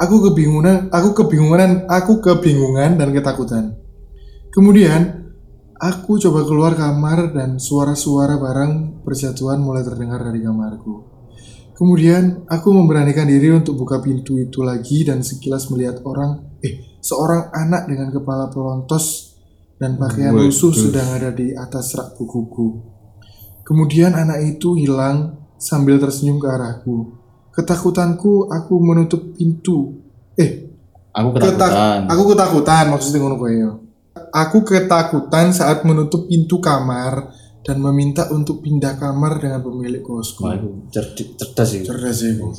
aku 0.03 0.31
kebingungan 0.31 0.91
aku 0.91 1.15
kebingungan 1.15 1.87
aku 1.87 2.19
kebingungan 2.19 2.99
dan 2.99 3.15
ketakutan 3.15 3.79
kemudian 4.51 5.23
Aku 5.83 6.15
coba 6.15 6.47
keluar 6.47 6.79
kamar 6.79 7.35
dan 7.35 7.59
suara-suara 7.59 8.39
barang 8.39 9.03
berjatuhan 9.03 9.59
mulai 9.59 9.83
terdengar 9.83 10.23
dari 10.23 10.39
kamarku. 10.39 11.11
Kemudian 11.75 12.47
aku 12.47 12.71
memberanikan 12.71 13.27
diri 13.27 13.51
untuk 13.51 13.83
buka 13.83 13.99
pintu 13.99 14.39
itu 14.39 14.63
lagi 14.63 15.03
dan 15.03 15.27
sekilas 15.27 15.67
melihat 15.75 15.99
orang, 16.07 16.55
eh, 16.63 17.03
seorang 17.03 17.51
anak 17.51 17.91
dengan 17.91 18.15
kepala 18.15 18.47
pelontos 18.47 19.35
dan 19.75 19.99
pakaian 19.99 20.31
lusuh 20.39 20.71
sedang 20.71 21.19
ada 21.19 21.35
di 21.35 21.51
atas 21.51 21.99
rak 21.99 22.15
bukuku. 22.15 22.79
Kemudian 23.67 24.15
anak 24.15 24.55
itu 24.55 24.79
hilang 24.79 25.51
sambil 25.59 25.99
tersenyum 25.99 26.39
ke 26.39 26.47
arahku. 26.47 27.22
Ketakutanku, 27.53 28.49
aku 28.49 28.75
menutup 28.79 29.33
pintu. 29.33 30.01
Eh, 30.35 30.73
aku 31.11 31.37
Ketak- 31.37 31.53
ketakutan 31.69 31.99
aku 32.09 32.23
ketakutan 32.27 32.85
maksudnya 32.89 33.19
ngono 33.21 33.37
kowe 33.37 33.53
yo. 33.53 33.71
Aku 34.33 34.65
ketakutan 34.65 35.53
saat 35.53 35.85
menutup 35.85 36.25
pintu 36.25 36.57
kamar 36.59 37.29
dan 37.61 37.77
meminta 37.79 38.27
untuk 38.29 38.59
pindah 38.59 38.97
kamar 38.97 39.37
dengan 39.37 39.61
pemilik 39.61 40.01
kosku. 40.01 40.49
Itu 40.49 40.69
cerdik 40.89 41.37
cerdas 41.37 41.69
sih 41.69 41.81
Cerdas 41.85 42.17
sih, 42.17 42.33
Bu. 42.35 42.51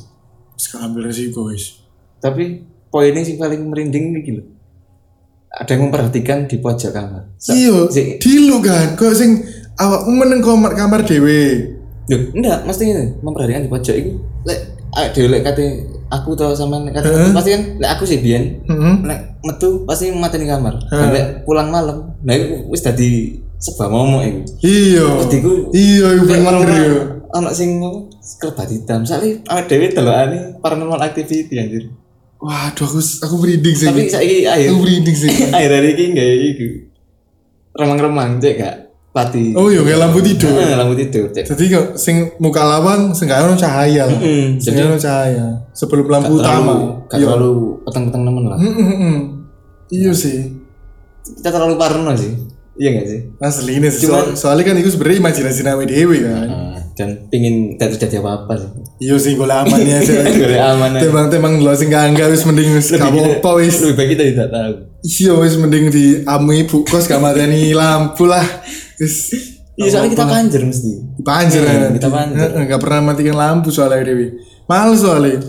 Sekarang 0.53 0.93
ambil 0.93 1.10
resiko, 1.10 1.45
guys. 1.45 1.82
tapi 2.15 2.63
poinnya 2.88 3.19
sih 3.19 3.36
paling 3.36 3.67
merinding 3.67 4.15
nih 4.15 4.23
gitu 4.23 4.41
ada 5.51 5.67
yang 5.67 5.86
memperhatikan 5.86 6.47
di 6.47 6.56
pojok 6.56 6.89
kamar 6.89 7.23
Iya, 7.43 7.91
si- 7.91 8.15
dilu 8.15 8.58
kan. 8.58 8.95
Kok 8.95 9.12
sing 9.12 9.43
awakmu 9.75 10.13
meneng 10.15 10.39
kamar 10.39 10.71
kamar 10.71 11.03
dhewe. 11.03 11.67
Duh, 12.06 12.32
enggak, 12.32 12.63
mesti 12.63 12.84
ini 12.86 13.06
memperhatikan 13.19 13.62
di 13.62 13.69
pojok 13.69 13.93
itu. 13.93 14.12
Lek 14.43 14.60
ah, 14.93 15.10
dhewe 15.10 15.27
lek 15.29 15.43
kate 15.43 15.65
aku 16.08 16.34
tau 16.34 16.53
sama 16.53 16.82
kate 16.88 17.10
pasti 17.32 17.49
kan 17.51 17.62
lek 17.77 17.89
aku 17.91 18.03
sih 18.03 18.19
biyen 18.19 18.62
Heeh. 18.63 18.95
lek 19.03 19.19
metu 19.41 19.84
pasti 19.84 20.08
mateni 20.10 20.45
kamar. 20.45 20.77
Lek 20.88 21.43
pulang 21.43 21.67
malam, 21.67 22.15
nah 22.21 22.32
itu 22.32 22.63
wis 22.67 22.79
dadi 22.79 23.38
sebab 23.58 23.88
momok 23.88 24.21
iku. 24.23 24.39
Iya. 24.62 25.06
Iku 25.23 25.51
Iya, 25.71 26.08
iku 26.15 26.23
bener 26.27 26.67
yo. 26.79 26.97
ana 27.34 27.49
sing 27.49 27.82
apa, 27.82 28.08
kelebat 28.38 28.69
hitam. 28.69 29.01
Soalnya 29.03 29.41
awake 29.49 29.67
dhewe 29.67 29.88
delokane 29.89 30.39
paranormal 30.60 31.01
activity 31.01 31.56
anjir. 31.58 31.84
Waduh, 32.38 32.84
aku 32.84 32.99
aku 32.99 33.36
merinding 33.39 33.71
sih. 33.73 33.88
Tapi 33.88 34.03
saiki 34.06 34.38
akhir 34.43 34.67
Aku 34.69 34.84
merinding 34.84 35.15
sih. 35.15 35.32
akhir 35.56 35.71
hari 35.71 35.89
iki 35.95 36.03
enggak 36.12 36.27
iku. 36.53 36.67
Remang-remang 37.73 38.38
cek 38.38 38.53
gak 38.60 38.75
pati. 39.13 39.54
Oh 39.54 39.69
iya, 39.69 39.86
kayak 39.86 39.99
lampu 40.02 40.19
tidur. 40.19 40.49
Heeh, 40.49 40.73
lampu 40.73 40.97
tidur. 40.97 41.30
Jadi 41.30 41.63
kok 41.69 41.86
sing 41.95 42.34
muka 42.41 42.65
lawang 42.65 43.13
sing 43.13 43.30
gak 43.30 43.45
ono 43.45 43.54
cahaya 43.54 44.10
lah. 44.10 44.19
Sing 44.58 44.73
jadi 44.73 44.89
ono 44.89 44.97
cahaya. 44.97 45.45
Sebelum 45.71 46.10
lampu 46.10 46.41
utama. 46.41 47.06
gak 47.06 47.21
terlalu 47.21 47.78
peteng-peteng 47.86 48.26
nemen 48.26 48.43
lah. 48.49 48.58
Mm, 48.58 48.73
mm, 48.73 48.95
mm. 48.97 49.17
Iya 49.93 50.12
sih. 50.12 50.38
kita 51.23 51.56
terlalu 51.56 51.80
parno 51.80 52.12
sih 52.19 52.36
iya 52.76 52.99
gak 52.99 53.08
sih 53.08 53.19
Asli 53.39 53.80
ini 53.80 53.88
sih. 53.88 54.12
Soal- 54.12 54.36
soalnya 54.36 54.67
kan 54.67 54.76
itu 54.76 54.91
sebenarnya 54.91 55.23
imajinasi 55.23 55.62
nawe 55.63 55.84
dewi 55.88 56.19
kan. 56.19 56.47
Nah, 56.52 56.78
dan 56.93 57.10
pingin 57.32 57.73
tidak 57.73 57.95
terjadi 57.95 58.19
apa-apa 58.19 58.54
sih 58.60 58.69
Iya 58.99 59.15
sih 59.15 59.32
gue 59.34 59.47
amannya 59.47 60.04
aja. 60.04 60.13
Golek 60.19 60.60
aman 60.60 60.89
aja. 60.93 61.02
Temang-temang 61.08 61.63
lo 61.63 61.71
sing 61.73 61.88
gak 61.88 62.12
enggak 62.12 62.28
wis 62.28 62.43
mending 62.43 62.76
wis 62.76 62.91
gak 62.91 63.08
apa 63.08 63.49
wis. 63.56 63.80
lebih 63.80 63.95
baik 63.95 64.10
kita 64.13 64.23
tidak 64.36 64.49
tahu 64.52 64.73
Iya 64.99 65.34
wis 65.39 65.56
mending 65.56 65.86
di 65.88 66.06
amu 66.28 66.52
ibu 66.52 66.78
kos 66.84 67.08
gak 67.08 67.21
mateni 67.21 67.71
lampu 67.71 68.28
lah. 68.28 68.43
Iya 69.73 69.89
soalnya 69.89 70.13
kita 70.13 70.25
panjer 70.27 70.62
mesti 70.62 70.91
panjer 71.19 71.62
Iya, 71.62 71.73
kan. 71.79 71.91
kita 71.97 72.08
panjer. 72.08 72.38
Heeh, 72.45 72.63
Gak 72.67 72.77
pernah 72.77 72.99
matikan 73.03 73.34
lampu 73.34 73.69
soalnya 73.69 74.06
dewi. 74.06 74.38
Males 74.63 75.01
soalnya. 75.01 75.41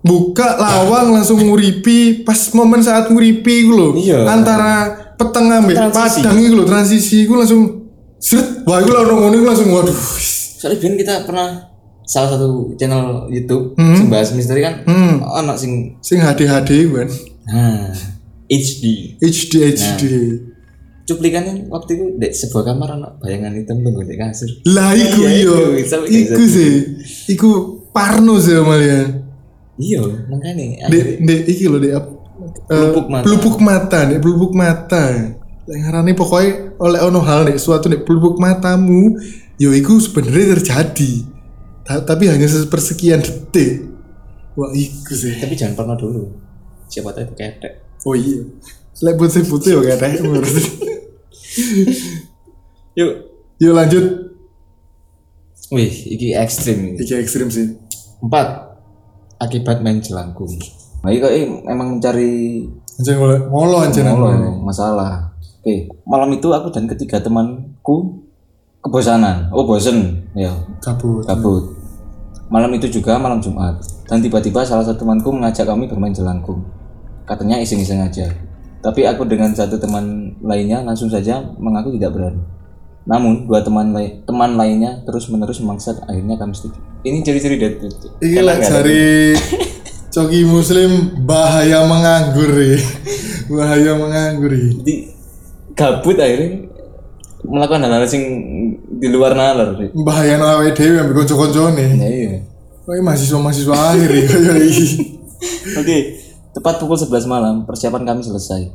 Buka 0.00 0.58
lawang 0.58 1.14
langsung 1.14 1.38
nguripi 1.38 2.20
pas 2.20 2.34
momen 2.52 2.82
saat 2.82 3.06
nguripi 3.06 3.62
gue 3.62 3.70
loh 3.70 3.94
Iya. 3.94 4.26
antara 4.26 4.90
peteng 5.14 5.46
Transisi. 5.46 6.18
padang 6.18 6.36
itu 6.36 6.54
loh 6.54 6.66
transisi 6.66 7.18
gue 7.22 7.36
langsung 7.36 7.62
seret 8.18 8.66
wah 8.66 8.78
gue 8.78 8.90
langsung 8.90 9.18
ngono 9.20 9.34
iku 9.36 9.46
langsung 9.46 9.68
waduh 9.70 9.94
soalnya 10.58 10.78
Ben 10.78 10.94
kita 10.96 11.14
pernah 11.22 11.70
salah 12.02 12.34
satu 12.34 12.74
channel 12.74 13.30
YouTube 13.30 13.78
Hmm. 13.78 14.10
bahas 14.10 14.34
misteri 14.34 14.58
kan 14.58 14.82
anak 15.32 15.54
sing 15.54 15.94
sing 16.00 16.18
HD 16.18 16.44
HD 16.44 16.70
kan 16.88 17.06
nah 17.44 17.94
HD 18.44 18.82
HD 19.16 19.52
HD 19.70 20.02
cuplikannya 21.02 21.66
waktu 21.66 21.90
itu 21.92 22.04
di 22.16 22.28
sebuah 22.30 22.64
kamar 22.64 22.94
anak 22.94 23.12
bayangan 23.18 23.52
hitam 23.52 23.82
tunggu 23.82 24.02
di 24.02 24.14
kasur. 24.14 24.48
Lah 24.68 24.94
iku 24.94 25.20
Iya, 25.20 25.30
iya. 25.34 25.56
iku, 25.82 26.34
kayak 26.36 26.48
sih. 26.48 26.72
Iku 27.28 27.50
parno 27.90 28.38
sih 28.38 28.54
malian 28.58 29.20
iya 29.76 29.98
makanya. 30.28 30.86
Akhirnya 30.86 31.20
dek 31.20 31.40
iki 31.44 31.64
loh 31.66 31.78
dek 31.78 31.92
apa 31.92 32.10
Pelupuk 32.68 33.06
mata. 33.08 33.24
pelupuk 33.24 33.56
mata 33.58 33.98
dek 34.04 34.18
pelupuk 34.18 34.52
mata. 34.52 35.04
Ngarani 35.62 36.12
pokoknya 36.12 36.50
oleh 36.76 37.00
ono 37.00 37.20
hal 37.20 37.46
dek 37.46 37.58
suatu 37.58 37.86
dek 37.86 38.02
pelupuk 38.02 38.36
matamu 38.36 39.16
yo 39.56 39.70
iku 39.70 39.98
sebenarnya 39.98 40.54
terjadi. 40.56 41.12
Ta- 41.82 42.02
tapi 42.02 42.30
hanya 42.30 42.46
sepersekian 42.46 43.20
detik. 43.20 43.90
Wah 44.54 44.70
iku 44.70 45.12
sih. 45.12 45.34
Tapi 45.34 45.56
jangan 45.56 45.74
pernah 45.74 45.96
dulu. 45.96 46.30
Siapa 46.86 47.10
tahu 47.10 47.24
itu 47.24 47.34
ketek. 47.34 47.72
Oh 48.04 48.14
iya. 48.14 48.44
Lek 49.02 49.16
putih 49.16 49.42
putih 49.42 49.80
ya 49.80 49.96
berarti 49.98 50.91
yuk. 52.98 53.12
Yuk 53.62 53.74
lanjut. 53.76 54.04
Wih 55.72 55.92
iki 56.12 56.36
ekstrim 56.36 56.92
ini. 56.92 57.00
Iki 57.00 57.14
ekstrim 57.22 57.48
sih. 57.48 57.78
Empat, 58.20 58.76
akibat 59.40 59.80
main 59.80 60.02
jelangkung. 60.02 60.52
Nah, 61.02 61.10
ini 61.10 61.18
kok 61.18 61.34
emang 61.66 61.98
mencari 61.98 62.62
anjing 63.00 63.16
ngolo 63.18 63.34
ngolo 63.50 63.76
anjing 63.82 64.06
molo 64.06 64.28
ya, 64.30 64.50
masalah. 64.62 65.12
Oke, 65.62 65.90
malam 66.06 66.30
itu 66.34 66.46
aku 66.50 66.70
dan 66.70 66.86
ketiga 66.86 67.18
temanku 67.22 68.22
kebosanan. 68.82 69.50
Oh 69.54 69.66
bosen. 69.66 70.26
Ya. 70.34 70.50
Kabut. 70.82 71.26
Kabut. 71.26 71.64
Malam 72.52 72.74
itu 72.76 73.00
juga 73.00 73.16
malam 73.16 73.40
Jumat. 73.40 73.80
Dan 74.06 74.20
tiba-tiba 74.20 74.60
salah 74.66 74.84
satu 74.84 75.06
temanku 75.06 75.32
mengajak 75.32 75.64
kami 75.64 75.88
bermain 75.88 76.12
jelangkung. 76.12 76.62
Katanya 77.24 77.62
iseng-iseng 77.62 78.02
aja 78.02 78.28
tapi 78.82 79.06
aku 79.06 79.22
dengan 79.24 79.54
satu 79.54 79.78
teman 79.78 80.34
lainnya 80.42 80.82
langsung 80.82 81.06
saja 81.08 81.40
mengaku 81.56 81.94
tidak 81.96 82.12
berani 82.18 82.42
namun 83.02 83.46
dua 83.50 83.62
teman 83.62 83.90
lai- 83.90 84.22
teman 84.22 84.54
lainnya 84.54 85.02
terus 85.02 85.26
menerus 85.30 85.58
memaksa 85.58 85.98
akhirnya 86.06 86.38
kami 86.38 86.54
setuju 86.54 86.78
ini 87.02 87.22
ciri-ciri 87.22 87.58
dead 87.58 87.82
Iki 88.22 88.40
lah 88.42 88.58
dari 88.58 89.34
Coki 90.14 90.44
Muslim 90.44 91.24
bahaya 91.24 91.88
menganggur 91.88 92.52
ya. 92.52 92.76
bahaya 93.56 93.96
menganggur 93.96 94.52
ya. 94.52 94.70
jadi 94.84 94.94
gabut 95.72 96.20
akhirnya 96.20 96.68
melakukan 97.42 97.82
hal-hal 97.82 98.06
sing 98.06 98.22
di 99.02 99.10
luar 99.10 99.34
nalar. 99.34 99.74
Bahaya 99.98 100.38
no 100.38 100.46
awake 100.46 100.78
dhewe 100.78 101.02
ambek 101.02 101.26
kanca-kancane. 101.26 101.98
ya 101.98 102.06
iya 102.06 102.32
Kok 102.86 102.98
mahasiswa-mahasiswa 103.02 103.74
akhir 103.74 104.10
ya 104.14 104.24
kaya 104.30 104.52
iki. 104.62 104.86
Oke, 105.74 105.96
tepat 106.52 106.80
pukul 106.80 106.96
11 106.96 107.24
malam 107.28 107.54
persiapan 107.64 108.02
kami 108.04 108.20
selesai. 108.24 108.72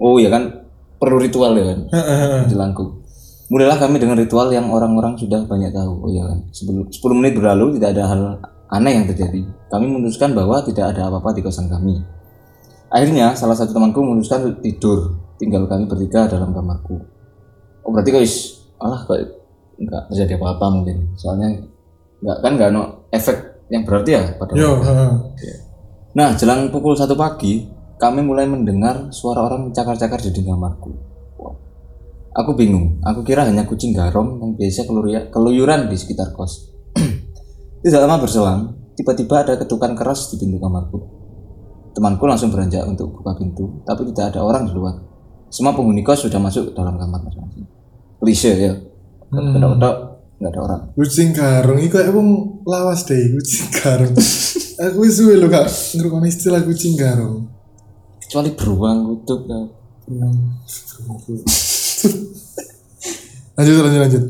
Oh 0.00 0.20
ya 0.20 0.28
kan 0.28 0.64
perlu 1.00 1.20
ritual 1.20 1.52
ya 1.56 1.74
kan, 1.74 1.80
Heeh. 1.90 2.48
jelangkung. 2.48 3.04
Mulailah 3.52 3.76
kami 3.76 4.00
dengan 4.00 4.16
ritual 4.16 4.48
yang 4.52 4.72
orang-orang 4.72 5.20
sudah 5.20 5.44
banyak 5.44 5.72
tahu. 5.72 5.92
Oh 6.04 6.10
ya 6.12 6.24
kan, 6.24 6.48
sebelum 6.52 6.88
10 6.88 7.18
menit 7.18 7.32
berlalu 7.36 7.76
tidak 7.76 7.96
ada 7.96 8.04
hal 8.08 8.22
aneh 8.72 8.92
yang 8.96 9.06
terjadi. 9.06 9.44
Kami 9.68 9.86
memutuskan 9.86 10.32
bahwa 10.32 10.64
tidak 10.64 10.96
ada 10.96 11.12
apa-apa 11.12 11.36
di 11.36 11.40
kosan 11.44 11.68
kami. 11.68 12.00
Akhirnya 12.88 13.34
salah 13.34 13.58
satu 13.58 13.74
temanku 13.74 14.00
memutuskan 14.00 14.58
tidur, 14.62 15.18
tinggal 15.36 15.66
kami 15.66 15.84
bertiga 15.90 16.30
dalam 16.30 16.54
kamarku. 16.54 16.98
Oh 17.84 17.90
berarti 17.92 18.10
guys, 18.14 18.64
alah 18.80 19.04
kok 19.04 19.18
nggak 19.76 20.02
terjadi 20.14 20.40
apa-apa 20.40 20.66
mungkin. 20.70 21.12
Soalnya 21.18 21.58
nggak 22.24 22.38
kan 22.40 22.52
nggak 22.56 22.70
no 22.72 22.82
efek 23.12 23.36
yang 23.68 23.82
berarti 23.84 24.10
ya 24.16 24.22
pada 24.40 24.52
Yo, 24.56 24.80
heeh. 24.80 25.12
Nah, 26.14 26.38
jelang 26.38 26.70
pukul 26.70 26.94
satu 26.94 27.18
pagi, 27.18 27.66
kami 27.98 28.22
mulai 28.22 28.46
mendengar 28.46 29.10
suara 29.10 29.50
orang 29.50 29.70
mencakar-cakar 29.70 30.22
di 30.22 30.30
dinding 30.30 30.54
kamarku. 30.54 30.94
Wah. 31.42 31.58
Aku 32.38 32.54
bingung. 32.54 33.02
Aku 33.02 33.26
kira 33.26 33.42
hanya 33.42 33.66
kucing 33.66 33.90
garong 33.90 34.38
yang 34.38 34.54
biasa 34.54 34.86
keluyuran 35.34 35.90
di 35.90 35.96
sekitar 35.98 36.30
kos. 36.30 36.70
Tidak 37.82 37.98
lama 37.98 38.22
berselang, 38.22 38.94
tiba-tiba 38.94 39.42
ada 39.42 39.58
ketukan 39.58 39.98
keras 39.98 40.30
di 40.30 40.38
pintu 40.38 40.62
kamarku. 40.62 41.02
Temanku 41.98 42.30
langsung 42.30 42.54
beranjak 42.54 42.86
untuk 42.86 43.10
buka 43.10 43.34
pintu, 43.38 43.82
tapi 43.86 44.02
tidak 44.10 44.34
ada 44.34 44.42
orang 44.42 44.66
di 44.66 44.74
luar. 44.74 44.98
Semua 45.46 45.78
penghuni 45.78 46.02
kos 46.02 46.26
sudah 46.26 46.42
masuk 46.42 46.74
dalam 46.74 46.98
kamar 46.98 47.22
masing-masing. 47.22 47.70
Klise 48.18 48.50
ya. 48.58 48.74
Kedok-kedok, 49.30 49.96
nggak 50.42 50.50
ada 50.50 50.60
orang. 50.62 50.82
Kucing 50.98 51.30
karung 51.30 51.78
iku 51.78 52.02
kayak 52.02 52.10
wong 52.10 52.62
lawas 52.66 53.06
deh 53.06 53.30
kucing 53.38 53.70
karung. 53.70 54.10
Aku 54.74 55.06
suwe 55.06 55.38
lho 55.38 55.46
Kak 55.46 55.70
ngrungokne 55.94 56.26
istilah 56.26 56.58
kucing 56.66 56.98
karung. 56.98 57.46
Kecuali 58.18 58.50
beruang, 58.58 58.98
kutub, 59.06 59.46
ya. 59.46 59.60
Hmm. 60.10 60.58
lanjut 63.54 63.74
lanjut 63.86 64.00
lanjut. 64.02 64.24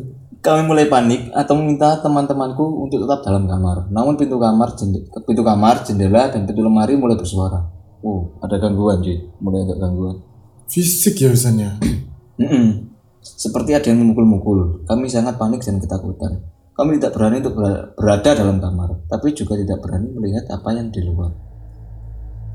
Kami 0.45 0.69
mulai 0.69 0.93
panik 0.93 1.33
atau 1.33 1.57
meminta 1.57 1.97
teman-temanku 2.05 2.85
untuk 2.85 3.01
tetap 3.01 3.25
dalam 3.25 3.49
kamar. 3.49 3.89
Namun 3.89 4.21
pintu 4.21 4.37
kamar, 4.37 4.77
jende- 4.77 5.09
pintu 5.25 5.41
kamar, 5.41 5.81
jendela, 5.81 6.29
dan 6.29 6.45
pintu 6.45 6.61
lemari 6.61 7.01
mulai 7.01 7.17
bersuara. 7.17 7.65
Oh, 8.05 8.37
ada 8.45 8.61
gangguan 8.61 9.01
cuy. 9.01 9.17
Mulai 9.41 9.65
ada 9.65 9.75
gangguan. 9.81 10.21
Fisik 10.69 11.17
ya 11.25 11.33
biasanya. 11.33 11.81
Seperti 13.25 13.73
ada 13.73 13.89
yang 13.89 14.05
memukul-mukul. 14.05 14.85
Kami 14.85 15.09
sangat 15.09 15.41
panik 15.41 15.65
dan 15.65 15.81
ketakutan. 15.81 16.45
Kami 16.75 16.99
tidak 16.99 17.15
berani 17.15 17.39
untuk 17.39 17.55
ber- 17.55 17.95
berada 17.95 18.31
dalam 18.35 18.59
kamar, 18.59 19.07
tapi 19.07 19.31
juga 19.31 19.55
tidak 19.55 19.79
berani 19.79 20.11
melihat 20.11 20.51
apa 20.51 20.75
yang 20.75 20.91
di 20.91 21.07
luar. 21.07 21.31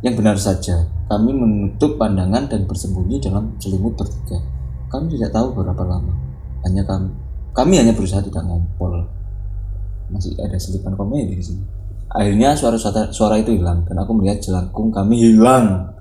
Yang 0.04 0.16
benar 0.20 0.36
saja, 0.36 0.76
kami 1.08 1.32
menutup 1.32 1.96
pandangan 1.96 2.52
dan 2.52 2.68
bersembunyi 2.68 3.24
dalam 3.24 3.56
selimut 3.64 3.96
bertiga. 3.96 4.44
Kami 4.92 5.08
tidak 5.16 5.32
tahu 5.32 5.56
berapa 5.56 5.84
lama. 5.88 6.12
Hanya 6.68 6.84
kami, 6.84 7.16
kami 7.56 7.80
hanya 7.80 7.96
berusaha 7.96 8.20
tidak 8.20 8.44
ngompol. 8.44 9.08
Masih 10.12 10.36
ada 10.44 10.60
selipan 10.60 11.00
komedi 11.00 11.40
di 11.40 11.44
sini. 11.44 11.64
Akhirnya 12.12 12.60
suara, 12.60 12.76
suara 12.76 13.08
suara 13.16 13.40
itu 13.40 13.56
hilang 13.56 13.88
dan 13.88 14.04
aku 14.04 14.20
melihat 14.20 14.44
jelangkung 14.44 14.92
kami 14.92 15.32
hilang. 15.32 15.96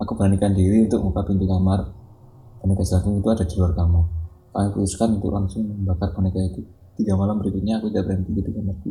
Aku 0.00 0.16
beranikan 0.16 0.56
diri 0.56 0.88
untuk 0.88 1.04
buka 1.10 1.26
pintu 1.26 1.44
kamar. 1.44 1.84
Boneka 2.64 2.80
jelangkung 2.80 3.20
itu 3.20 3.28
ada 3.28 3.44
di 3.44 3.54
luar 3.60 3.72
kamar. 3.76 4.04
Kami 4.56 4.68
putuskan 4.72 5.20
untuk 5.20 5.36
langsung 5.36 5.68
membakar 5.68 6.14
boneka 6.16 6.40
itu. 6.40 6.77
Tiga 6.98 7.14
malam 7.14 7.38
berikutnya 7.38 7.78
aku 7.78 7.94
tidak 7.94 8.10
berhenti 8.10 8.34
di 8.34 8.42
kamarku. 8.42 8.90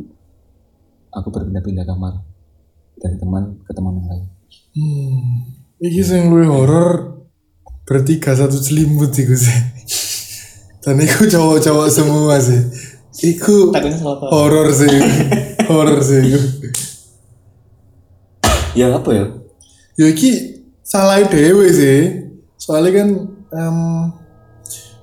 Aku 1.12 1.28
berpindah-pindah 1.28 1.84
kamar 1.84 2.24
dari 2.96 3.20
teman 3.20 3.60
ke 3.68 3.72
teman 3.76 4.00
yang 4.00 4.08
lain. 4.08 4.24
Hmm. 4.72 5.28
Iki 5.78 6.02
sing 6.02 6.22
luwih 6.32 6.48
horor 6.48 7.20
bertiga 7.84 8.32
satu 8.32 8.56
selimut 8.56 9.12
iku 9.12 9.36
sih. 9.36 9.60
Dan 10.82 11.04
iku 11.04 11.28
cowok-cowok 11.28 11.88
semua 11.92 12.40
sih. 12.40 12.64
Iku 13.28 13.76
horor 14.32 14.72
sih. 14.72 14.88
horor 15.68 16.00
sih 16.00 16.20
iku. 16.32 16.40
Ya 18.72 18.94
apa 18.96 19.10
ya? 19.12 19.26
Ya 20.00 20.06
iki 20.08 20.64
salah 20.80 21.28
dewe 21.28 21.68
sih. 21.76 22.24
Soalnya 22.56 23.04
kan 23.04 23.08
em 23.52 23.78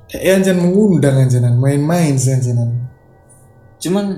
kayak 0.10 0.42
anjan 0.42 0.58
mengundang 0.58 1.22
anjanan 1.22 1.54
main-main 1.62 2.18
sih 2.18 2.34
anjanan. 2.34 2.85
Cuman 3.86 4.18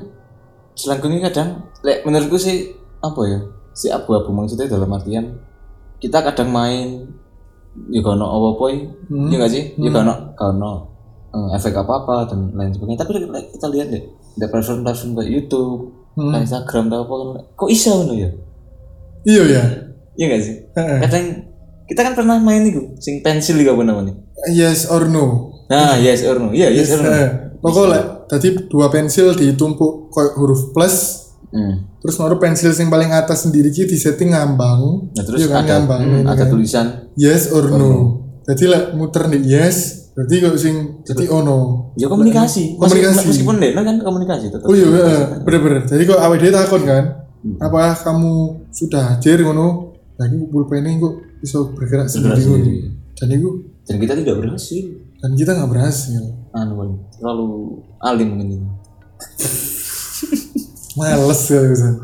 jelangkung 0.80 1.12
ini 1.12 1.28
kadang, 1.28 1.68
lek 1.84 2.08
menurutku 2.08 2.40
sih 2.40 2.72
apa 3.04 3.22
ya? 3.28 3.40
Si 3.76 3.92
abu-abu 3.92 4.32
maksudnya 4.32 4.72
dalam 4.72 4.88
artian 4.96 5.36
kita 6.00 6.24
kadang 6.24 6.50
main 6.56 7.04
ya 7.92 8.02
kono 8.02 8.26
apa 8.26 8.48
apa 8.56 8.66
ya 8.72 8.80
nggak 9.12 9.52
sih? 9.52 9.64
Ya 9.76 9.92
kono 9.92 10.32
kono 10.40 10.72
eh, 11.36 11.48
efek 11.60 11.76
apa 11.76 11.94
apa 12.08 12.16
dan 12.32 12.56
lain 12.56 12.72
sebagainya. 12.72 13.04
Tapi 13.04 13.12
lek 13.28 13.46
kita 13.60 13.68
lihat 13.68 13.88
deh, 13.92 14.04
ada 14.40 14.48
platform-platform 14.48 15.12
kayak 15.20 15.30
YouTube, 15.36 15.92
kayak 16.16 16.44
Instagram 16.48 16.84
atau 16.88 17.00
apa 17.04 17.14
kan, 17.20 17.28
kok 17.60 17.70
iso 17.70 17.92
ngono 17.92 18.14
ya? 18.16 18.30
Iya 19.28 19.44
ya. 19.52 19.64
Iya 20.18 20.26
gak 20.34 20.42
sih? 20.42 20.56
Kadang 20.74 21.26
kita 21.86 22.02
kan 22.02 22.14
pernah 22.18 22.42
main 22.42 22.66
itu, 22.66 22.98
sing 22.98 23.22
pensil 23.22 23.60
juga 23.60 23.78
apa 23.78 23.84
namanya? 23.86 24.14
Yes 24.50 24.90
or 24.90 25.06
no. 25.06 25.54
Nah, 25.70 26.00
yes 26.00 26.26
or 26.26 26.42
no. 26.42 26.50
Iya, 26.50 26.74
yes 26.74 26.90
or 26.96 27.06
no. 27.06 27.10
Eh, 27.12 27.30
pokoknya 27.62 28.17
tadi 28.28 28.68
dua 28.68 28.88
pensil 28.88 29.34
ditumpuk 29.34 30.12
kayak 30.12 30.36
huruf 30.36 30.72
plus 30.72 30.96
Hmm. 31.48 31.80
terus 32.04 32.20
naruh 32.20 32.36
pensil 32.36 32.76
yang 32.76 32.92
paling 32.92 33.08
atas 33.08 33.48
sendiri 33.48 33.72
ki 33.72 33.88
di 33.88 33.96
setting 33.96 34.36
ngambang 34.36 35.08
Nah, 35.10 35.24
terus 35.24 35.40
Iya 35.40 35.48
kan, 35.48 35.64
ada 35.64 35.74
ngambang 35.80 36.02
hmm, 36.02 36.12
ini 36.12 36.28
ada 36.28 36.44
kan. 36.44 36.48
tulisan 36.52 36.86
yes 37.16 37.56
or 37.56 37.72
no 37.72 37.92
jadi 38.44 38.64
lah 38.68 38.82
muter 38.92 39.32
nih 39.32 39.42
yes 39.48 39.78
berarti 40.12 40.44
kok 40.44 40.60
sing 40.60 40.76
jadi 41.02 41.32
oh 41.32 41.40
no 41.40 41.58
ya 41.96 42.12
komunikasi. 42.12 42.76
Komunikasi. 42.76 43.32
Meskipun 43.32 43.64
deh, 43.64 43.72
kan 43.72 43.96
komunikasi 43.96 44.52
tetap. 44.52 44.68
oh 44.68 44.76
iya 44.76 44.88
eh, 44.92 45.24
bener-bener 45.40 45.88
jadi 45.88 46.04
kok 46.04 46.20
awet 46.20 46.40
dia 46.42 46.52
takut 46.52 46.82
kan 46.84 47.04
apa 47.64 47.82
kamu 47.96 48.34
sudah 48.68 49.04
hadir 49.16 49.40
ngono 49.40 49.96
lagi 50.20 50.36
pulpennya 50.44 51.00
kok 51.00 51.14
bisa 51.40 51.64
bergerak 51.72 52.12
sendiri. 52.12 52.92
dan 53.14 53.28
itu 53.32 53.50
Dan 53.88 54.04
kita 54.04 54.20
tidak 54.20 54.36
berhasil. 54.44 54.84
Dan 55.18 55.34
kita 55.34 55.58
nggak 55.58 55.72
berhasil 55.72 56.22
Anu, 56.54 57.02
terlalu 57.18 57.46
alim 58.02 58.38
ini. 58.42 58.58
males 60.98 61.42
kali 61.46 61.70
Ustaz. 61.74 61.96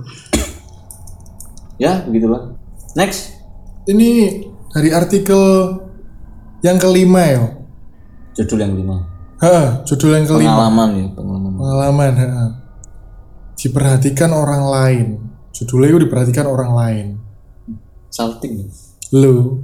Ya, 1.82 2.06
begitulah. 2.06 2.54
Next. 2.94 3.34
ini 3.84 4.40
dari 4.72 4.96
artikel 4.96 5.44
yang 6.64 6.80
kelima 6.80 7.20
ya 7.28 7.44
Judul 8.40 8.64
yang 8.64 8.74
lima. 8.80 8.96
Hah, 9.44 9.84
judul 9.84 10.16
yang 10.16 10.24
kelima 10.24 10.56
Pengalaman 10.56 10.90
ya, 10.96 11.08
pengalaman. 11.12 11.58
pengalaman 11.60 12.12
ha. 12.16 12.44
diperhatikan 13.60 14.32
orang 14.32 14.64
lain 14.72 15.08
judulnya 15.52 15.92
itu 15.92 16.00
diperhatikan 16.08 16.48
orang 16.48 16.72
lain 16.72 17.06
Salting. 18.08 18.72
lo 19.14 19.60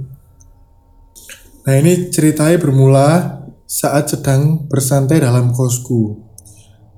nah 1.64 1.74
ini 1.80 2.12
ceritanya 2.12 2.60
bermula 2.60 3.39
saat 3.70 4.10
sedang 4.10 4.66
bersantai 4.66 5.22
dalam 5.22 5.54
kosku 5.54 6.18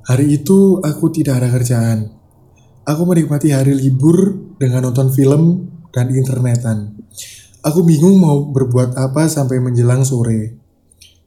hari 0.08 0.40
itu 0.40 0.80
aku 0.80 1.12
tidak 1.12 1.44
ada 1.44 1.52
kerjaan 1.52 2.08
aku 2.88 3.02
menikmati 3.04 3.52
hari 3.52 3.76
libur 3.76 4.32
dengan 4.56 4.88
nonton 4.88 5.12
film 5.12 5.68
dan 5.92 6.08
internetan 6.08 6.96
aku 7.60 7.84
bingung 7.84 8.16
mau 8.16 8.48
berbuat 8.48 8.96
apa 8.96 9.28
sampai 9.28 9.60
menjelang 9.60 10.00
sore 10.00 10.62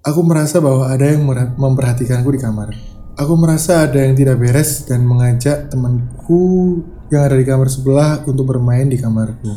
Aku 0.05 0.21
merasa 0.21 0.61
bahwa 0.61 0.85
ada 0.85 1.01
yang 1.01 1.25
memperhatikanku 1.57 2.29
di 2.29 2.37
kamar. 2.37 2.69
Aku 3.17 3.33
merasa 3.41 3.89
ada 3.89 4.05
yang 4.05 4.13
tidak 4.13 4.37
beres 4.37 4.85
dan 4.85 5.01
mengajak 5.01 5.65
temanku 5.73 6.77
yang 7.09 7.25
ada 7.25 7.33
di 7.33 7.41
kamar 7.41 7.65
sebelah 7.73 8.21
untuk 8.29 8.53
bermain 8.53 8.85
di 8.85 9.01
kamarku. 9.01 9.49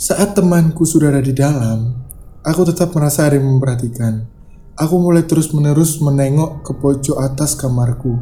Saat 0.00 0.32
temanku 0.32 0.88
sudah 0.88 1.12
ada 1.12 1.20
di 1.20 1.36
dalam, 1.36 1.92
aku 2.40 2.72
tetap 2.72 2.88
merasa 2.96 3.28
ada 3.28 3.36
yang 3.36 3.52
memperhatikan. 3.52 4.24
Aku 4.72 4.96
mulai 4.96 5.28
terus-menerus 5.28 6.00
menengok 6.00 6.64
ke 6.64 6.72
pojok 6.72 7.20
atas 7.20 7.52
kamarku. 7.52 8.16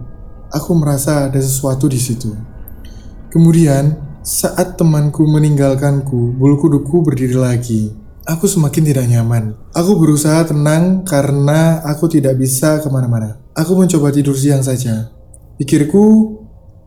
Aku 0.50 0.74
merasa 0.74 1.30
ada 1.30 1.38
sesuatu 1.38 1.86
di 1.86 1.94
situ. 1.94 2.34
Kemudian, 3.30 3.94
saat 4.26 4.74
temanku 4.74 5.22
meninggalkanku, 5.30 6.34
bulu 6.34 6.58
kuduku 6.58 7.06
berdiri 7.06 7.38
lagi. 7.38 7.94
Aku 8.26 8.50
semakin 8.50 8.82
tidak 8.82 9.06
nyaman. 9.06 9.54
Aku 9.78 9.94
berusaha 9.94 10.42
tenang 10.42 11.06
karena 11.06 11.86
aku 11.86 12.10
tidak 12.10 12.34
bisa 12.34 12.82
ke 12.82 12.90
mana-mana. 12.90 13.38
Aku 13.54 13.78
mencoba 13.78 14.10
tidur 14.10 14.34
siang 14.34 14.66
saja. 14.66 15.06
Pikirku, 15.54 16.34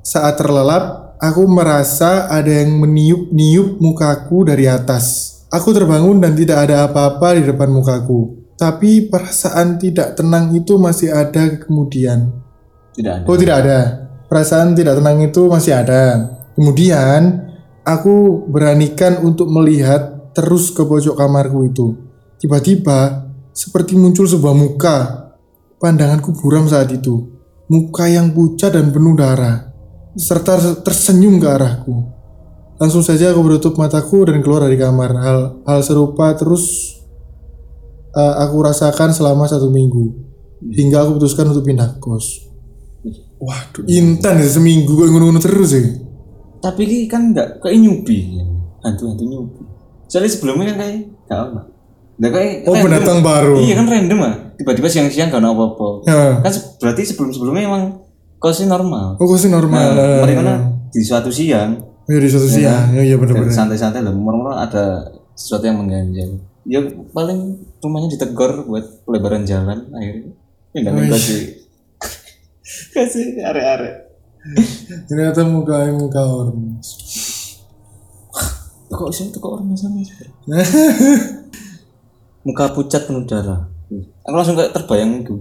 saat 0.03 0.35
terlelap, 0.35 1.15
aku 1.23 1.47
merasa 1.47 2.27
ada 2.27 2.51
yang 2.51 2.83
meniup-niup 2.83 3.79
mukaku 3.79 4.43
dari 4.43 4.67
atas. 4.67 5.39
Aku 5.47 5.71
terbangun 5.71 6.19
dan 6.19 6.35
tidak 6.35 6.67
ada 6.67 6.83
apa-apa 6.83 7.39
di 7.39 7.47
depan 7.47 7.71
mukaku. 7.71 8.42
Tapi 8.53 9.09
perasaan 9.09 9.81
tidak 9.81 10.13
tenang 10.13 10.53
itu 10.53 10.77
masih 10.77 11.09
ada 11.09 11.57
kemudian. 11.57 12.29
Tidak 12.93 13.13
ada. 13.21 13.25
Oh 13.25 13.37
tidak 13.37 13.55
ada. 13.65 13.79
Perasaan 14.29 14.77
tidak 14.77 15.01
tenang 15.01 15.19
itu 15.25 15.41
masih 15.49 15.73
ada. 15.73 16.33
Kemudian 16.53 17.49
aku 17.81 18.45
beranikan 18.49 19.25
untuk 19.25 19.49
melihat 19.49 20.33
terus 20.37 20.69
ke 20.69 20.85
pojok 20.85 21.17
kamarku 21.17 21.65
itu. 21.69 21.97
Tiba-tiba 22.37 23.29
seperti 23.53 23.97
muncul 23.97 24.25
sebuah 24.25 24.55
muka. 24.57 24.97
Pandanganku 25.81 26.33
buram 26.37 26.69
saat 26.69 26.93
itu. 26.93 27.29
Muka 27.67 28.07
yang 28.07 28.31
pucat 28.31 28.73
dan 28.73 28.93
penuh 28.93 29.17
darah. 29.17 29.73
Serta 30.13 30.81
tersenyum 30.85 31.41
ke 31.41 31.47
arahku. 31.49 31.95
Langsung 32.77 33.01
saja 33.05 33.33
aku 33.33 33.41
menutup 33.45 33.73
mataku 33.77 34.25
dan 34.27 34.41
keluar 34.45 34.65
dari 34.65 34.77
kamar. 34.77 35.11
Hal, 35.17 35.39
hal 35.65 35.79
serupa 35.85 36.33
terus 36.37 36.92
uh, 38.13 38.33
aku 38.45 38.55
rasakan 38.63 39.09
selama 39.11 39.45
satu 39.45 39.69
minggu. 39.69 40.13
Hingga 40.63 41.03
aku 41.03 41.19
putuskan 41.19 41.51
untuk 41.51 41.67
pindah 41.67 41.99
kos. 41.99 42.47
Waduh, 43.43 43.83
intan 43.91 44.39
ya 44.39 44.47
seminggu 44.47 44.95
gue 44.95 45.11
ngono-ngono 45.11 45.43
terus 45.43 45.75
ya. 45.75 45.83
Tapi 46.63 46.87
ini 46.87 46.97
kan 47.11 47.35
nggak 47.35 47.59
kayak 47.59 47.75
nyubi, 47.75 48.39
hantu-hantu 48.79 49.23
nyubi. 49.27 49.61
Soalnya 50.07 50.31
sebelumnya 50.31 50.71
kan 50.71 50.77
kayak 50.79 50.95
nggak 51.27 51.39
apa. 51.51 51.61
Nggak 52.15 52.31
kayak 52.31 52.53
Oh, 52.71 52.75
pendatang 52.79 53.19
baru. 53.19 53.59
Iya 53.59 53.73
kan 53.75 53.85
random 53.91 54.19
ah. 54.23 54.33
Tiba-tiba 54.55 54.87
siang-siang 54.87 55.27
gak 55.27 55.41
ada 55.43 55.49
apa-apa. 55.51 55.87
Ya. 56.07 56.39
Kan 56.39 56.53
berarti 56.79 57.01
sebelum-sebelumnya 57.09 57.67
emang 57.67 57.83
kosnya 58.39 58.71
normal. 58.71 59.19
Oh, 59.19 59.25
kok 59.27 59.41
sih 59.41 59.51
normal. 59.51 59.91
Nah, 59.91 60.23
mereka 60.23 60.41
kan 60.45 60.59
di 60.93 61.01
suatu 61.03 61.33
siang 61.33 61.73
Oh, 62.03 62.11
iya 62.11 62.19
di 62.19 62.29
suatu 62.31 62.47
siang. 62.47 62.95
Ya, 62.95 63.01
iya 63.03 63.15
dan 63.15 63.27
benar-benar. 63.27 63.51
santai-santai 63.51 63.99
lah. 64.03 64.11
Murmur 64.15 64.55
ada 64.55 65.03
sesuatu 65.35 65.67
yang 65.67 65.83
mengganjal. 65.83 66.39
Ya 66.63 66.79
paling 67.11 67.59
rumahnya 67.83 68.15
ditegor 68.15 68.63
buat 68.63 69.03
pelebaran 69.03 69.43
jalan 69.43 69.91
akhirnya. 69.91 70.31
Ya 70.71 70.77
nggak 70.83 70.95
minta 70.95 71.17
sih. 71.19 71.67
Kasih 72.95 73.43
are-are. 73.43 74.13
Ternyata 75.07 75.43
muka 75.47 75.87
muka 75.91 76.21
ormas. 76.23 76.87
Kok 78.93 79.09
sih 79.09 79.31
kok 79.33 79.49
orang 79.49 79.73
sama 79.73 80.03
Muka 82.43 82.75
pucat 82.75 83.07
penuh 83.07 83.23
darah. 83.23 83.71
Aku 84.27 84.35
langsung 84.35 84.59
kayak 84.59 84.75
terbayang 84.75 85.23
itu. 85.23 85.39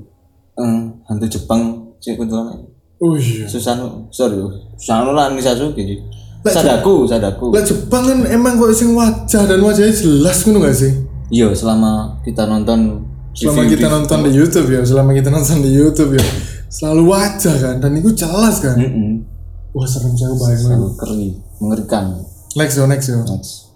Eh, 0.58 0.80
hantu 1.08 1.26
Jepang 1.26 1.92
sih 1.98 2.14
kuntilanak. 2.14 2.62
Oh 3.02 3.18
iya. 3.18 3.50
Susano, 3.50 4.06
sorry, 4.14 4.38
Susano 4.78 5.10
lah 5.10 5.26
nih 5.34 5.42
Sasuke 5.42 5.82
sih. 5.82 5.98
Sadaku, 6.46 7.06
sadaku. 7.06 7.54
Lah 7.54 7.62
Jepang 7.62 8.02
kan 8.06 8.18
emang 8.30 8.58
kok 8.58 8.74
sing 8.74 8.94
wajah 8.94 9.46
dan 9.46 9.58
wajahnya 9.62 9.94
jelas 9.94 10.42
ngono 10.46 10.66
gak 10.66 10.74
sih? 10.74 10.92
Iya, 11.32 11.48
selama 11.56 12.20
kita 12.20 12.44
nonton 12.44 13.08
Selama 13.32 13.64
review- 13.64 13.72
kita 13.80 13.88
nonton 13.88 14.18
di 14.28 14.32
YouTube 14.36 14.68
ya, 14.68 14.84
selama 14.84 15.10
kita 15.16 15.32
nonton 15.32 15.58
di 15.64 15.70
YouTube 15.72 16.12
ya, 16.20 16.26
selalu 16.68 17.02
wajah 17.08 17.56
kan 17.56 17.76
dan 17.80 17.92
itu 17.96 18.12
jelas 18.12 18.60
kan. 18.60 18.76
Mm-mm. 18.76 19.24
Wah 19.72 19.88
serem 19.88 20.12
saya 20.12 20.36
bayang 20.36 20.60
Selalu 20.60 20.88
keri, 21.00 21.28
mengerikan. 21.56 22.04
Next 22.52 22.76
yo, 22.76 22.84
next 22.84 23.08
yo. 23.08 23.24
Next. 23.24 23.72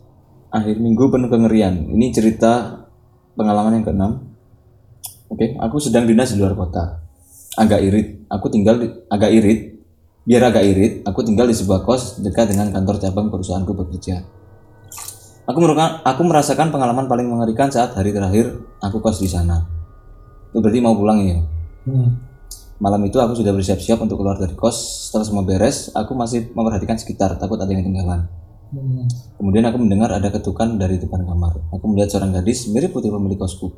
Akhir 0.53 0.77
minggu 0.77 1.09
penuh 1.09 1.33
kengerian. 1.33 1.89
Ini 1.89 2.13
cerita 2.13 2.85
pengalaman 3.33 3.81
yang 3.81 3.85
keenam. 3.89 4.13
Oke, 5.33 5.57
aku 5.57 5.81
sedang 5.81 6.05
dinas 6.05 6.37
di 6.37 6.37
luar 6.37 6.53
kota. 6.53 7.01
Agak 7.57 7.81
irit. 7.81 8.29
Aku 8.29 8.53
tinggal 8.53 8.77
di, 8.77 8.93
agak 9.09 9.33
irit. 9.33 9.81
Biar 10.29 10.53
agak 10.53 10.69
irit, 10.69 10.93
aku 11.09 11.25
tinggal 11.25 11.49
di 11.49 11.57
sebuah 11.57 11.87
kos 11.87 12.21
dekat 12.21 12.53
dengan 12.53 12.69
kantor 12.69 13.01
cabang 13.01 13.33
perusahaanku 13.33 13.73
bekerja. 13.73 14.21
Aku, 15.47 15.59
meruka- 15.63 16.03
aku 16.03 16.27
merasakan 16.27 16.75
pengalaman 16.75 17.07
paling 17.07 17.31
mengerikan 17.31 17.71
saat 17.71 17.95
hari 17.95 18.11
terakhir 18.11 18.51
aku 18.83 18.99
kos 18.99 19.23
di 19.23 19.31
sana. 19.31 19.63
Itu 20.51 20.59
berarti 20.59 20.83
mau 20.83 20.99
pulang 20.99 21.23
ya. 21.23 21.39
Hmm. 21.87 22.19
Malam 22.83 23.07
itu 23.07 23.23
aku 23.23 23.39
sudah 23.39 23.55
bersiap-siap 23.55 24.03
untuk 24.03 24.19
keluar 24.19 24.35
dari 24.43 24.59
kos. 24.59 25.07
Setelah 25.07 25.23
semua 25.23 25.47
beres, 25.47 25.95
aku 25.95 26.19
masih 26.19 26.51
memperhatikan 26.51 26.99
sekitar, 26.99 27.39
takut 27.39 27.63
ada 27.63 27.71
yang 27.71 27.87
ketinggalan. 27.87 28.27
Hmm. 28.75 29.07
Kemudian 29.39 29.63
aku 29.71 29.79
mendengar 29.79 30.11
ada 30.11 30.29
ketukan 30.35 30.83
dari 30.83 30.99
depan 30.99 31.23
kamar. 31.23 31.63
Aku 31.71 31.85
melihat 31.95 32.19
seorang 32.19 32.35
gadis 32.35 32.67
mirip 32.67 32.91
putih 32.91 33.15
pemilik 33.15 33.39
kosku. 33.39 33.71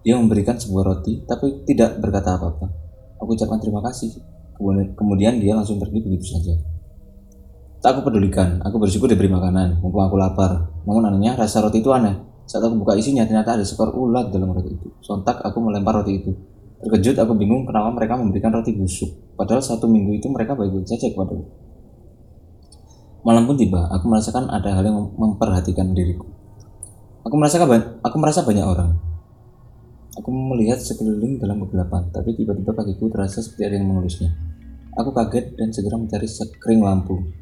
Dia 0.00 0.16
memberikan 0.16 0.56
sebuah 0.56 0.82
roti, 0.96 1.28
tapi 1.28 1.68
tidak 1.68 2.00
berkata 2.00 2.40
apa-apa. 2.40 2.66
Aku 3.20 3.36
ucapkan 3.36 3.60
terima 3.60 3.84
kasih. 3.84 4.16
Kemudian, 4.56 4.96
kemudian 4.96 5.32
dia 5.36 5.52
langsung 5.52 5.76
pergi 5.76 6.00
begitu 6.00 6.24
saja. 6.32 6.56
Tak 7.82 7.98
aku 7.98 8.14
pedulikan, 8.14 8.62
aku 8.62 8.78
bersyukur 8.78 9.10
diberi 9.10 9.26
makanan, 9.26 9.82
mumpung 9.82 10.06
aku 10.06 10.14
lapar. 10.14 10.70
Namun 10.86 11.02
anehnya, 11.02 11.34
rasa 11.34 11.58
roti 11.58 11.82
itu 11.82 11.90
aneh. 11.90 12.14
Saat 12.46 12.62
aku 12.70 12.78
buka 12.78 12.94
isinya, 12.94 13.26
ternyata 13.26 13.58
ada 13.58 13.66
seekor 13.66 13.90
ulat 13.90 14.30
dalam 14.30 14.54
roti 14.54 14.70
itu. 14.70 14.86
Sontak 15.02 15.42
aku 15.42 15.58
melempar 15.58 15.98
roti 15.98 16.22
itu. 16.22 16.30
Terkejut, 16.78 17.18
aku 17.18 17.34
bingung 17.34 17.66
kenapa 17.66 17.90
mereka 17.90 18.14
memberikan 18.14 18.54
roti 18.54 18.70
busuk. 18.78 19.34
Padahal 19.34 19.58
satu 19.58 19.90
minggu 19.90 20.14
itu 20.14 20.30
mereka 20.30 20.54
baik-baik 20.54 20.86
saja 20.86 21.10
kepadaku. 21.10 21.42
Malam 23.26 23.50
pun 23.50 23.58
tiba, 23.58 23.90
aku 23.90 24.06
merasakan 24.06 24.46
ada 24.46 24.78
hal 24.78 24.86
yang 24.86 25.02
mem- 25.02 25.14
memperhatikan 25.18 25.90
diriku. 25.90 26.30
Aku 27.26 27.34
merasakan 27.34 27.66
ba- 27.66 27.90
aku 28.06 28.16
merasa 28.22 28.46
banyak 28.46 28.62
orang. 28.62 28.94
Aku 30.22 30.30
melihat 30.30 30.78
sekeliling 30.78 31.42
dalam 31.42 31.58
kegelapan, 31.66 32.06
tapi 32.14 32.38
tiba-tiba 32.38 32.78
kakiku 32.78 33.10
terasa 33.10 33.42
seperti 33.42 33.62
ada 33.66 33.74
yang 33.82 33.90
mengelusnya. 33.90 34.30
Aku 35.02 35.10
kaget 35.10 35.58
dan 35.58 35.74
segera 35.74 35.98
mencari 35.98 36.30
sekring 36.30 36.78
lampu. 36.78 37.41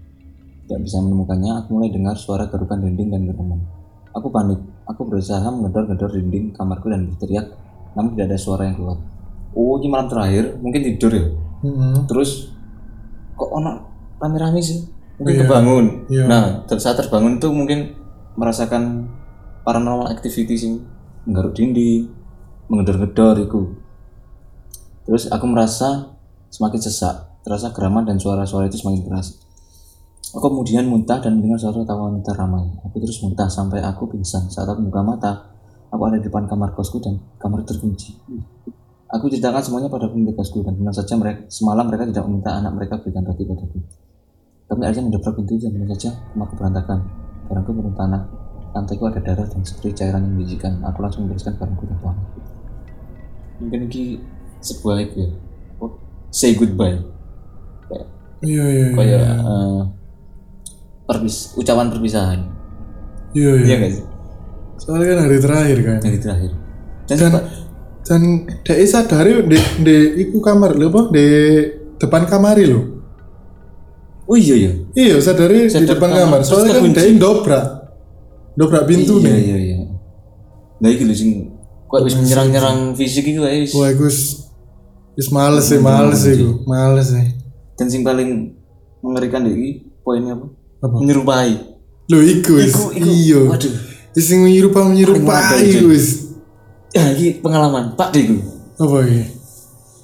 Tidak 0.71 0.87
bisa 0.87 1.03
menemukannya, 1.03 1.67
aku 1.67 1.75
mulai 1.75 1.91
dengar 1.91 2.15
suara 2.15 2.47
kerukan 2.47 2.79
dinding 2.79 3.11
dan 3.11 3.27
geraman. 3.27 3.59
Aku 4.15 4.31
panik. 4.31 4.63
Aku 4.87 5.03
berusaha 5.03 5.43
menggedor-gedor 5.51 6.15
dinding 6.15 6.55
kamarku 6.55 6.87
dan 6.95 7.11
berteriak, 7.11 7.59
namun 7.99 8.15
tidak 8.15 8.31
ada 8.31 8.39
suara 8.39 8.71
yang 8.71 8.79
keluar. 8.79 9.03
Oh, 9.51 9.83
ini 9.83 9.91
malam 9.91 10.07
terakhir, 10.07 10.63
mungkin 10.63 10.87
tidur 10.87 11.11
ya. 11.11 11.27
Hmm. 11.67 12.07
Terus 12.07 12.55
kok 13.35 13.51
ono 13.51 13.83
rame-rame 14.23 14.63
sih? 14.63 14.87
Mungkin 15.19 15.43
kebangun. 15.43 15.85
Iya. 16.07 16.31
Nah, 16.31 16.43
saat 16.79 17.03
terbangun 17.03 17.43
tuh 17.43 17.51
mungkin 17.51 17.91
merasakan 18.39 19.11
paranormal 19.67 20.07
activity 20.07 20.55
sih, 20.55 20.79
menggaruk 21.27 21.59
dinding, 21.59 22.15
menggedor-gedor 22.71 23.43
itu. 23.43 23.75
Terus 25.03 25.27
aku 25.35 25.51
merasa 25.51 26.15
semakin 26.47 26.79
sesak, 26.79 27.43
terasa 27.43 27.75
geraman 27.75 28.07
dan 28.07 28.23
suara-suara 28.23 28.71
itu 28.71 28.79
semakin 28.79 29.11
keras. 29.11 29.50
Aku 30.31 30.47
kemudian 30.47 30.87
muntah 30.87 31.19
dan 31.19 31.35
mendengar 31.39 31.59
suara 31.59 31.83
tawa 31.83 32.07
wanita 32.07 32.31
ramai. 32.39 32.63
Aku 32.87 33.03
terus 33.03 33.19
muntah 33.19 33.51
sampai 33.51 33.83
aku 33.83 34.07
pingsan. 34.07 34.47
Saat 34.47 34.71
aku 34.71 34.87
buka 34.87 35.03
mata, 35.03 35.33
aku 35.91 36.03
ada 36.07 36.23
di 36.23 36.31
depan 36.31 36.47
kamar 36.47 36.71
kosku 36.71 37.03
dan 37.03 37.19
kamar 37.43 37.67
terkunci. 37.67 38.15
Aku 39.11 39.27
ceritakan 39.27 39.59
semuanya 39.59 39.91
pada 39.91 40.07
pemilik 40.07 40.31
kosku 40.39 40.63
dan 40.63 40.79
benar 40.79 40.95
saja 40.95 41.19
mereka 41.19 41.51
semalam 41.51 41.83
mereka 41.91 42.07
tidak 42.07 42.25
meminta 42.31 42.51
anak 42.63 42.73
mereka 42.79 42.95
berikan 43.03 43.27
roti 43.27 43.43
padaku. 43.43 43.79
Kami 44.71 44.83
akhirnya 44.87 45.03
mendobrak 45.11 45.35
pintu 45.35 45.59
dan 45.59 45.71
benar 45.75 45.89
saja 45.99 46.11
rumahku 46.31 46.55
berantakan. 46.55 46.99
Barangku 47.51 47.71
menurun 47.75 47.97
tanah. 47.99 48.23
Lantaiku 48.71 49.11
ada 49.11 49.19
darah 49.19 49.47
dan 49.51 49.67
seperti 49.67 49.99
cairan 49.99 50.23
yang 50.31 50.39
menjijikan. 50.39 50.79
Aku 50.87 51.03
langsung 51.03 51.27
membereskan 51.27 51.59
barangku 51.59 51.91
dan. 51.91 51.99
Mungkin 53.59 53.81
ini 53.91 54.23
sebuah 54.63 55.11
itu 55.11 55.27
ya. 55.27 55.31
Oh, 55.83 55.91
say 56.31 56.55
goodbye. 56.55 57.03
Kayak 57.91 58.07
Iya 58.41 58.65
iya 58.65 58.87
iya. 58.89 58.97
kayak 58.97 59.27
eh, 59.43 59.81
perpis 61.11 61.59
ucapan 61.59 61.91
perpisahan. 61.91 62.41
Iya 63.35 63.51
iya. 63.59 63.67
Iya 63.83 63.89
sih? 63.99 64.05
Soalnya 64.79 65.07
kan 65.11 65.19
hari 65.27 65.39
terakhir 65.43 65.79
kan. 65.83 65.99
Dari 65.99 66.19
terakhir. 66.23 66.51
Dan, 67.11 67.17
Dan 67.19 67.19
sempat- 67.19 67.47
dan 68.07 68.21
dek 68.63 68.79
sadari 68.87 69.33
di 69.51 69.59
di 69.83 69.97
iku 70.23 70.39
kamar 70.39 70.79
lho 70.79 70.87
apa 70.89 71.11
di 71.11 71.27
depan 71.99 72.23
kamari 72.31 72.65
lho. 72.71 73.03
oh 74.31 74.39
iya 74.39 74.55
iya. 74.55 74.73
Iya 74.95 75.15
sadari 75.19 75.67
di 75.67 75.75
Sadar 75.75 75.99
depan 75.99 76.11
kamar, 76.15 76.39
kamar. 76.39 76.41
Soalnya 76.47 76.79
kan 76.79 76.95
dek 76.95 77.19
dobrak. 77.19 77.67
Dobrak 78.55 78.87
pintu 78.87 79.19
iya 79.19 79.27
nih. 79.35 79.43
iya 79.43 79.57
iya. 79.59 79.77
Nah 80.79 80.89
iki 80.89 81.03
lho 81.03 81.15
sing 81.19 81.31
kok 81.91 82.07
wis 82.07 82.15
menyerang-nyerang 82.15 82.95
fisik 82.95 83.27
iki 83.27 83.39
kayak 83.43 83.67
wis. 83.67 83.75
Wah 83.75 83.91
iku 83.91 84.07
wis 84.07 84.21
wis 85.19 85.29
males 85.35 85.67
sih, 85.67 85.83
males 85.83 86.23
sih 86.23 86.39
iku. 86.39 86.63
Males 86.71 87.11
sih. 87.11 87.27
Dan 87.75 87.91
sing 87.91 88.07
paling 88.07 88.55
mengerikan 89.03 89.43
iki 89.51 89.91
poinnya 90.07 90.39
apa? 90.39 90.47
Apa? 90.81 90.97
Menyerupai. 90.97 91.53
Lho 92.11 92.19
iku 92.25 92.59
wis. 92.59 92.75
Iya. 92.97 93.47
waduh. 93.47 93.73
Sing 94.17 94.43
menyerupai 94.43 94.85
menyerupai 94.89 95.69
wis. 95.87 96.31
Ya 96.91 97.15
iki 97.15 97.39
pengalaman 97.39 97.95
Pak 97.95 98.11
Diku. 98.11 98.43
Apa 98.81 98.97
iki? 99.07 99.23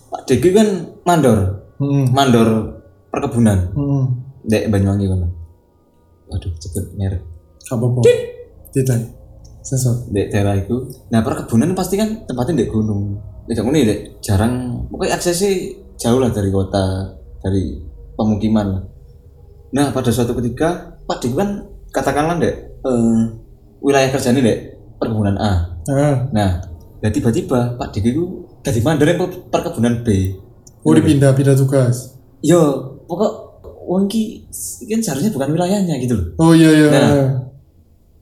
Pak 0.06 0.22
Deki 0.30 0.48
kan 0.54 0.68
mandor, 1.02 1.38
Heeh. 1.82 2.06
mandor 2.14 2.78
perkebunan 3.10 3.74
Heeh. 3.74 4.04
Dek 4.46 4.70
Banyuwangi 4.70 5.10
kono. 5.10 5.26
Waduh, 6.30 6.52
cepet 6.62 6.94
merek. 6.94 7.22
Gak 7.66 7.74
apa-apa. 7.74 8.00
Tidak. 8.70 8.98
Sensor. 9.66 10.06
Dek 10.14 10.30
daerah 10.30 10.54
itu. 10.54 10.86
Nah, 11.10 11.26
perkebunan 11.26 11.74
pasti 11.74 11.98
kan 11.98 12.22
tempatnya 12.22 12.62
di 12.62 12.66
gunung. 12.70 13.18
Dek 13.50 13.58
gunung 13.58 13.74
dek 13.74 14.22
jarang 14.22 14.86
pokoknya 14.86 15.18
aksesnya 15.18 15.50
jauh 15.98 16.22
lah 16.22 16.30
dari 16.30 16.54
kota, 16.54 17.18
dari 17.42 17.82
pemukiman 18.14 18.66
lah. 18.78 18.82
Nah, 19.76 19.92
pada 19.92 20.08
suatu 20.08 20.32
ketika 20.40 20.96
Pak 21.04 21.20
Deki 21.20 21.36
kan 21.36 21.68
katakanlah 21.92 22.40
dek 22.40 22.54
eh, 22.80 23.20
wilayah 23.84 24.08
kerjanya 24.08 24.40
dek 24.40 24.58
perkebunan 24.96 25.36
A. 25.36 25.52
Heeh. 25.86 26.14
Nah, 26.32 26.50
dan 27.00 27.10
tiba-tiba 27.12 27.76
Pak 27.76 27.92
Diki 27.92 28.10
itu 28.16 28.24
jadi 28.64 28.80
mandor 28.82 29.06
yang 29.06 29.20
per- 29.20 29.46
perkebunan 29.52 30.02
B. 30.02 30.34
Oh 30.82 30.94
dipindah 30.94 31.34
pindah 31.36 31.54
tugas. 31.54 32.16
Yo, 32.40 32.58
pokok 33.06 33.62
wong 33.86 34.10
ki 34.10 34.46
kan 34.90 35.00
seharusnya 35.02 35.30
bukan 35.30 35.54
wilayahnya 35.54 35.94
gitu 36.02 36.14
loh. 36.18 36.26
Oh 36.40 36.52
iya 36.56 36.70
iya. 36.72 36.88
Nah. 36.90 37.10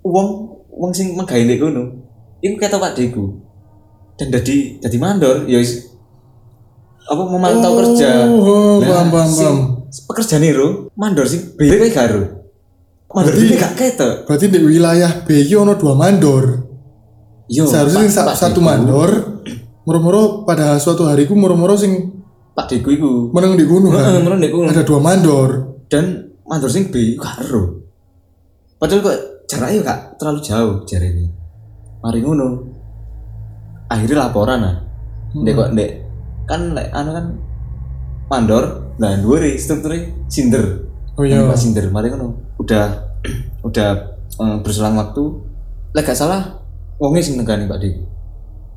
Wong 0.04 0.28
wong 0.68 0.92
sing 0.92 1.16
megawe 1.16 1.40
ndek 1.40 1.60
kono. 1.62 1.82
Iku 2.44 2.60
kata 2.60 2.76
Pak 2.76 2.92
Deku. 2.98 3.40
Dan 4.20 4.28
jadi 4.30 4.78
jadi 4.84 4.96
mandor 5.00 5.48
ya 5.48 5.58
apa 7.04 7.20
memantau 7.20 7.72
kerja. 7.84 8.24
Oh, 8.32 8.80
Nah, 8.80 9.04
sing 9.28 9.44
paham. 9.44 9.56
Pekerjaan 10.04 10.42
itu 10.42 10.90
mandor 10.92 11.22
sing 11.24 11.54
B 11.54 11.64
kayak 11.64 11.92
karo. 11.92 12.22
Mandor 13.08 13.30
Berarti- 13.30 13.46
B 13.46 13.54
gak 13.56 13.74
ketok. 13.74 14.14
Berarti 14.24 14.46
di 14.48 14.58
wilayah 14.58 15.22
B 15.22 15.38
iki 15.38 15.54
ono 15.54 15.74
dua 15.74 15.94
mandor. 15.94 16.66
Yo, 17.46 17.62
Seharusnya 17.62 18.08
Pak- 18.08 18.26
Pak 18.26 18.36
satu 18.36 18.58
Deku- 18.58 18.66
mandor 18.66 19.10
moro-moro 19.84 20.22
pada 20.42 20.74
suatu 20.76 21.04
hari 21.04 21.24
ku 21.24 21.34
moro-moro 21.34 21.74
sing 21.74 22.10
Pak 22.50 22.66
Deku 22.66 22.88
iku. 22.90 23.10
meneng 23.30 23.54
di 23.54 23.64
gunung 23.64 23.90
kan. 23.90 24.16
menurut 24.16 24.38
ndek 24.38 24.50
kono. 24.50 24.66
Ada 24.66 24.82
dua 24.82 24.98
mandor. 24.98 25.48
dan 25.84 26.04
mandor 26.42 26.66
sing 26.66 26.88
B 26.88 27.14
karo 27.14 27.84
padahal 28.74 29.00
kok 29.00 29.16
jaraknya 29.46 29.80
gak 29.82 29.98
terlalu 30.16 30.40
jauh 30.40 30.74
jari 30.82 31.08
ini 31.08 31.26
mari 32.00 32.18
ngono 32.18 32.48
akhirnya 33.86 34.24
laporan 34.24 34.58
lah 34.58 34.76
ndek 35.34 35.54
kok 35.54 35.68
ndek 35.70 35.90
kan 36.44 36.72
lek 36.72 36.88
anu 36.90 37.10
kan 37.12 37.26
mandor 38.30 38.94
nah 38.96 39.14
dua 39.18 39.42
strukturnya 39.58 40.10
sinder. 40.30 40.86
Oh 41.18 41.22
iya. 41.26 41.44
Pak 41.46 41.58
sinder. 41.58 41.90
Mari 41.90 42.10
ngono. 42.14 42.56
Udah 42.58 43.10
udah 43.68 43.88
eh, 44.18 44.56
berselang 44.62 44.98
waktu. 44.98 45.22
Lek 45.94 46.06
gak 46.06 46.18
salah. 46.18 46.64
Wongnya 46.98 47.22
sing 47.26 47.34
negani 47.34 47.66
Pak 47.66 47.78
Dik 47.82 47.94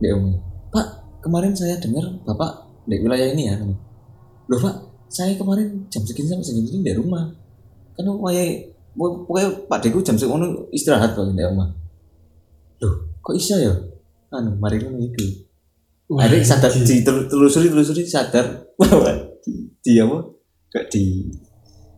Dek 0.02 0.12
Umi 0.18 0.34
Pak 0.74 1.22
kemarin 1.22 1.54
saya 1.54 1.78
dengar 1.78 2.02
Bapak 2.26 2.66
di 2.90 2.98
wilayah 2.98 3.30
ini 3.30 3.46
ya 3.46 3.56
loh 4.48 4.58
Pak 4.58 4.76
saya 5.08 5.38
kemarin 5.38 5.86
jam 5.88 6.04
segini 6.04 6.28
sampai 6.28 6.44
segini 6.44 6.84
di 6.84 6.92
rumah. 6.92 7.32
Kan 7.96 8.08
wayahe 8.12 8.76
pokoknya 8.96 9.68
Pak 9.72 9.80
Deku 9.84 10.00
jam 10.04 10.20
segini 10.20 10.48
istirahat 10.76 11.16
kok 11.16 11.30
di 11.32 11.44
rumah. 11.44 11.68
Loh 12.84 12.94
kok 13.24 13.34
bisa 13.36 13.56
ya? 13.60 13.72
Anu 14.36 14.60
mari 14.60 14.80
ngono 14.84 15.00
itu 15.00 15.48
ada 16.16 16.40
sadar 16.40 16.72
iki. 16.72 16.84
di 16.88 16.96
tel- 17.04 17.28
telusuri 17.28 17.68
telusuri 17.68 18.08
sadar. 18.08 18.64
Bahwa 18.80 19.12
di, 19.48 19.72
di 19.80 19.92
apa 20.04 20.18
gak 20.76 20.86
di 20.92 21.32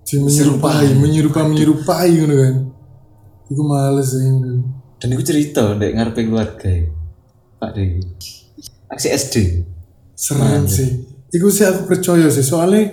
Di 0.05 0.17
menyerupai, 0.17 0.89
menyerupai, 0.97 1.45
menyerupai 1.53 2.09
ngono 2.17 2.35
kan. 2.37 2.55
Iku 3.49 3.61
males 3.65 4.09
ya. 4.13 4.29
dan 4.99 5.15
itu 5.15 5.23
cerita 5.25 5.73
ndek 5.73 5.95
ngarepe 5.95 6.21
keluarga 6.27 6.67
ya, 6.67 6.85
Pak 7.61 7.71
Deku 7.71 8.01
aksi 8.89 9.07
SD 9.13 9.35
Serem 10.17 10.67
sih. 10.67 11.07
Iku 11.31 11.47
sih 11.47 11.63
aku 11.63 11.87
percaya 11.87 12.27
sih 12.27 12.43
soalnya 12.43 12.89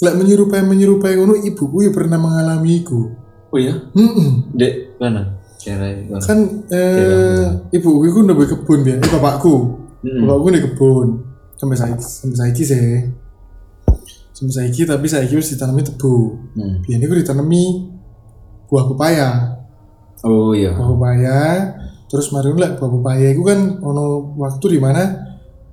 lek 0.00 0.14
menyerupai 0.16 0.64
menyerupai 0.64 1.18
ngono 1.18 1.36
ibuku 1.36 1.84
ya 1.84 1.90
pernah 1.92 2.16
mengalami 2.16 2.80
iku. 2.80 3.12
oh 3.50 3.58
iya 3.58 3.74
Heeh. 3.92 4.30
Dek, 4.56 4.96
mana? 4.96 5.36
Cara 5.60 5.92
mana? 6.08 6.22
Kan 6.24 6.38
eh 6.72 7.44
ibuku 7.76 8.08
iku 8.08 8.18
ndek 8.24 8.56
kebun 8.56 8.80
biar, 8.80 8.96
eh, 9.02 9.10
bapakku. 9.10 9.54
Hmm. 10.00 10.24
Bapakku 10.24 10.46
ndek 10.48 10.64
kebun. 10.72 11.08
Sampai 11.60 11.76
saiki, 11.76 12.00
sampai 12.00 12.36
saiki 12.40 12.62
sih. 12.64 12.80
Sampai 14.40 14.52
saiki 14.56 14.82
tapi 14.82 15.04
saiki 15.04 15.36
wis 15.36 15.52
ditanami 15.52 15.84
tebu. 15.84 16.14
Hmm. 16.56 16.80
Biyen 16.80 16.98
iku 16.98 17.12
ditanami 17.12 17.92
buah 18.66 18.88
pepaya. 18.88 19.28
Oh 20.20 20.52
iya. 20.52 20.72
buah 20.72 20.88
pepaya 20.90 21.40
terus 22.06 22.28
mari 22.28 22.50
lek 22.50 22.74
buah 22.74 22.90
pepaya 22.90 23.30
itu 23.30 23.40
kan 23.40 23.78
ono 23.78 24.04
waktu 24.34 24.66
di 24.66 24.78
mana 24.78 25.00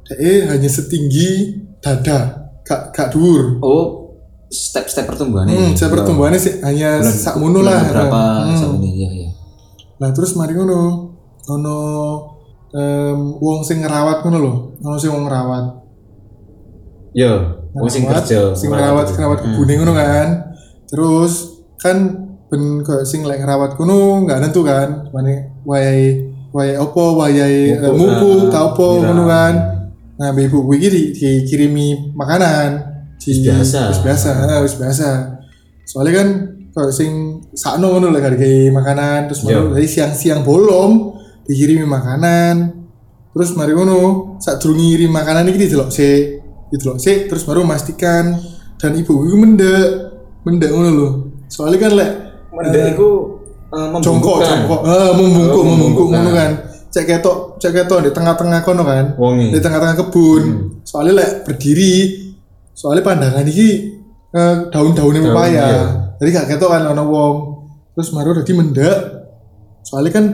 dia 0.05 0.47
hanya 0.47 0.67
setinggi 0.67 1.51
dada 1.79 2.47
gak 2.61 2.93
gak 2.93 3.09
dhuwur 3.09 3.57
Oh, 3.59 4.13
step-step 4.47 5.03
pertumbuhannya. 5.03 5.51
hmm, 5.51 5.73
saya 5.73 5.89
pertumbuhannya 5.89 6.37
sih 6.37 6.61
hanya 6.61 7.01
sak 7.01 7.35
bulan 7.35 7.65
lah 7.65 7.81
Berapa 7.83 8.21
Hmm. 8.45 8.77
ini? 8.77 8.91
Iya, 8.97 9.09
iya. 9.11 9.29
nah 9.97 10.11
terus 10.11 10.31
mari 10.33 10.53
ngono 10.53 11.09
ono 11.43 11.77
em, 12.69 13.19
wong 13.35 13.63
sing 13.63 13.81
ngerawat 13.81 14.21
ngono 14.21 14.37
lho 14.37 14.53
ono 14.79 14.95
sing 14.95 15.09
wong 15.09 15.25
ngerawat 15.25 15.65
Yo, 17.17 17.33
oh 17.73 17.89
sing 17.89 18.05
Ngerawat, 18.05 18.29
kerja. 18.29 18.39
sing 18.53 18.69
ngerawat 18.69 19.05
ngerawat 19.09 19.39
Hmm. 19.41 19.57
ngono 19.57 19.93
kan 19.97 20.27
terus 20.85 21.33
kan 21.81 21.97
ben 22.45 22.85
sing 23.09 23.25
lek 23.25 23.41
ngerawat 23.41 23.73
kuno 23.73 24.21
nggak 24.21 24.37
tentu 24.45 24.61
kan 24.61 25.09
mana 25.09 25.49
wayai 25.65 26.29
wayai 26.53 26.77
opo 26.77 27.17
wayai 27.17 27.73
eh, 27.73 27.89
Mupuk, 27.89 28.05
mupuk 28.21 28.37
ah, 28.47 28.51
ta 28.53 28.59
opo 28.69 29.01
nyiram. 29.01 29.05
ngono 29.17 29.23
kan 29.25 29.53
nah 30.17 30.29
ibu 30.33 30.61
gue 30.65 30.75
iki 30.77 30.89
di, 30.89 31.01
dikirimi 31.13 32.13
makanan 32.13 32.69
di 33.17 33.49
biasa. 33.49 33.81
wis 33.89 33.99
biasa 34.05 34.29
ah, 34.47 34.59
wis 34.61 34.75
biasa 34.77 35.09
soalnya 35.89 36.13
kan 36.21 36.29
kalau 36.71 36.93
sing 36.93 37.41
sakno 37.57 37.97
ngono 37.97 38.13
lek 38.13 38.29
hargai 38.29 38.69
makanan 38.69 39.25
terus 39.25 39.41
Yo. 39.41 39.49
baru 39.49 39.65
dari 39.73 39.89
siang-siang 39.89 40.45
bolong 40.45 41.17
dikirimi 41.49 41.85
makanan 41.85 42.77
terus 43.33 43.57
mari 43.57 43.73
ngono 43.73 44.33
saat 44.37 44.61
durung 44.61 44.77
ngirim 44.77 45.09
makanan 45.09 45.49
iki 45.49 45.65
didelok 45.65 45.89
sik 45.89 46.46
didelok 46.67 46.97
sik 46.97 47.27
terus 47.27 47.43
baru 47.43 47.63
memastikan 47.63 48.35
dan 48.75 48.91
ibu 48.93 49.13
gue 49.17 49.35
mendek 49.35 49.87
mendek 50.43 50.69
ngono 50.69 50.89
lho. 50.89 51.09
Soalnya 51.47 51.79
kan 51.79 51.91
lek 51.95 52.11
Mendek 52.47 52.95
itu 52.95 53.09
eh, 53.69 53.87
jongkok 54.01 54.41
membungkukkan. 54.41 54.47
jongkok. 54.47 54.79
Ah 54.81 55.11
membungkuk 55.11 55.53
Oh, 55.53 55.63
membungkuk 55.63 55.63
membungkukkan. 55.65 56.17
ngono 56.17 56.31
kan. 56.31 56.51
Cek 56.87 57.05
ketok 57.05 57.37
cek 57.59 57.71
ketok 57.73 57.99
di 58.03 58.11
tengah-tengah 58.11 58.59
kono 58.63 58.83
kan. 58.83 59.05
Wongi. 59.15 59.51
di 59.53 59.59
tengah-tengah 59.59 59.95
kebun. 59.97 60.43
Soalnya 60.83 61.13
lek 61.19 61.31
berdiri 61.43 61.95
soalnya 62.71 63.01
pandangan 63.01 63.43
iki 63.43 63.69
eh, 64.29 64.55
daun-daunnya 64.69 65.21
Daun, 65.23 65.29
pepaya 65.31 65.51
iya. 65.65 65.81
jadi 66.17 66.29
gak 66.35 66.47
ketok 66.53 66.69
kan 66.69 66.83
ono 66.87 67.03
wong. 67.05 67.35
Terus 67.93 68.09
baru 68.11 68.29
dadi 68.37 68.53
mendek 68.53 68.97
soalnya 69.87 70.11
kan 70.11 70.25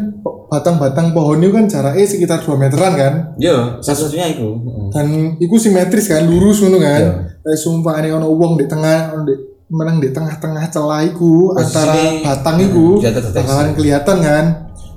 batang-batang 0.49 1.14
pohon 1.14 1.38
itu 1.38 1.54
kan 1.54 1.66
jaraknya 1.66 2.01
sekitar 2.04 2.41
2 2.41 2.58
meteran 2.58 2.93
kan 2.93 3.14
Yo, 3.38 3.78
satu-satunya 3.78 4.34
itu. 4.34 4.49
Dan 4.89 5.06
iku 5.38 5.56
simetris 5.56 6.10
kan 6.10 6.26
lurus 6.26 6.58
ngono 6.60 6.78
kan 6.78 7.01
Iya. 7.01 7.14
kayak 7.39 7.60
sumpah 7.60 8.01
ini 8.01 8.10
ono 8.12 8.30
wong 8.30 8.58
di 8.58 8.66
tengah 8.66 9.14
di 9.22 9.34
menang 9.70 9.97
di 9.97 10.10
tengah-tengah 10.10 10.66
celah 10.68 11.01
iku 11.04 11.54
Posisi 11.54 11.70
antara 11.70 11.93
batang 12.24 12.58
iku 12.62 12.86
kelihatan 12.97 13.22
deteksi. 13.22 13.38
bakalan 13.39 13.70
kelihatan 13.74 14.18
kan 14.20 14.45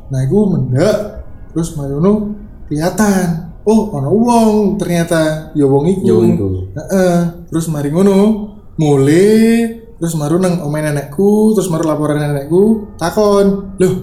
nah 0.06 0.20
iku 0.22 0.38
mendek 0.46 0.96
terus 1.50 1.68
mayono 1.74 2.12
kelihatan 2.66 3.26
oh 3.62 3.92
ono 3.92 4.08
wong 4.10 4.50
ternyata 4.76 5.52
ya 5.52 5.64
wong 5.64 5.84
iku 5.86 6.04
Yo 6.06 6.16
itu. 6.22 6.48
Heeh. 6.72 7.16
terus 7.46 7.68
mari 7.68 7.88
ngono 7.88 8.16
mulai 8.76 9.68
terus 9.96 10.12
maru 10.12 10.36
nang 10.36 10.60
omah 10.60 10.80
nenekku 10.82 11.52
terus 11.52 11.66
maru 11.66 11.84
laporan 11.84 12.20
nenekku 12.20 12.92
takon 12.96 13.72
loh 13.76 13.94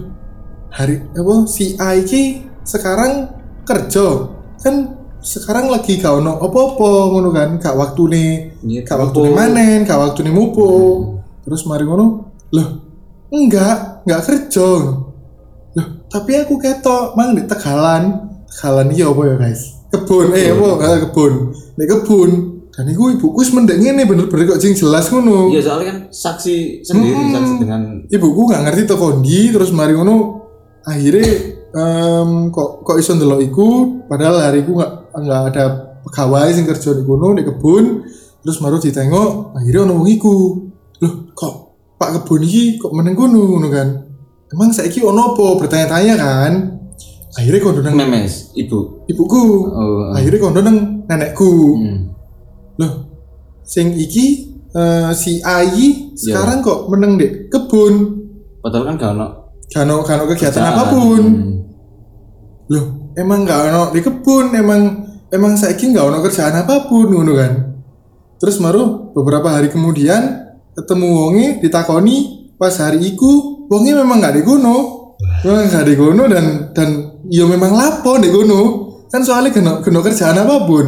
hari 0.74 0.98
apa 1.14 1.34
si 1.46 1.78
A 1.78 1.94
iki 1.94 2.42
sekarang 2.66 3.30
kerja. 3.62 4.34
Kan 4.58 4.98
sekarang 5.24 5.72
lagi 5.72 5.96
gak 5.96 6.20
ono 6.20 6.36
apa-apa 6.36 6.90
ngono 7.14 7.30
kan? 7.30 7.56
Gak 7.56 7.78
waktu 7.78 8.02
nih 8.10 8.30
Iya, 8.66 8.80
gak 8.82 8.98
waktu 8.98 9.18
nih 9.24 9.32
manen 9.32 9.78
gak 9.86 10.00
waktu 10.02 10.20
nih 10.26 10.34
mupo 10.34 10.68
terus 11.44 11.62
mari 11.64 11.84
ngono 11.84 12.32
loh 12.50 12.68
enggak 13.30 14.02
enggak 14.04 14.22
kerja. 14.26 14.68
Loh 15.74 15.86
tapi 16.10 16.36
aku 16.36 16.58
ketok 16.58 17.14
mang 17.14 17.32
di 17.32 17.46
tegalan. 17.46 18.34
Tegalan 18.50 18.86
iya 18.94 19.10
apa 19.10 19.22
ya 19.26 19.34
guys? 19.38 19.62
Kebun 19.90 20.30
eh 20.34 20.50
apa? 20.50 20.68
Eh, 20.90 20.98
kebun. 21.06 21.32
Di 21.74 21.84
kebun. 21.86 22.30
Dan 22.74 22.90
iku 22.90 23.06
ibuku 23.06 23.38
wis 23.38 23.54
mendek 23.54 23.78
ngene 23.78 24.02
bener-bener 24.02 24.50
kok 24.50 24.58
jing 24.58 24.74
jelas 24.74 25.06
ngono. 25.06 25.46
Iya, 25.54 25.62
soalnya 25.62 25.86
kan 25.94 25.98
saksi 26.10 26.82
sendiri, 26.82 27.14
Hmm. 27.14 27.30
saksi 27.30 27.54
dengan 27.62 27.82
ibuku 28.10 28.40
nggak 28.50 28.62
ngerti 28.66 28.82
to 28.90 28.96
kondi 28.98 29.54
terus 29.54 29.70
mari 29.70 29.94
ngono 29.94 30.43
akhirnya 30.84 31.28
em, 31.74 32.30
kok 32.52 32.84
kok 32.84 32.96
iso 33.00 33.16
ndelok 33.16 33.40
iku 33.44 33.68
padahal 34.06 34.40
hari 34.40 34.62
iku 34.62 34.76
nggak 34.78 34.92
nggak 35.16 35.40
ada 35.52 35.64
pegawai 36.04 36.48
sing 36.52 36.64
kerja 36.68 36.92
di 36.94 37.02
kono 37.02 37.32
di 37.34 37.42
kebun. 37.42 37.84
Terus 38.44 38.60
baru 38.60 38.76
ditengok 38.76 39.56
akhirnya 39.56 39.88
ono 39.88 39.92
wong 40.04 40.08
iku. 40.12 40.36
Loh 41.00 41.14
kok 41.32 41.54
pak 41.96 42.20
kebun 42.20 42.44
iki 42.44 42.76
kok 42.76 42.92
meneng 42.92 43.16
kono 43.16 43.40
ngono 43.40 43.68
kan? 43.72 43.88
Emang 44.52 44.70
saiki 44.70 45.00
ono 45.00 45.34
apa? 45.34 45.64
Bertanya-tanya 45.64 46.14
kan? 46.14 46.52
Akhirnya 47.34 47.60
kondo 47.64 47.80
nang 47.82 47.96
memes 47.98 48.54
ibu. 48.54 49.02
Ibuku. 49.10 49.42
Oh 49.72 50.12
akhirnya 50.14 50.38
kondo 50.38 50.60
nang 50.62 51.04
nenekku. 51.08 51.52
Hmm. 51.80 51.98
loh 52.74 53.06
sing 53.62 53.94
iki 53.94 54.50
eh, 54.74 55.14
si 55.14 55.38
Ayi 55.38 56.14
Iya. 56.14 56.38
sekarang 56.40 56.62
kok 56.62 56.86
meneng 56.90 57.18
dek 57.18 57.50
kebun? 57.50 58.22
Padahal 58.62 58.94
kan 58.94 58.94
gak 58.98 59.12
ono 59.18 59.43
kano 59.74 60.06
kano 60.06 60.30
kegiatan 60.30 60.62
kerjaan. 60.62 60.70
apa 60.78 60.84
pun. 60.86 61.22
Loh 62.70 62.84
emang 63.18 63.42
gak 63.42 63.74
ono 63.74 63.82
di 63.90 64.00
kebun 64.00 64.54
emang 64.54 64.80
emang 65.34 65.58
saiki 65.58 65.90
gak 65.90 66.06
ono 66.06 66.22
kerjaan 66.22 66.54
apa 66.54 66.86
pun 66.86 67.10
ngono 67.10 67.32
kan? 67.34 67.52
Terus 68.38 68.62
maru 68.62 69.10
beberapa 69.10 69.50
hari 69.50 69.74
kemudian 69.74 70.54
ketemu 70.78 71.06
wonge 71.10 71.46
ditakoni 71.58 72.50
pas 72.54 72.74
hari 72.78 73.02
iku 73.02 73.66
wonge 73.66 73.90
memang 73.98 74.22
gak 74.22 74.38
di 74.38 74.42
kono. 74.46 74.78
Memang 75.42 75.66
gak 75.66 75.90
di 75.90 75.94
kono 75.98 76.24
dan 76.30 76.70
dan 76.70 76.88
ya 77.26 77.42
memang 77.50 77.74
lapo 77.74 78.14
di 78.22 78.30
kono. 78.30 78.62
Kan 79.10 79.26
soalnya 79.26 79.50
kena 79.50 79.82
kena 79.82 79.98
kerjaan 79.98 80.38
apa 80.38 80.62
pun. 80.70 80.86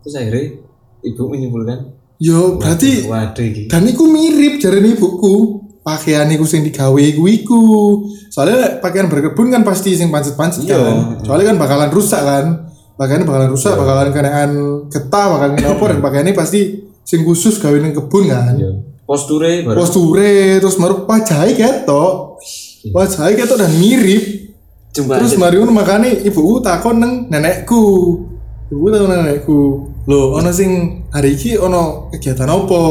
Terus 0.00 0.16
akhirnya 0.16 0.60
ibu 1.04 1.22
menyimpulkan 1.28 2.00
yo 2.20 2.60
berarti 2.60 3.08
waduh 3.08 3.48
dan 3.72 3.82
iku 3.88 4.04
mirip 4.04 4.60
jare 4.60 4.78
ibuku 4.84 5.64
pakaian 5.80 6.28
iku 6.28 6.44
sing 6.44 6.60
digawe 6.64 7.00
iku 7.00 7.24
iku. 7.26 7.62
Soalnya 8.28 8.80
pakaian 8.80 9.08
berkebun 9.08 9.48
kan 9.48 9.62
pasti 9.64 9.96
sing 9.96 10.12
pancet-pancet 10.12 10.64
Iya. 10.68 10.76
kan. 10.76 10.96
Soalnya 11.24 11.54
kan 11.54 11.56
bakalan 11.58 11.90
rusak 11.90 12.20
kan. 12.20 12.46
Pakaiannya 13.00 13.24
bakalan 13.24 13.48
rusak 13.48 13.72
bakalan 13.80 14.12
kenaan 14.12 14.50
getah 14.92 15.26
bakalan 15.32 15.52
kena 15.56 15.68
apa 15.72 15.84
dan 15.88 15.98
pakaiannya 16.04 16.34
pasti 16.36 16.60
sing 17.00 17.24
khusus 17.24 17.56
gawe 17.56 17.76
ning 17.80 17.96
kebun 17.96 18.28
kan. 18.28 18.56
Iya. 18.56 18.72
posture 19.10 19.66
posture 19.66 20.62
terus 20.62 20.78
maru 20.78 21.02
pajahe 21.02 21.58
ketok. 21.58 22.38
Pajahe 22.94 23.34
ketok 23.34 23.58
dan 23.58 23.74
mirip. 23.74 24.54
Coba 24.94 25.18
terus 25.18 25.34
mari 25.34 25.58
makane 25.66 26.22
ibuku 26.22 26.62
takon 26.62 27.02
nang 27.02 27.26
nenekku. 27.26 27.82
Ibuku 28.70 28.86
takon 28.94 29.10
nang 29.10 29.26
nenekku 29.26 29.58
lho 30.06 30.38
ono 30.38 30.50
sing 30.54 31.02
hari 31.10 31.34
iki 31.34 31.58
ono 31.58 32.06
kegiatan 32.14 32.46
apa? 32.46 32.82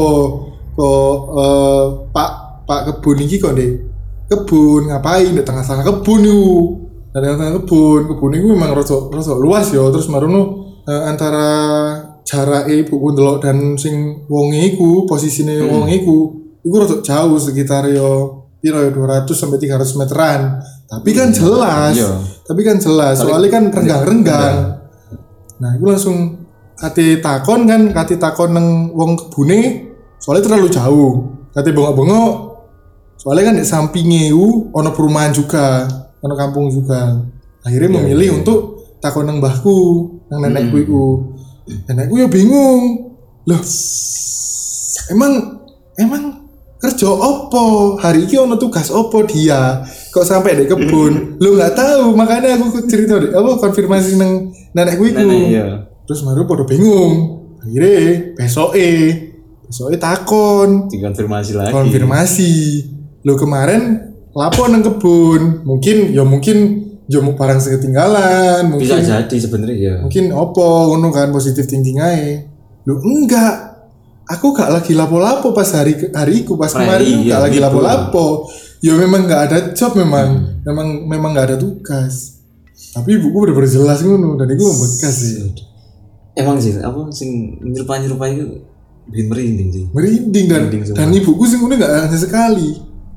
Kok 0.76 1.12
eh, 1.40 1.84
pak 2.12 2.30
pak 2.70 2.86
kebun 2.86 3.26
iki 3.26 3.42
kok 3.42 3.58
deh 3.58 3.90
kebun 4.30 4.94
ngapain? 4.94 5.34
Di 5.34 5.42
tengah-tengah 5.42 5.84
kebun 5.84 6.20
yuk 6.22 6.66
dan 7.10 7.26
di 7.26 7.28
tengah 7.34 7.52
kebun. 7.60 8.00
Kebun 8.14 8.30
itu 8.38 8.46
memang 8.54 8.70
rosok 8.78 9.10
rosok 9.10 9.36
luas 9.42 9.66
ya. 9.74 9.82
Terus 9.90 10.06
marono 10.06 10.40
eh, 10.86 11.02
antara 11.10 11.50
jarak 12.22 12.70
ibuku 12.70 13.10
ndelok 13.10 13.42
dan 13.42 13.74
sing 13.74 14.22
wonge 14.30 14.62
iku 14.70 15.02
posisine 15.10 15.66
wonge 15.66 15.98
iku 15.98 16.16
iku 16.62 16.74
rosok 16.78 17.02
jauh 17.02 17.34
sekitar 17.42 17.90
yo 17.90 18.38
piro 18.62 18.78
ya 18.86 18.94
200 18.94 19.26
sampai 19.34 19.58
300 19.58 19.98
meteran. 19.98 20.40
Tapi 20.86 21.10
kan 21.14 21.30
jelas. 21.34 21.94
Iya. 21.98 22.12
tapi 22.46 22.66
kan 22.66 22.82
jelas. 22.82 23.18
Soalnya 23.18 23.50
kan 23.50 23.64
renggang-renggang. 23.70 24.78
nah 25.60 25.76
itu 25.76 25.84
langsung 25.84 26.40
kate 26.72 27.20
takon 27.20 27.68
kan 27.68 27.92
kate 27.92 28.16
takon 28.16 28.56
neng 28.56 28.96
wong 28.96 29.12
kebune 29.12 29.90
soalnya 30.22 30.46
terlalu 30.46 30.66
jauh. 30.70 31.12
Kate 31.50 31.74
bongok-bongok 31.74 32.49
soalnya 33.20 33.52
kan 33.52 33.56
di 33.60 33.64
sampingnya 33.68 34.32
itu 34.32 34.72
ono 34.72 34.90
perumahan 34.96 35.28
juga 35.36 35.84
ono 36.24 36.34
kampung 36.36 36.72
juga. 36.72 37.20
Akhirnya 37.60 38.00
memilih 38.00 38.40
untuk 38.40 38.80
takon 39.04 39.28
neng 39.28 39.44
mbahku 39.44 40.08
neng 40.32 40.40
nenekku 40.48 40.76
itu 40.80 41.04
nenekku 41.84 42.14
ya 42.16 42.28
bingung. 42.32 43.12
Loh 43.44 43.60
emang 45.12 45.32
emang 46.00 46.48
kerja 46.80 47.12
opo 47.12 47.96
hari 48.00 48.24
ini 48.24 48.40
ono 48.40 48.56
tugas 48.56 48.88
opo 48.88 49.20
dia? 49.28 49.84
Kok 49.84 50.24
sampai 50.24 50.56
di 50.56 50.64
kebun? 50.64 51.12
Lu 51.44 51.56
nggak 51.60 51.76
tahu. 51.76 52.16
Makanya 52.16 52.56
aku 52.56 52.88
cerita 52.88 53.20
deh 53.20 53.36
apa 53.36 53.60
konfirmasi 53.60 54.16
neng 54.16 54.48
nenekku 54.72 55.04
itu 55.04 55.20
nenek 55.20 55.44
iya. 55.52 55.68
Terus 56.08 56.24
baru 56.24 56.48
pada 56.48 56.64
bingung. 56.64 57.44
Akhirnya 57.60 58.32
besok 58.32 58.72
eh 58.80 59.36
besok 59.68 59.92
takon. 60.00 60.88
Dikonfirmasi 60.88 61.52
lagi. 61.52 61.72
Konfirmasi 61.76 62.52
lu 63.22 63.34
kemarin 63.36 64.12
lapor 64.32 64.70
neng 64.70 64.82
kebun? 64.82 65.64
Mungkin 65.66 66.12
ya 66.14 66.22
mungkin 66.24 66.56
ya 67.10 67.18
mau 67.18 67.34
barang 67.34 67.58
sing 67.58 67.74
ketinggalan 67.74 68.70
bisa 68.78 68.94
mungkin 68.94 69.02
jadi 69.02 69.36
sebenarnya 69.42 69.76
ya 69.76 69.94
mungkin 69.98 70.30
opo 70.30 70.94
ngono 70.94 71.10
kan 71.10 71.34
positif 71.34 71.66
thinking 71.66 71.98
aja 71.98 72.46
lu 72.86 72.96
enggak. 73.02 73.68
Aku 74.30 74.54
gak 74.54 74.70
lagi 74.70 74.94
lapo-lapo 74.94 75.50
pas 75.50 75.66
hari 75.74 75.98
hariku 76.14 76.54
pas 76.54 76.70
Nah, 76.70 76.86
kemarin 76.86 77.26
iya, 77.26 77.34
gak 77.34 77.40
lagi 77.50 77.58
gitu. 77.58 77.66
lapo-lapo. 77.66 78.26
Ya 78.78 78.94
memang 78.94 79.26
gak 79.26 79.42
ada 79.50 79.58
job 79.74 79.98
memang. 79.98 80.62
Memang 80.62 80.88
memang 81.10 81.34
gak 81.34 81.46
ada 81.50 81.56
tugas. 81.58 82.38
Tapi 82.94 83.18
ibuku 83.18 83.34
bener-bener 83.42 83.66
jelas 83.66 84.06
ngono 84.06 84.38
dan 84.38 84.46
itu 84.54 84.62
membekas 84.62 85.14
sih. 85.18 85.34
Emang 86.38 86.62
sih 86.62 86.78
apa 86.78 87.10
sing 87.10 87.58
nyerupa 87.58 87.98
nyerupa 87.98 88.30
itu 88.30 88.62
bikin 89.10 89.26
merinding 89.26 89.68
sih. 89.74 89.84
Merinding 89.90 90.46
dan 90.46 90.58
Merinding 90.62 90.82
semua. 90.86 90.98
dan 91.02 91.08
ibuku 91.10 91.42
sih 91.50 91.56
ngono 91.58 91.74
gak 91.74 91.90
hanya 92.06 92.18
sekali 92.22 92.68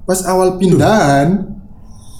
pas 0.03 0.19
awal 0.27 0.55
pindahan. 0.59 1.51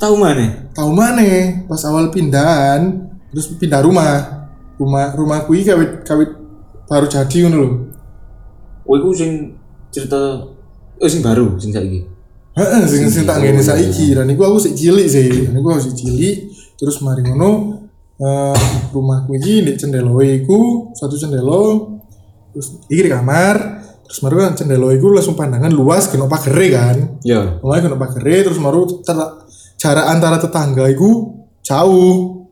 Tahu 0.01 0.15
mana? 0.19 0.71
Tahu 0.75 0.91
mana? 0.91 1.23
Pas 1.69 1.81
awal 1.88 2.11
pindahan 2.11 3.07
terus 3.31 3.51
pindah 3.55 3.84
rumah. 3.84 4.43
Rumah 4.73 5.13
rumahku 5.13 5.53
ini 5.53 5.63
kawit 5.69 6.01
kawit 6.01 6.31
baru 6.89 7.05
jadi 7.05 7.38
ngono 7.45 7.57
loh 7.61 7.73
oh 8.88 8.95
itu 8.99 9.09
sing 9.15 9.31
cerita 9.93 10.43
oh 10.99 11.09
sing 11.09 11.23
baru 11.23 11.55
sing 11.59 11.71
saiki. 11.71 12.03
Heeh, 12.53 12.81
sing 12.86 13.09
sing 13.09 13.23
tak 13.25 13.41
ngene 13.41 13.63
saiki. 13.63 14.13
dan 14.13 14.29
iku 14.29 14.45
aku 14.45 14.57
sik 14.61 14.77
cilik 14.77 15.07
sih. 15.09 15.49
Dan 15.49 15.57
iku 15.57 15.73
aku 15.73 15.89
sik 15.89 15.95
cilik. 15.97 16.36
Terus 16.77 17.01
mari 17.01 17.25
ngono 17.25 17.81
eh 18.13 18.57
rumahku 18.93 19.34
iki 19.41 19.65
di 19.65 19.73
cendeloe 19.73 20.45
iku 20.45 20.93
satu 20.93 21.17
cendelo 21.17 21.97
terus 22.53 22.77
iki 22.86 23.09
di 23.09 23.11
kamar 23.11 23.72
terus 24.14 24.22
maru 24.22 24.45
kan 24.45 24.53
cendelo 24.53 24.93
iku 24.93 25.09
langsung 25.09 25.34
pandangan 25.34 25.74
luas 25.74 26.05
kena 26.05 26.30
pagere 26.30 26.70
kan. 26.70 27.18
ya 27.26 27.57
Mulai 27.66 27.82
kena 27.82 27.97
pagere 27.97 28.45
terus 28.45 28.61
maru 28.61 28.86
jarak 29.74 30.05
antara 30.05 30.38
tetangga 30.38 30.86
iku 30.86 31.34
jauh. 31.66 32.45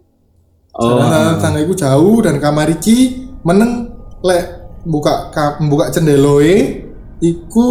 oh 0.74 0.82
Jarak 0.82 1.06
antara 1.06 1.28
tetangga 1.38 1.60
iku 1.62 1.74
jauh 1.78 2.18
dan 2.26 2.42
kamar 2.42 2.66
iki 2.74 3.30
meneng 3.46 3.94
lek 4.26 4.46
buka 4.90 5.30
ka, 5.30 5.62
buka 5.62 5.94
cendeloe 5.94 6.82
iku 7.22 7.70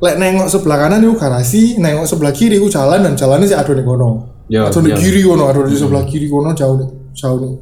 lek 0.00 0.16
nengok 0.16 0.48
sebelah 0.48 0.88
kanan 0.88 1.04
iku 1.04 1.20
garasi, 1.20 1.76
nengok 1.76 2.08
sebelah 2.08 2.32
kiri 2.32 2.56
iku 2.56 2.72
jalan 2.72 3.04
dan 3.04 3.20
jalannya 3.20 3.44
sih 3.44 3.58
ada 3.60 3.76
di 3.76 3.84
kono. 3.84 4.10
Ada 4.48 4.80
di 4.80 4.90
ya. 4.90 4.96
kiri 4.96 5.20
kono, 5.20 5.44
ada 5.44 5.60
di 5.68 5.76
sebelah 5.76 6.08
kiri 6.08 6.24
kono 6.32 6.56
jauh 6.56 6.80
nih, 6.80 6.88
jauh 7.12 7.36
nih. 7.36 7.54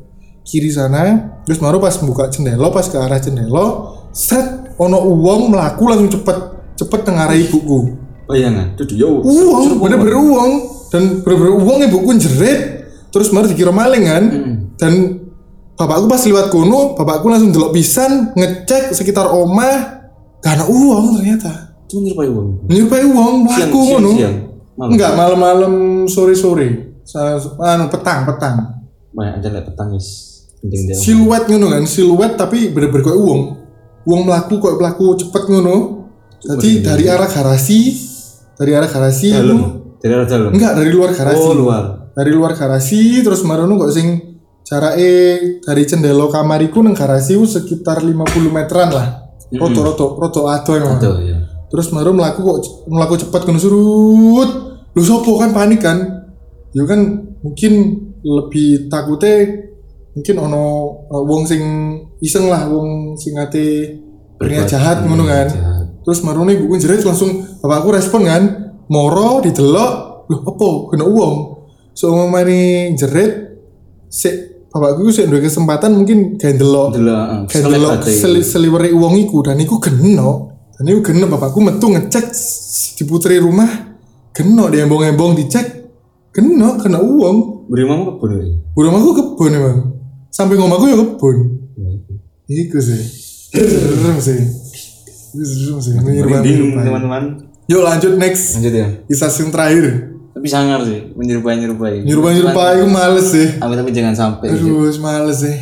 Kiri 0.46 0.70
sana, 0.70 1.34
terus 1.42 1.58
baru 1.58 1.82
pas 1.82 1.98
buka 1.98 2.30
jendela, 2.30 2.70
pas 2.70 2.86
ke 2.86 2.94
arah 2.94 3.18
jendela, 3.18 3.66
set 4.14 4.67
ono 4.78 4.98
uang 5.02 5.50
melaku 5.50 5.82
langsung 5.90 6.10
cepet 6.10 6.36
cepet 6.78 7.00
tengah 7.02 7.26
ibuku. 7.34 7.98
bayangan 8.28 8.76
tuh 8.76 8.84
yo. 8.92 9.24
Uang, 9.24 9.80
bener-bener 9.80 10.20
uang. 10.20 10.50
Dan 10.88 11.24
bener-bener 11.24 11.54
uang 11.56 11.78
ibuku 11.88 12.16
jerit, 12.20 12.60
terus 13.12 13.28
baru 13.32 13.48
dikira 13.48 13.72
maling 13.72 14.04
kan, 14.04 14.24
dan 14.80 14.92
bapakku 15.76 16.08
pas 16.08 16.20
lewat 16.24 16.48
kono, 16.48 16.96
bapakku 16.96 17.28
langsung 17.28 17.52
delok 17.52 17.72
pisan 17.76 18.32
ngecek 18.36 18.96
sekitar 18.96 19.28
omah, 19.28 20.00
gak 20.40 20.60
ada 20.60 20.64
uang 20.68 21.20
ternyata. 21.20 21.52
cuma 21.88 22.04
nyerupai 22.04 22.28
uang? 22.28 22.48
Nyerupai 22.68 23.04
uang 23.04 23.34
melaku 23.48 23.80
ngono. 23.96 24.10
Enggak, 24.78 25.12
malam-malam 25.16 26.04
sore-sore. 26.04 27.00
Anu 27.64 27.88
petang, 27.88 28.28
petang. 28.28 28.56
banyak 29.08 29.40
aja 29.40 29.48
lihat 29.48 29.64
petang 29.72 29.96
is 29.96 30.28
dia 30.60 30.94
Siluet 30.94 31.48
ngono 31.48 31.72
kan, 31.72 31.84
siluet 31.88 32.36
tapi 32.36 32.68
bener-bener 32.72 33.08
kayak 33.08 33.18
uang. 33.18 33.42
Uang 34.08 34.24
melaku 34.24 34.56
kok 34.56 34.80
melaku 34.80 35.20
cepet 35.20 35.42
ngono. 35.52 35.76
Jadi 36.40 36.80
dari 36.80 37.04
arah 37.10 37.28
garasi, 37.28 37.92
dari 38.56 38.72
arah 38.72 38.88
garasi 38.88 39.28
dalam 39.36 39.58
dari 40.00 40.12
arah 40.16 40.24
dalam 40.24 40.50
enggak 40.54 40.72
dari 40.80 40.90
luar 40.94 41.10
garasi. 41.12 41.44
oh 41.44 41.52
luar 41.52 41.84
Dari 42.16 42.34
luar 42.34 42.52
garasi 42.56 43.22
terus 43.22 43.46
marono 43.46 43.78
kok 43.78 43.94
sing 43.94 44.38
jarake 44.66 45.12
dari 45.62 45.82
cendelo 45.86 46.26
kamariku 46.26 46.82
nang 46.82 46.96
garasi 46.96 47.38
sekitar 47.46 48.02
50 48.02 48.48
meteran 48.50 48.90
lah. 48.90 49.08
Roto-roto, 49.48 50.18
roto 50.18 50.44
ado 50.44 50.76
emang. 50.76 51.00
tuh 51.00 51.24
ya 51.24 51.38
Terus 51.68 51.92
baru 51.92 52.16
melaku 52.16 52.40
kok 52.42 52.58
melaku 52.88 53.14
cepat 53.22 53.44
kan 53.44 53.56
surut. 53.60 54.50
Lu 54.96 55.02
sopo 55.04 55.36
kan 55.36 55.52
panik 55.52 55.84
kan? 55.84 56.00
Ya 56.72 56.84
kan 56.88 57.28
mungkin 57.44 57.72
lebih 58.24 58.88
takutnya 58.88 59.67
mungkin 60.18 60.36
ono 60.42 60.64
uh, 61.06 61.22
wong 61.22 61.46
sing 61.46 61.62
iseng 62.18 62.50
lah 62.50 62.66
wong 62.66 63.14
sing 63.14 63.38
ate 63.38 63.94
berniat 64.34 64.66
jahat 64.66 65.06
ngono 65.06 65.22
kan. 65.22 65.46
jahat. 65.46 65.86
Terus 66.02 66.26
marune 66.26 66.58
ibuku 66.58 66.74
jerit 66.82 67.06
langsung 67.06 67.46
bapakku 67.62 67.94
respon 67.94 68.26
kan, 68.26 68.42
moro 68.90 69.38
didelok, 69.44 70.26
loh 70.26 70.40
apa 70.42 70.68
kena 70.90 71.04
uang. 71.06 71.34
So 71.94 72.14
mamane 72.14 72.90
jerit 72.98 73.62
sik 74.10 74.66
bapakku 74.74 75.10
sik 75.14 75.30
duwe 75.30 75.42
kesempatan 75.42 75.94
mungkin 75.94 76.38
gawe 76.38 76.54
delok 76.54 76.88
Delok, 76.96 77.26
kayak 77.50 77.64
delok 77.66 77.94
seli 78.06 78.40
seliweri 78.40 78.90
uang 78.94 79.14
iku 79.26 79.42
dan 79.42 79.58
iku 79.58 79.82
geno 79.82 80.60
dan 80.76 80.84
iku 80.86 81.00
geno 81.02 81.26
bapakku 81.26 81.58
metu 81.60 81.90
ngecek 81.90 82.30
di 82.96 83.02
putri 83.04 83.42
rumah 83.42 83.68
geno 84.30 84.70
dia 84.70 84.86
embong-embong 84.86 85.34
dicek 85.34 85.66
geno 86.30 86.78
kena 86.78 87.02
uang 87.02 87.66
beri 87.68 87.84
mamu 87.84 88.16
kebun 88.16 88.30
ya 88.38 88.46
Burung 88.78 88.94
aku 88.94 89.10
kebun 89.10 89.58
emang. 89.58 89.78
Sampai 90.38 90.54
ngomongku 90.54 90.86
ya 90.86 90.94
kebun. 90.96 91.36
Iku 92.46 92.78
sih. 92.78 93.00
Serem 93.50 94.16
sih. 94.18 94.38
Iku 95.34 95.42
serem 95.42 95.78
sih. 95.82 95.92
Menyerupai 95.98 96.40
menyerupai. 96.40 96.84
teman-teman 96.86 97.22
Yuk 97.66 97.82
lanjut 97.82 98.12
next. 98.16 98.56
lanjut 98.56 98.72
ya 98.72 98.88
Kisah 99.04 99.28
yang 99.34 99.50
terakhir. 99.50 99.84
tapi 100.30 100.46
sangar 100.46 100.80
sih 100.80 101.10
menyerupai 101.12 101.58
nyerupai 101.58 102.00
Nyerupai 102.00 102.32
nyerupai 102.32 102.78
aku 102.78 102.86
males 102.86 103.26
sih. 103.28 103.58
tapi 103.58 103.74
tapi 103.74 103.90
jangan 103.90 104.14
sampai 104.14 104.54
Aduh, 104.54 104.86
males 104.96 105.42
sih. 105.42 105.56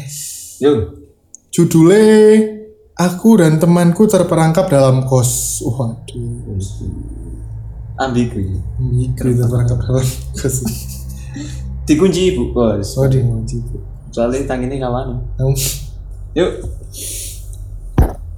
yuk 0.61 1.09
Judulnya 1.49 2.53
Aku 2.95 3.37
dan 3.37 3.57
temanku 3.57 4.05
terperangkap 4.05 4.69
dalam 4.69 5.05
kos. 5.05 5.61
Waduh. 5.61 6.61
ambigu 7.99 8.37
ya. 8.39 8.57
Mikir 8.79 9.33
terperangkap 9.35 9.79
dalam 9.81 10.05
kos. 10.33 10.57
dikunci 11.85 12.21
ibu 12.31 12.53
bos 12.53 12.89
Oh, 12.95 13.05
di 13.05 13.19
ngunci. 13.19 13.57
Soalnya 14.17 14.49
tang 14.49 14.65
ini 14.65 14.81
kawan 14.81 15.21
yuk 16.33 16.53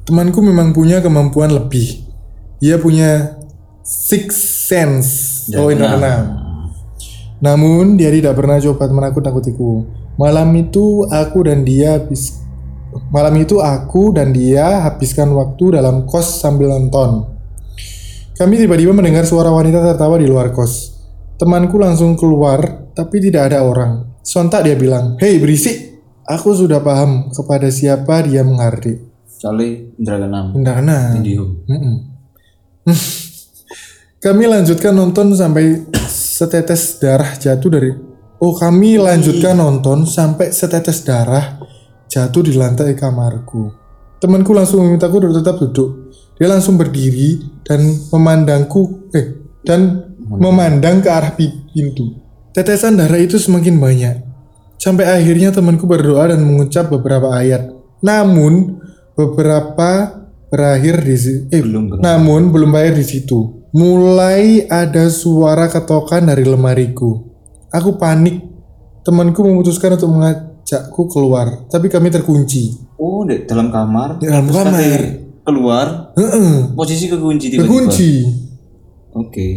Temanku 0.08 0.40
memang 0.40 0.72
punya 0.72 1.04
kemampuan 1.04 1.52
lebih. 1.52 2.00
Ia 2.64 2.80
punya 2.80 3.36
six 3.84 4.40
sense. 4.64 5.08
Oh, 5.52 5.68
Ya, 5.68 5.76
indra 5.76 6.00
keenam. 6.00 6.24
Namun 7.44 8.00
dia 8.00 8.08
tidak 8.08 8.40
pernah 8.40 8.56
coba 8.56 8.88
menakut-nakutiku. 8.88 9.84
Malam 10.16 10.48
itu 10.56 11.04
aku 11.12 11.44
dan 11.44 11.60
dia 11.60 12.00
habis 12.00 12.40
Malam 13.12 13.36
itu 13.36 13.60
aku 13.60 14.16
dan 14.16 14.32
dia 14.32 14.80
habiskan 14.88 15.28
waktu 15.36 15.76
dalam 15.76 16.08
kos 16.08 16.40
sambil 16.40 16.72
nonton. 16.72 17.28
Kami 18.32 18.54
tiba-tiba 18.56 18.96
mendengar 18.96 19.28
suara 19.28 19.52
wanita 19.52 19.84
tertawa 19.84 20.16
di 20.16 20.24
luar 20.24 20.56
kos. 20.56 20.96
Temanku 21.36 21.76
langsung 21.76 22.16
keluar, 22.16 22.88
tapi 22.96 23.20
tidak 23.20 23.52
ada 23.52 23.60
orang. 23.60 24.17
Sontak 24.28 24.68
dia 24.68 24.76
bilang, 24.76 25.16
Hei 25.16 25.40
berisik, 25.40 26.04
aku 26.28 26.52
sudah 26.52 26.84
paham 26.84 27.32
kepada 27.32 27.72
siapa 27.72 28.28
dia 28.28 28.44
menghardik. 28.44 29.00
soalnya 29.24 29.88
indra 29.96 30.16
Indah 30.52 30.76
Indium 31.16 31.64
Mm-mm. 31.64 31.96
kami 34.24 34.44
lanjutkan 34.50 34.92
nonton 34.92 35.32
sampai 35.32 35.88
setetes 36.10 37.00
darah 37.00 37.38
jatuh 37.40 37.70
dari 37.72 37.90
Oh 38.38 38.52
kami 38.52 39.00
lanjutkan 39.00 39.56
nonton 39.56 40.04
sampai 40.04 40.52
setetes 40.52 41.08
darah 41.08 41.56
jatuh 42.12 42.44
di 42.44 42.52
lantai 42.52 42.92
kamarku. 42.94 43.72
Temanku 44.20 44.52
langsung 44.52 44.84
memintaku 44.84 45.24
untuk 45.24 45.40
tetap 45.40 45.56
duduk. 45.56 46.12
Dia 46.36 46.52
langsung 46.52 46.76
berdiri 46.76 47.62
dan 47.64 47.82
memandangku 48.12 49.10
eh 49.10 49.56
dan 49.64 50.12
memandang 50.22 51.02
ke 51.02 51.08
arah 51.10 51.34
pi- 51.34 51.66
pintu. 51.74 52.27
Tetesan 52.52 52.98
darah 52.98 53.18
itu 53.18 53.36
semakin 53.36 53.76
banyak. 53.78 54.16
Sampai 54.78 55.10
akhirnya 55.10 55.50
temanku 55.50 55.84
berdoa 55.84 56.30
dan 56.30 56.42
mengucap 56.42 56.88
beberapa 56.88 57.34
ayat. 57.34 57.70
Namun 57.98 58.78
beberapa 59.12 60.22
berakhir 60.48 61.02
di 61.02 61.16
eh, 61.50 61.60
Belum 61.60 61.98
namun 61.98 62.54
belum 62.54 62.70
berakhir 62.70 62.94
di 62.96 63.06
situ. 63.06 63.68
Mulai 63.74 64.64
ada 64.66 65.10
suara 65.12 65.68
ketokan 65.68 66.30
dari 66.30 66.46
lemariku. 66.46 67.26
Aku 67.68 67.98
panik. 67.98 68.40
Temanku 69.04 69.40
memutuskan 69.40 69.96
untuk 69.96 70.12
mengajakku 70.12 71.08
keluar, 71.08 71.64
tapi 71.72 71.88
kami 71.88 72.12
terkunci. 72.12 72.76
oh 73.00 73.24
di 73.24 73.40
dalam 73.48 73.72
kamar 73.72 74.20
Di 74.20 74.28
dalam 74.28 74.44
kamar. 74.52 75.00
keluar 75.48 76.12
Heeh, 76.12 76.76
posisi 76.76 77.08
kekunci 77.08 77.48
tiba-tiba 77.48 77.64
terkunci. 77.64 78.10
oke 79.16 79.48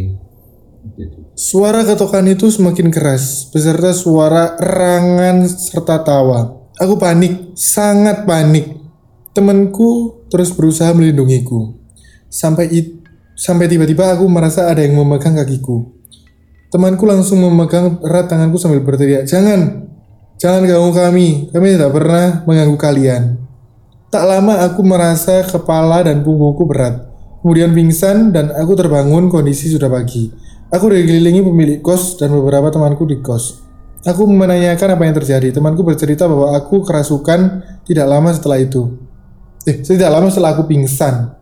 Suara 1.32 1.86
ketokan 1.86 2.26
itu 2.28 2.50
semakin 2.52 2.92
keras, 2.92 3.48
beserta 3.48 3.94
suara 3.96 4.58
erangan 4.60 5.46
serta 5.48 6.02
tawa. 6.02 6.68
Aku 6.76 6.98
panik, 6.98 7.54
sangat 7.54 8.26
panik. 8.28 8.76
Temanku 9.32 10.22
terus 10.28 10.52
berusaha 10.52 10.92
melindungiku. 10.92 11.78
Sampai 12.28 12.68
sampai 13.32 13.70
tiba-tiba 13.70 14.12
aku 14.12 14.28
merasa 14.28 14.68
ada 14.68 14.84
yang 14.84 14.98
memegang 14.98 15.38
kakiku. 15.38 15.88
Temanku 16.72 17.04
langsung 17.04 17.40
memegang 17.40 18.00
erat 18.04 18.28
tanganku 18.28 18.56
sambil 18.56 18.80
berteriak, 18.80 19.24
"Jangan! 19.28 19.88
Jangan 20.40 20.66
ganggu 20.66 20.90
kami. 20.92 21.52
Kami 21.52 21.66
tidak 21.78 21.92
pernah 21.92 22.42
mengganggu 22.48 22.76
kalian." 22.80 23.22
Tak 24.12 24.24
lama 24.28 24.60
aku 24.68 24.80
merasa 24.84 25.40
kepala 25.44 26.04
dan 26.04 26.20
punggungku 26.20 26.68
berat. 26.68 27.08
Kemudian 27.40 27.72
pingsan 27.72 28.30
dan 28.30 28.52
aku 28.52 28.76
terbangun 28.76 29.32
kondisi 29.32 29.72
sudah 29.72 29.88
pagi. 29.88 30.28
Aku 30.72 30.88
dikelilingi 30.88 31.44
pemilik 31.44 31.78
kos 31.84 32.16
dan 32.16 32.32
beberapa 32.32 32.72
temanku 32.72 33.04
di 33.04 33.20
kos. 33.20 33.60
Aku 34.08 34.24
menanyakan 34.24 34.96
apa 34.96 35.02
yang 35.04 35.14
terjadi. 35.20 35.52
Temanku 35.52 35.84
bercerita 35.84 36.24
bahwa 36.24 36.56
aku 36.56 36.80
kerasukan 36.80 37.60
tidak 37.84 38.06
lama 38.08 38.32
setelah 38.32 38.56
itu. 38.56 38.96
Eh, 39.68 39.84
tidak 39.84 40.08
lama 40.08 40.32
setelah 40.32 40.56
aku 40.56 40.64
pingsan. 40.64 41.36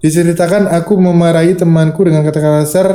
Diceritakan 0.00 0.72
aku 0.72 0.96
memarahi 0.96 1.52
temanku 1.60 2.08
dengan 2.08 2.24
kata-kata 2.24 2.64
kasar 2.64 2.88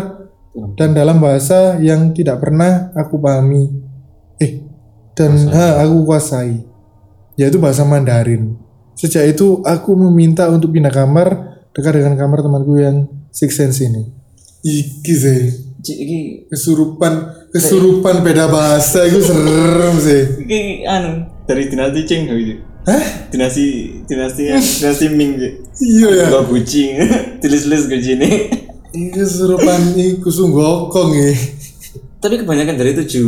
dan 0.74 0.98
dalam 0.98 1.22
bahasa 1.22 1.78
yang 1.78 2.18
tidak 2.18 2.42
pernah 2.42 2.90
aku 2.98 3.22
pahami. 3.22 3.70
Eh, 4.42 4.66
dan 5.14 5.38
ha, 5.54 5.86
aku 5.86 6.02
kuasai 6.02 6.66
yaitu 7.38 7.62
bahasa 7.62 7.86
Mandarin. 7.86 8.58
Sejak 8.98 9.28
itu 9.28 9.62
aku 9.62 9.94
meminta 9.94 10.48
untuk 10.50 10.72
pindah 10.74 10.92
kamar 10.92 11.62
dekat 11.76 12.00
dengan 12.00 12.18
kamar 12.18 12.42
temanku 12.42 12.80
yang 12.80 13.06
six 13.30 13.54
sense 13.54 13.84
ini. 13.84 14.08
Iki 14.66 15.14
sih 15.14 15.42
Cik, 15.86 15.98
iki 16.00 16.20
kesurupan 16.48 17.14
kesurupan 17.50 18.20
beda 18.20 18.46
bahasa 18.48 19.06
itu 19.06 19.22
serem 19.22 19.96
sih. 19.96 20.22
iki 20.42 20.60
anu 20.84 21.22
dari 21.46 21.70
dinasti 21.70 22.02
Cing 22.04 22.26
gitu 22.26 22.58
Hah? 22.84 23.30
dinasti 23.30 23.66
dinasti 24.04 24.50
dinasti 24.50 25.06
Ming 25.10 25.38
Cik. 25.38 25.54
Iya 25.78 26.10
ya. 26.12 26.26
Gak 26.32 26.46
kucing 26.48 26.90
tulis-tulis 27.42 27.86
ke 27.86 27.98
sini 27.98 28.30
Ini 28.90 29.12
kesurupan 29.12 29.94
iku 29.94 30.28
sunggokong 30.28 31.12
ya. 31.14 31.32
tapi 32.18 32.42
kebanyakan 32.42 32.76
dari 32.76 32.92
itu 32.92 33.04
Ju 33.06 33.24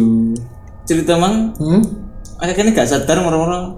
cerita 0.84 1.14
mang 1.16 1.54
Hmm? 1.54 1.84
akhirnya 2.38 2.74
gak 2.74 2.88
sadar 2.88 3.20
orang-orang 3.20 3.78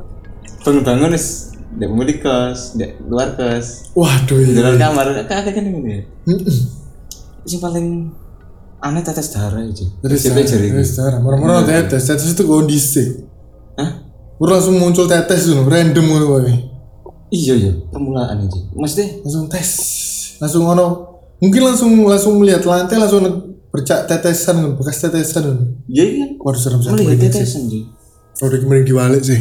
bangun-bangun 0.61 1.11
wis 1.11 1.51
Dek 1.69 1.85
pemilik 1.85 2.17
kos, 2.17 2.73
dek 2.73 2.97
luar 3.05 3.33
kos, 3.33 3.93
Waduh 3.93 4.41
di 4.41 4.51
iya. 4.51 4.57
dalam 4.57 4.75
kamar, 4.75 5.21
kayak 5.23 5.53
kan 5.53 5.61
ini 5.61 5.79
ya. 5.85 6.01
Yang 7.45 7.61
paling 7.61 8.09
aneh 8.79 9.03
tetes 9.03 9.29
darah 9.31 9.59
itu. 9.61 9.83
Dari 9.99 10.15
Siapa 10.15 10.39
sana, 10.39 10.47
jari 10.47 10.67
dari 10.71 10.87
sana. 10.87 11.17
Murah-murah 11.19 11.63
tetes, 11.63 12.03
tetes 12.07 12.31
itu 12.31 12.43
kondisi. 12.47 13.03
Hah? 13.75 13.91
Baru 14.39 14.55
langsung 14.55 14.75
muncul 14.79 15.05
tetes 15.05 15.47
itu, 15.47 15.55
random 15.59 16.05
gitu 16.05 16.27
woy. 16.27 16.53
Iya 17.29 17.53
ya, 17.59 17.71
permulaan 17.93 18.41
aja. 18.41 18.59
Maksudnya 18.73 19.21
Langsung 19.21 19.45
tes, 19.51 19.69
langsung 20.41 20.63
ono. 20.65 20.87
Mungkin 21.39 21.61
langsung 21.61 21.91
langsung 22.03 22.33
melihat 22.41 22.65
lantai 22.65 22.97
langsung 22.97 23.21
bercak 23.69 24.09
tetesan, 24.09 24.73
bekas 24.75 24.97
tetesan. 24.97 25.77
iya 25.87 26.25
kan 26.25 26.29
Waduh 26.41 26.57
serem 26.59 26.81
serem. 26.81 26.97
melihat 26.97 27.29
tetesan 27.29 27.69
sih. 27.69 27.85
Udah 28.41 28.59
mending 28.65 28.87
diwalik 28.89 29.21
sih. 29.21 29.39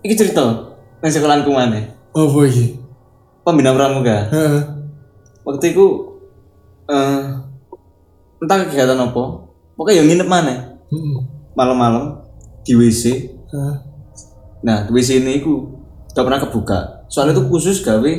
Iki 0.00 0.14
cerita 0.14 0.42
nang 1.02 1.10
sekolahanku 1.12 1.50
mana? 1.50 1.82
Oh 2.14 2.30
boy. 2.30 2.48
Pembina 3.44 3.74
pramuka. 3.74 4.30
Heeh. 4.32 4.62
Waktu 5.44 5.74
itu 5.76 5.84
eh 6.86 7.22
entah 8.42 8.58
kegiatan 8.66 8.98
apa, 9.00 9.22
pokoknya 9.74 10.04
yang 10.04 10.08
nginep 10.12 10.28
mana 10.28 10.54
Heeh. 10.92 11.18
malam-malam 11.56 12.22
di 12.62 12.74
WC. 12.74 13.32
Nah, 14.62 14.84
di 14.86 14.90
WC 14.90 15.22
ini 15.22 15.40
aku 15.40 15.54
gak 16.12 16.24
pernah 16.26 16.40
kebuka. 16.42 16.78
Soalnya 17.06 17.38
itu 17.38 17.46
khusus 17.46 17.80
gawe 17.80 18.12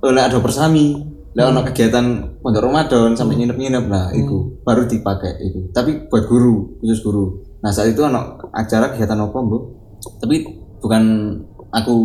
oleh 0.00 0.22
ada 0.22 0.40
persami. 0.40 1.06
Lah 1.30 1.54
ono 1.54 1.62
kegiatan 1.62 2.38
pondok 2.42 2.66
Ramadan 2.66 3.14
sampai 3.14 3.38
nginep-nginep 3.38 3.86
lah 3.86 4.10
itu 4.10 4.58
baru 4.66 4.90
dipakai 4.90 5.38
itu. 5.46 5.70
Tapi 5.70 6.10
buat 6.10 6.26
guru, 6.26 6.82
khusus 6.82 6.98
guru. 7.06 7.46
Nah, 7.62 7.70
saat 7.70 7.94
itu 7.94 8.02
ono 8.02 8.50
acara 8.50 8.90
kegiatan 8.90 9.14
apa, 9.14 9.38
Bu? 9.38 9.58
Tapi 10.18 10.42
bukan 10.82 11.02
aku 11.70 11.96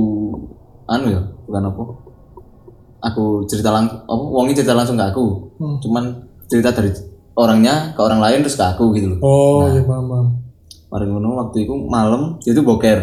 anu 0.86 1.06
ya, 1.10 1.22
bukan 1.50 1.64
apa? 1.74 1.84
Aku 3.06 3.46
cerita 3.46 3.70
langsung, 3.70 4.02
apa? 4.02 4.24
Wongi 4.34 4.58
cerita 4.58 4.74
langsung 4.74 4.98
ke 4.98 5.06
aku. 5.06 5.26
Hmm. 5.62 5.78
Cuman 5.78 6.04
cerita 6.50 6.74
dari 6.74 6.90
orangnya 7.38 7.94
ke 7.94 8.02
orang 8.02 8.18
lain 8.18 8.42
terus 8.42 8.58
ke 8.58 8.66
aku 8.66 8.90
gitu 8.98 9.14
loh. 9.14 9.20
Oh 9.22 9.70
iya 9.70 9.86
paham 9.86 10.06
paham. 10.10 10.28
Mari 10.90 11.06
ngono 11.12 11.28
waktu 11.38 11.70
itu 11.70 11.74
malam 11.86 12.42
dia 12.42 12.56
tuh 12.56 12.66
boker. 12.66 13.00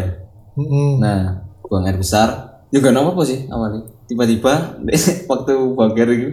Heeh. 0.59 0.91
Nah, 0.99 1.45
buang 1.63 1.87
air 1.87 1.95
besar. 1.95 2.59
Juga 2.73 2.89
nggak 2.91 3.05
apa-apa 3.05 3.23
sih 3.23 3.47
awalnya. 3.47 3.81
Tiba-tiba 4.09 4.81
waktu 5.31 5.53
boker 5.71 6.07
itu 6.11 6.29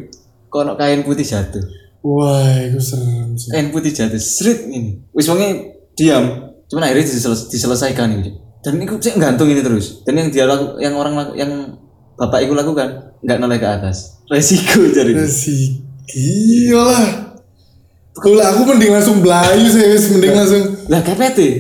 kok 0.51 0.67
ono 0.67 0.75
kain 0.75 1.07
putih 1.07 1.23
jatuh. 1.23 1.63
Wah, 2.01 2.57
itu 2.59 2.81
serem 2.81 3.37
sih. 3.37 3.53
Kain 3.53 3.69
putih 3.71 3.93
jatuh, 3.93 4.19
seret 4.19 4.67
ini. 4.67 5.05
Wis 5.15 5.29
wonge 5.29 5.79
diam. 5.95 6.51
Cuman 6.67 6.89
akhirnya 6.89 7.07
diseles- 7.07 7.47
diselesaikan 7.53 8.19
ini. 8.19 8.35
Dan 8.61 8.77
itu 8.81 8.97
sih 9.01 9.15
gantung 9.21 9.49
ini 9.53 9.61
terus. 9.61 10.01
Dan 10.05 10.17
yang 10.17 10.29
dia 10.33 10.45
laku, 10.49 10.81
yang 10.81 10.97
orang 10.97 11.15
laku, 11.17 11.33
yang 11.37 11.80
bapak 12.21 12.45
itu 12.45 12.53
lakukan 12.53 13.17
nggak 13.25 13.37
naik 13.41 13.65
ke 13.65 13.69
atas. 13.69 14.21
Resiko 14.29 14.85
jadi. 14.93 15.17
Si 15.25 15.81
gila. 16.05 17.33
Kalau 18.21 18.45
aku 18.45 18.61
mending 18.69 18.93
langsung 18.93 19.25
belayu 19.25 19.65
sih, 19.73 19.81
wis 19.81 20.13
mending 20.13 20.37
langsung 20.37 20.63
Lah 20.93 21.01
kepet 21.01 21.37
e. 21.41 21.51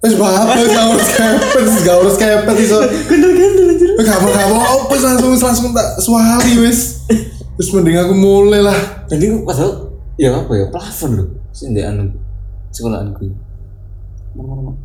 wis 0.00 0.14
apa 0.14 0.54
gak 0.54 0.84
harus 0.86 1.08
kepet, 1.12 1.64
gak 1.84 1.96
harus 2.00 2.16
kepet 2.16 2.56
iso. 2.62 2.78
Gandel-gandel 2.80 3.66
anjir. 3.74 3.90
Wis 4.00 4.06
gak 4.08 4.20
apa-apa, 4.24 4.56
apa 4.56 4.92
wis 4.96 5.04
langsung 5.04 5.30
langsung 5.36 5.70
tak 5.76 5.88
suari 6.00 6.52
wis. 6.64 7.04
Terus 7.60 7.68
mending 7.76 8.00
aku 8.00 8.14
mulai 8.16 8.64
lah. 8.64 8.78
Dan 9.12 9.20
itu 9.20 9.44
padahal 9.44 9.92
ya 10.16 10.32
apa 10.32 10.52
ya 10.56 10.66
plafon 10.72 11.10
loh. 11.20 11.28
Anu 11.60 12.16
sekolahanku. 12.72 13.26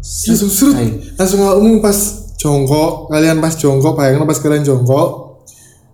Langsung 0.01 0.51
serut. 0.51 0.75
Ayo. 0.75 0.99
Langsung 1.15 1.39
kamu 1.39 1.79
pas 1.79 1.97
jongkok, 2.41 3.13
kalian 3.13 3.37
pas 3.37 3.53
jongkok, 3.53 3.93
bayangin 3.93 4.25
pas 4.25 4.41
kalian 4.41 4.65
jongkok. 4.65 5.09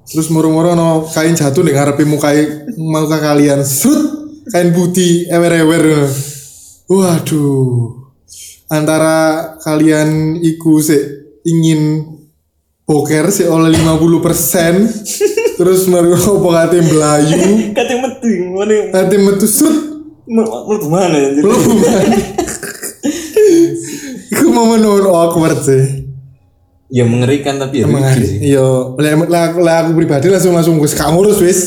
Terus 0.08 0.32
murung-murung 0.32 0.80
no 0.80 1.04
kain 1.12 1.36
jatuh 1.36 1.60
nih 1.68 1.76
ngarepe 1.76 2.08
mukai 2.08 2.72
muka 2.80 3.20
kalian 3.20 3.60
serut 3.68 4.40
kain 4.48 4.72
putih 4.72 5.28
ewer-ewer. 5.28 6.08
Waduh. 6.88 8.08
Antara 8.72 9.60
kalian 9.60 10.40
iku 10.40 10.80
sih 10.80 11.00
ingin 11.44 12.08
poker 12.88 13.28
sih 13.36 13.52
oleh 13.52 13.76
50% 13.76 14.00
terus 15.60 15.92
mari 15.92 16.08
opo 16.16 16.48
kate 16.56 16.80
melayu 16.80 17.36
Kate 17.76 17.96
metu 18.00 18.28
ngene. 18.32 18.78
kate 18.96 19.16
metu 19.20 19.48
serut 19.48 20.00
Mlebu 20.28 20.88
mana 20.92 21.16
anjir? 21.16 21.40
belum 21.40 21.56
Iku 24.36 24.52
momen 24.52 24.84
awkward 25.08 25.64
sih 25.64 26.07
Ya 26.88 27.04
mengerikan 27.04 27.60
tapi 27.60 27.84
ya 27.84 27.86
lucu 27.88 28.00
hari 28.00 28.24
sih. 28.24 28.56
iya 28.56 28.64
lah, 28.96 29.28
lah, 29.28 29.46
lah 29.60 29.76
aku 29.84 30.00
pribadi 30.00 30.32
langsung 30.32 30.56
langsung 30.56 30.80
wis 30.80 30.96
gak 30.96 31.12
ngurus 31.12 31.44
wis 31.44 31.60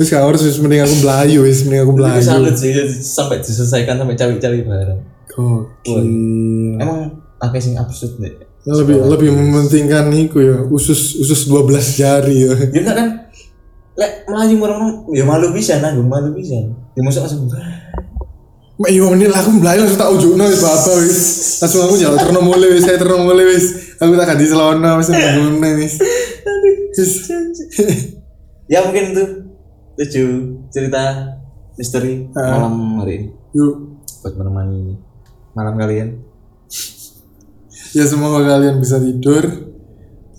wis 0.00 0.08
gak 0.08 0.24
ngurus 0.24 0.40
wis 0.40 0.56
mending 0.56 0.80
aku 0.80 1.04
belayu 1.04 1.44
wis 1.44 1.68
mending 1.68 1.84
aku 1.84 1.92
Itu 1.92 1.98
belayu 2.00 2.24
salut 2.24 2.56
sih 2.56 2.72
sampai 3.04 3.44
diselesaikan 3.44 4.00
sampai 4.00 4.16
cawi-cawi 4.16 4.64
bareng. 4.64 5.00
Gokil. 5.28 6.00
Emang 6.80 7.12
akeh 7.44 7.60
sing 7.60 7.76
absurd 7.76 8.16
deh. 8.16 8.32
lebih 8.64 8.96
lebih 9.04 9.28
mementingkan 9.28 10.08
iku 10.16 10.40
ya 10.40 10.56
usus 10.72 11.20
usus 11.20 11.44
12 11.52 12.00
jari 12.00 12.48
ya 12.48 12.52
Ya 12.72 12.80
enggak 12.80 12.96
kan? 12.96 13.08
Lek 14.00 14.24
melayu 14.24 14.56
orang 14.64 15.04
ya 15.12 15.28
malu 15.28 15.52
bisa 15.52 15.76
nanggung 15.84 16.08
malu 16.08 16.32
bisa. 16.32 16.56
Ya 16.96 17.00
masuk 17.04 17.28
langsung. 17.28 17.52
Mak 18.74 18.90
iya 18.90 19.04
menit 19.06 19.28
lah 19.28 19.44
aku 19.44 19.60
belayu 19.60 19.84
langsung 19.84 20.00
tak 20.00 20.10
ujukno 20.16 20.48
wis 20.48 20.58
baba 20.64 20.92
wis 21.04 21.20
langsung 21.60 21.80
aku 21.84 21.94
jalan 22.00 22.16
terno 22.16 22.40
mulai 22.40 22.68
wis 22.72 22.82
saya 22.88 22.96
terno 22.96 23.16
mulai 23.20 23.44
wis 23.52 23.66
aku 24.00 24.12
tak 24.16 24.38
celana 24.38 24.96
wis 24.98 25.08
ngene 25.12 25.68
wis. 25.78 25.94
Wis. 26.98 27.12
Ya 28.64 28.80
mungkin 28.80 29.12
itu. 29.12 29.24
Tujuh 30.00 30.28
cerita 30.72 31.36
misteri 31.76 32.26
malam 32.32 32.96
hari 33.04 33.12
ini. 33.20 33.28
Yuk. 33.52 33.74
Buat 34.24 34.34
menemani 34.40 34.96
malam 35.52 35.76
kalian. 35.76 36.08
ya 37.94 38.02
semoga 38.08 38.42
kalian 38.42 38.80
bisa 38.80 38.96
tidur. 38.98 39.44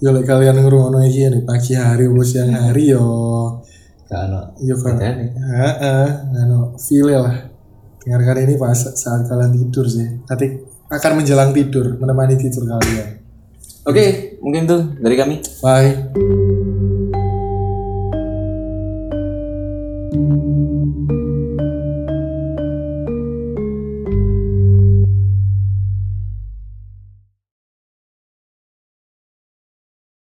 Ya 0.03 0.11
lek 0.11 0.25
kalian 0.27 0.57
ngrungokno 0.59 1.05
iki 1.07 1.23
ya 1.23 1.29
di 1.31 1.45
pagi 1.45 1.77
hari 1.77 2.09
atau 2.09 2.25
siang 2.25 2.51
hari 2.51 2.91
yo 2.91 3.05
Gak 4.05 4.21
ada. 4.27 4.53
yo 4.59 4.75
kan 4.81 4.99
Bedanya. 4.99 5.27
heeh 5.39 6.09
ngono 6.33 6.75
feel 6.81 7.07
lah. 7.15 7.47
Dengarkan 8.03 8.37
ini 8.43 8.57
pas 8.59 8.75
saat 8.75 9.23
kalian 9.29 9.53
tidur 9.55 9.85
sih. 9.87 10.03
Nanti 10.27 10.45
akan 10.91 11.11
menjelang 11.21 11.53
tidur 11.55 11.95
menemani 11.95 12.35
tidur 12.35 12.65
kalian 12.67 13.14
Oke, 13.85 14.37
mungkin 14.41 14.65
tuh 14.65 14.81
dari 14.97 15.13
kami. 15.13 15.35
bye 15.61 16.34